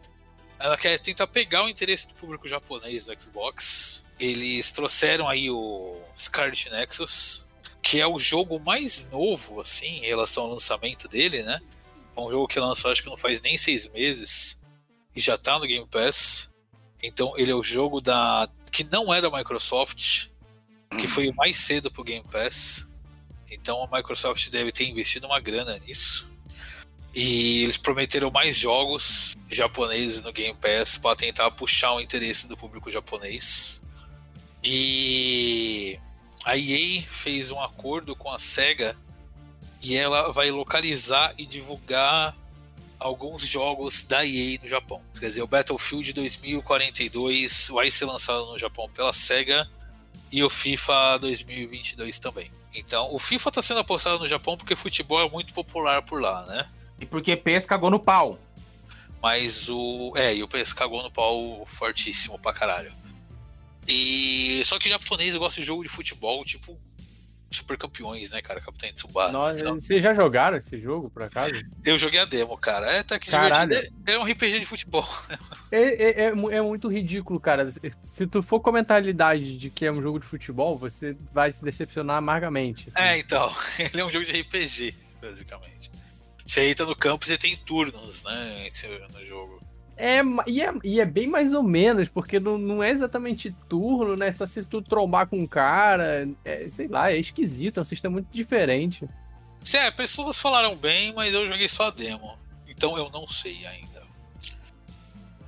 [0.59, 4.03] Ela quer tentar pegar o interesse do público japonês do Xbox.
[4.19, 7.45] Eles trouxeram aí o Scarlet Nexus,
[7.81, 11.61] que é o jogo mais novo, assim, em relação ao lançamento dele, né?
[12.15, 14.61] É um jogo que lançou acho que não faz nem seis meses
[15.15, 16.49] e já tá no Game Pass.
[17.01, 20.27] Então ele é o jogo da que não é da Microsoft,
[20.99, 22.87] que foi o mais cedo pro Game Pass.
[23.51, 26.31] Então a Microsoft deve ter investido uma grana nisso.
[27.15, 32.57] E eles prometeram mais jogos japoneses no Game Pass para tentar puxar o interesse do
[32.57, 33.79] público japonês.
[34.63, 35.99] E
[36.45, 38.97] a EA fez um acordo com a SEGA
[39.83, 42.35] e ela vai localizar e divulgar
[42.97, 45.01] alguns jogos da EA no Japão.
[45.19, 49.69] Quer dizer, o Battlefield 2042 vai ser lançado no Japão pela SEGA
[50.31, 52.49] e o FIFA 2022 também.
[52.73, 56.45] Então, o FIFA está sendo apostado no Japão porque futebol é muito popular por lá,
[56.45, 56.67] né?
[56.99, 58.39] E porque PS cagou no pau.
[59.21, 60.13] Mas o.
[60.15, 62.93] É, e o PS cagou no pau fortíssimo pra caralho.
[63.87, 64.61] E.
[64.65, 66.77] Só que japonês gosta de jogo de futebol, tipo.
[67.55, 68.59] Super campeões, né, cara?
[68.59, 69.59] Capitão Tsubasa.
[69.59, 71.53] Então, vocês já jogaram esse jogo, por acaso?
[71.85, 72.91] eu joguei a demo, cara.
[72.91, 73.69] É até que Caralho.
[73.69, 73.95] divertido.
[74.07, 75.07] É, é um RPG de futebol.
[75.71, 77.69] É, é, é é muito ridículo, cara.
[78.03, 81.51] Se tu for com a mentalidade de que é um jogo de futebol, você vai
[81.51, 82.91] se decepcionar amargamente.
[82.93, 83.07] assim.
[83.07, 83.51] É, então.
[83.79, 85.91] Ele é um jogo de RPG, basicamente.
[86.45, 88.69] Você entra no campo e você tem turnos, né?
[89.13, 89.72] No jogo.
[89.95, 94.15] É, e, é, e é bem mais ou menos, porque não, não é exatamente turno,
[94.15, 94.31] né?
[94.31, 96.27] Só se tu trombar com um cara.
[96.43, 99.07] é, sei lá, é esquisito, é um sistema muito diferente.
[99.61, 102.37] Se é, pessoas falaram bem, mas eu joguei só a demo.
[102.67, 104.03] Então eu não sei ainda.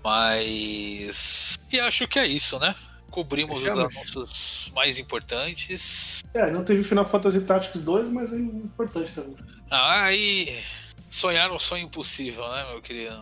[0.03, 1.57] Mas.
[1.71, 2.73] E acho que é isso, né?
[3.09, 6.23] Cobrimos os anúncios mais importantes.
[6.33, 9.35] É, não teve Final Fantasy Tactics 2, mas é importante também.
[9.69, 10.63] Ah, aí.
[11.09, 13.17] Sonhar um sonho impossível, né, meu querido?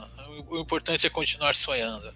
[0.50, 2.14] O importante é continuar sonhando.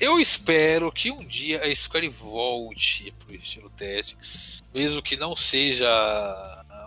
[0.00, 5.88] Eu espero que um dia a Square volte pro estilo Tactics, mesmo que não seja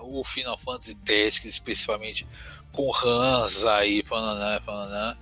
[0.02, 2.28] o Final Fantasy Tactics, especificamente
[2.72, 5.18] com Hans aí, pananá, pananá,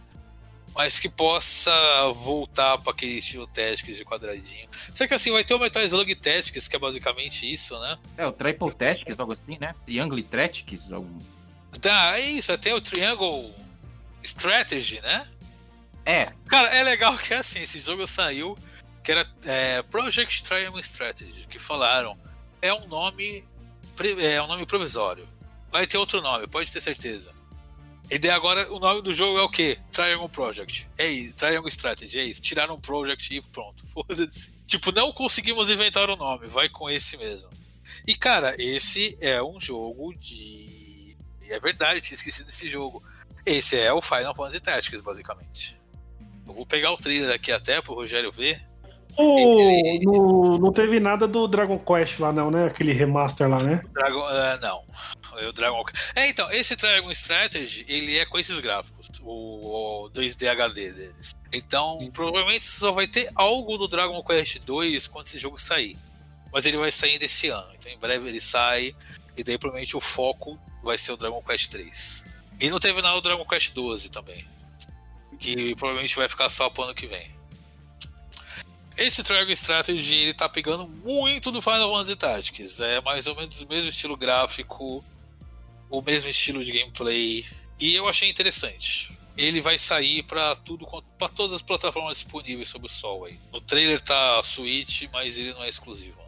[0.74, 1.72] mas que possa
[2.14, 4.68] voltar para aquele estilo Tactics de quadradinho.
[4.96, 8.00] Só que assim, vai ter o Metal Slug Tactics, que é basicamente isso, né?
[8.18, 9.76] É, o Triple Tactics, algo assim, né?
[9.86, 11.20] Triangle Tactics, algum...
[11.80, 13.54] Tá, é isso, até o Triangle
[14.26, 15.28] Strategy, né?
[16.06, 18.58] É, Cara, é legal que assim, esse jogo saiu,
[19.04, 22.18] que era é, Project Triangle Strategy, que falaram,
[22.62, 23.44] é um nome
[24.22, 25.28] é um nome provisório.
[25.72, 27.34] Vai ter outro nome, pode ter certeza.
[28.10, 29.80] E daí agora o nome do jogo é o quê?
[29.92, 30.88] Triangle Project.
[30.98, 32.42] É isso, Triangle Strategy, é isso.
[32.42, 34.54] Tiraram o Project e pronto, foda-se.
[34.68, 37.50] Tipo, não conseguimos inventar o nome, vai com esse mesmo.
[38.06, 41.16] E cara, esse é um jogo de.
[41.50, 43.04] É verdade, tinha esquecido desse jogo.
[43.46, 45.80] Esse é o Final Fantasy Tactics, basicamente.
[46.48, 48.62] Eu vou pegar o trailer aqui até pro Rogério ver.
[49.18, 52.66] O, no- não teve nada do Dragon Quest lá, não, né?
[52.68, 53.82] Aquele remaster lá, né?
[53.94, 54.84] Dragon, é, não.
[55.38, 55.84] É o Dragon.
[56.16, 61.32] É, então, esse Dragon Strategy, ele é com esses gráficos, o, o 2D HD deles.
[61.54, 65.98] Então, provavelmente só vai ter algo do Dragon Quest 2 quando esse jogo sair.
[66.52, 67.68] Mas ele vai sair desse ano.
[67.78, 68.94] Então, em breve ele sai.
[69.38, 72.26] E daí, provavelmente, o foco vai ser o Dragon Quest 3.
[72.60, 74.46] E não teve nada do Dragon Quest 12 também.
[75.40, 77.36] Que provavelmente vai ficar só pro ano que vem.
[78.98, 82.80] Esse Dragon Strategy ele tá pegando muito do Final Fantasy Tactics.
[82.80, 85.04] É mais ou menos o mesmo estilo gráfico,
[85.90, 87.46] o mesmo estilo de gameplay.
[87.78, 89.12] E eu achei interessante.
[89.38, 90.88] Ele vai sair para tudo,
[91.18, 93.38] para todas as plataformas disponíveis sob o sol aí.
[93.52, 96.26] No trailer tá Switch, mas ele não é exclusivo.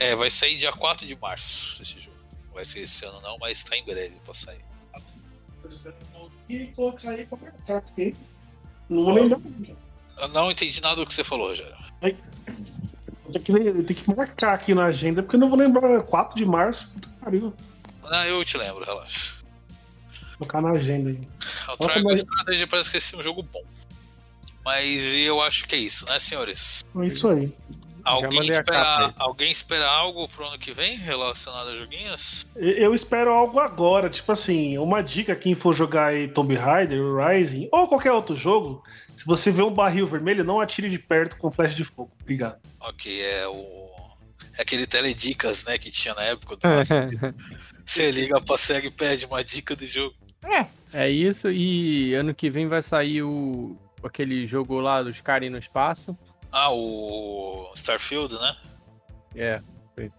[0.00, 2.16] É, vai sair dia 4 de março esse jogo.
[2.46, 4.67] Não vai ser esse ano não, mas tá em breve pra sair.
[6.48, 8.14] E colocar aí pra marcar aqui.
[8.88, 9.40] Não vou lembrar.
[10.18, 11.76] Eu não entendi nada do que você falou, Rogério.
[12.02, 16.02] Eu tenho que, eu tenho que marcar aqui na agenda, porque eu não vou lembrar.
[16.02, 17.54] 4 de março, puta que pariu.
[18.02, 19.34] Não, eu te lembro, relaxa.
[20.38, 21.16] Colocar na agenda aí.
[21.16, 23.62] O Nossa, Triangle mas- Strategy parece que ser um jogo bom.
[24.64, 26.82] Mas eu acho que é isso, né, senhores?
[26.98, 27.50] É isso aí.
[28.08, 32.46] Alguém espera, alguém espera algo pro ano que vem relacionado a joguinhos?
[32.56, 37.68] Eu espero algo agora, tipo assim, uma dica quem for jogar aí Tomb Raider, Rising
[37.70, 38.82] ou qualquer outro jogo,
[39.16, 42.10] se você vê um barril vermelho, não atire de perto com flecha de fogo.
[42.20, 42.58] Obrigado.
[42.80, 43.88] Ok, é o.
[44.56, 47.34] É aquele teledicas, né, que tinha na época do É.
[47.84, 50.14] Você liga pra SEG e pede uma dica do jogo.
[50.92, 55.58] É isso, e ano que vem vai sair o aquele jogo lá dos caras no
[55.58, 56.16] espaço.
[56.50, 58.56] Ah, o Starfield, né?
[59.34, 59.62] É.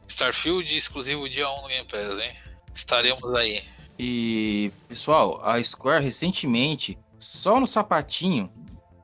[0.07, 2.31] Starfield exclusivo dia 1 no Game Pass, hein?
[2.73, 3.61] Estaremos aí.
[3.97, 8.49] E, pessoal, a Square recentemente, só no sapatinho,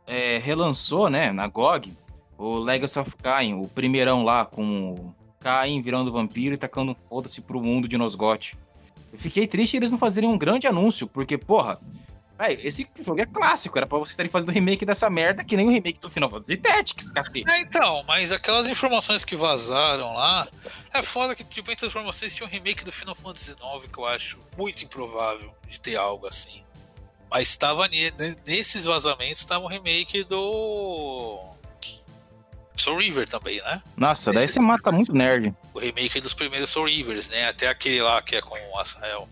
[0.08, 1.98] é, relançou, né, na GOG,
[2.38, 6.96] o Legacy of Kain, o primeirão lá, com o Kain virando vampiro e tacando um
[6.96, 8.54] foda-se pro mundo de Nosgoth.
[9.12, 11.80] Eu fiquei triste eles não fazerem um grande anúncio, porque, porra,
[12.38, 15.68] véi, esse jogo é clássico, era pra vocês estarem fazendo remake dessa merda, que nem
[15.68, 17.50] o remake do Final Fantasy Tactics, cacete.
[17.50, 20.48] É, então, mas aquelas informações que vazaram lá,
[20.94, 23.98] é foda que, tipo, entre as informações tinha um remake do Final Fantasy IX que
[24.00, 26.64] eu acho muito improvável de ter algo assim.
[27.30, 31.40] Mas estava ne- ne- nesses vazamentos, estava um remake do.
[32.78, 33.82] Soul River também, né?
[33.98, 35.54] Nossa, daí você mata muito nerd.
[35.74, 37.48] O remake dos primeiros Soul Rivers, né?
[37.48, 39.28] Até aquele lá que é com o Azael.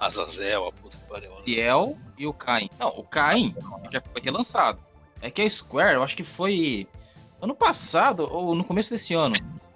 [0.00, 1.30] Azazel, a puta que pariu.
[1.30, 1.42] né?
[1.44, 2.68] Fiel e o Cain.
[2.78, 3.54] Não, o Cain
[3.90, 4.78] já foi relançado.
[5.20, 6.86] É que a Square, eu acho que foi
[7.40, 9.34] ano passado ou no começo desse ano.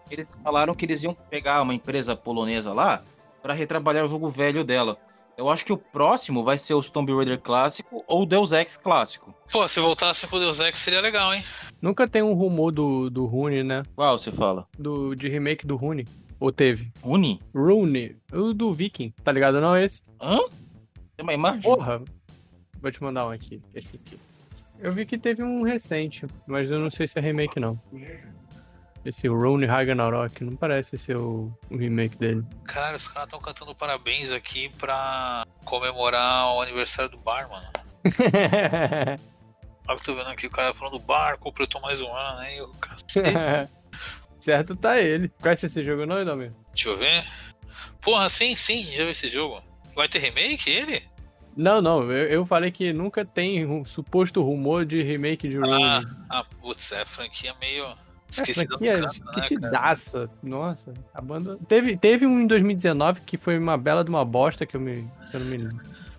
[0.09, 3.02] Eles falaram que eles iam pegar uma empresa polonesa lá
[3.43, 4.97] para retrabalhar o jogo velho dela.
[5.36, 8.77] Eu acho que o próximo vai ser o Tomb Raider clássico ou o Deus Ex
[8.77, 9.35] clássico.
[9.51, 11.44] Pô, se voltasse pro Deus Ex seria legal, hein?
[11.82, 13.82] Nunca tem um rumor do, do Rune, né?
[13.94, 14.66] Qual você fala?
[14.78, 16.06] Do, de remake do Rune.
[16.39, 16.90] Ou teve?
[17.02, 17.40] Rune?
[17.55, 20.02] Rune, o do Viking, tá ligado não esse?
[20.20, 20.39] Hã?
[21.16, 21.62] Tem uma imagem?
[21.62, 22.02] Porra!
[22.86, 24.16] Vou te mandar um aqui, esse aqui.
[24.78, 27.76] Eu vi que teve um recente, mas eu não sei se é remake não.
[29.04, 32.44] Esse Rune Ragnarok, não parece ser o, o remake dele.
[32.62, 37.66] Caralho, os caras estão cantando parabéns aqui pra comemorar o aniversário do bar, mano.
[39.88, 42.44] Olha que eu tô vendo aqui o cara falando do bar, completou mais um ano,
[42.44, 42.58] hein?
[42.58, 43.36] Eu, cacete.
[44.38, 45.28] certo tá ele.
[45.42, 46.52] Conhece esse jogo não, Edomir?
[46.72, 47.24] Deixa eu ver.
[48.00, 49.60] Porra, sim, sim, já vi esse jogo.
[49.92, 51.15] Vai ter remake ele?
[51.56, 55.82] Não, não, eu, eu falei que nunca tem um suposto rumor de remake de Rune.
[55.82, 57.86] Ah, ah, putz, é franquia meio
[58.30, 60.30] esquecida Essa aqui é do canto, né, esquecidaça.
[60.42, 61.58] Nossa, a banda.
[61.66, 65.08] Teve, teve um em 2019 que foi uma bela de uma bosta que eu me.
[65.30, 65.66] Se eu não me, se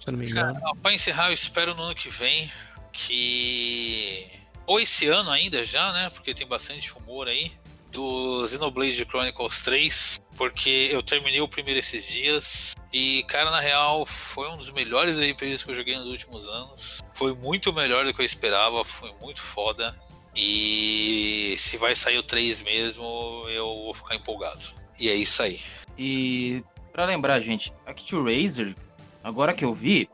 [0.08, 0.54] eu não me engano.
[0.60, 2.52] Cara, pra encerrar, eu espero no ano que vem
[2.92, 4.28] que.
[4.66, 6.10] Ou esse ano ainda já, né?
[6.10, 7.52] Porque tem bastante rumor aí.
[7.98, 10.20] Do Xenoblade Chronicles 3.
[10.36, 12.76] Porque eu terminei o primeiro esses dias.
[12.94, 17.02] E, cara, na real, foi um dos melhores RPGs que eu joguei nos últimos anos.
[17.16, 18.86] Foi muito melhor do que eu esperava.
[18.86, 20.00] Foi muito foda.
[20.36, 24.68] E se vai sair o 3 mesmo, eu vou ficar empolgado.
[25.00, 25.60] E é isso aí.
[25.98, 26.64] E
[26.94, 28.76] pra lembrar, gente, ActRaiser,
[29.24, 30.08] agora que eu vi,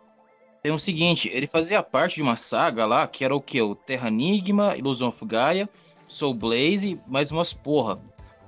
[0.62, 3.62] tem o seguinte, ele fazia parte de uma saga lá, que era o que?
[3.62, 5.70] O Terra Enigma, Illusion of Gaia,
[6.14, 8.00] Soul Blaze, mais umas porra.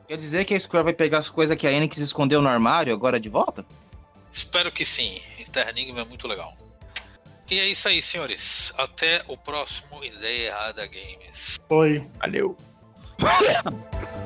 [0.07, 2.93] Quer dizer que a Square vai pegar as coisas que a Enix escondeu no armário
[2.93, 3.65] agora de volta?
[4.31, 5.21] Espero que sim.
[5.51, 6.53] Terra Enigma é muito legal.
[7.49, 8.73] E é isso aí, senhores.
[8.77, 11.57] Até o próximo Ideia Errada Games.
[11.69, 12.01] Oi.
[12.19, 12.57] Valeu.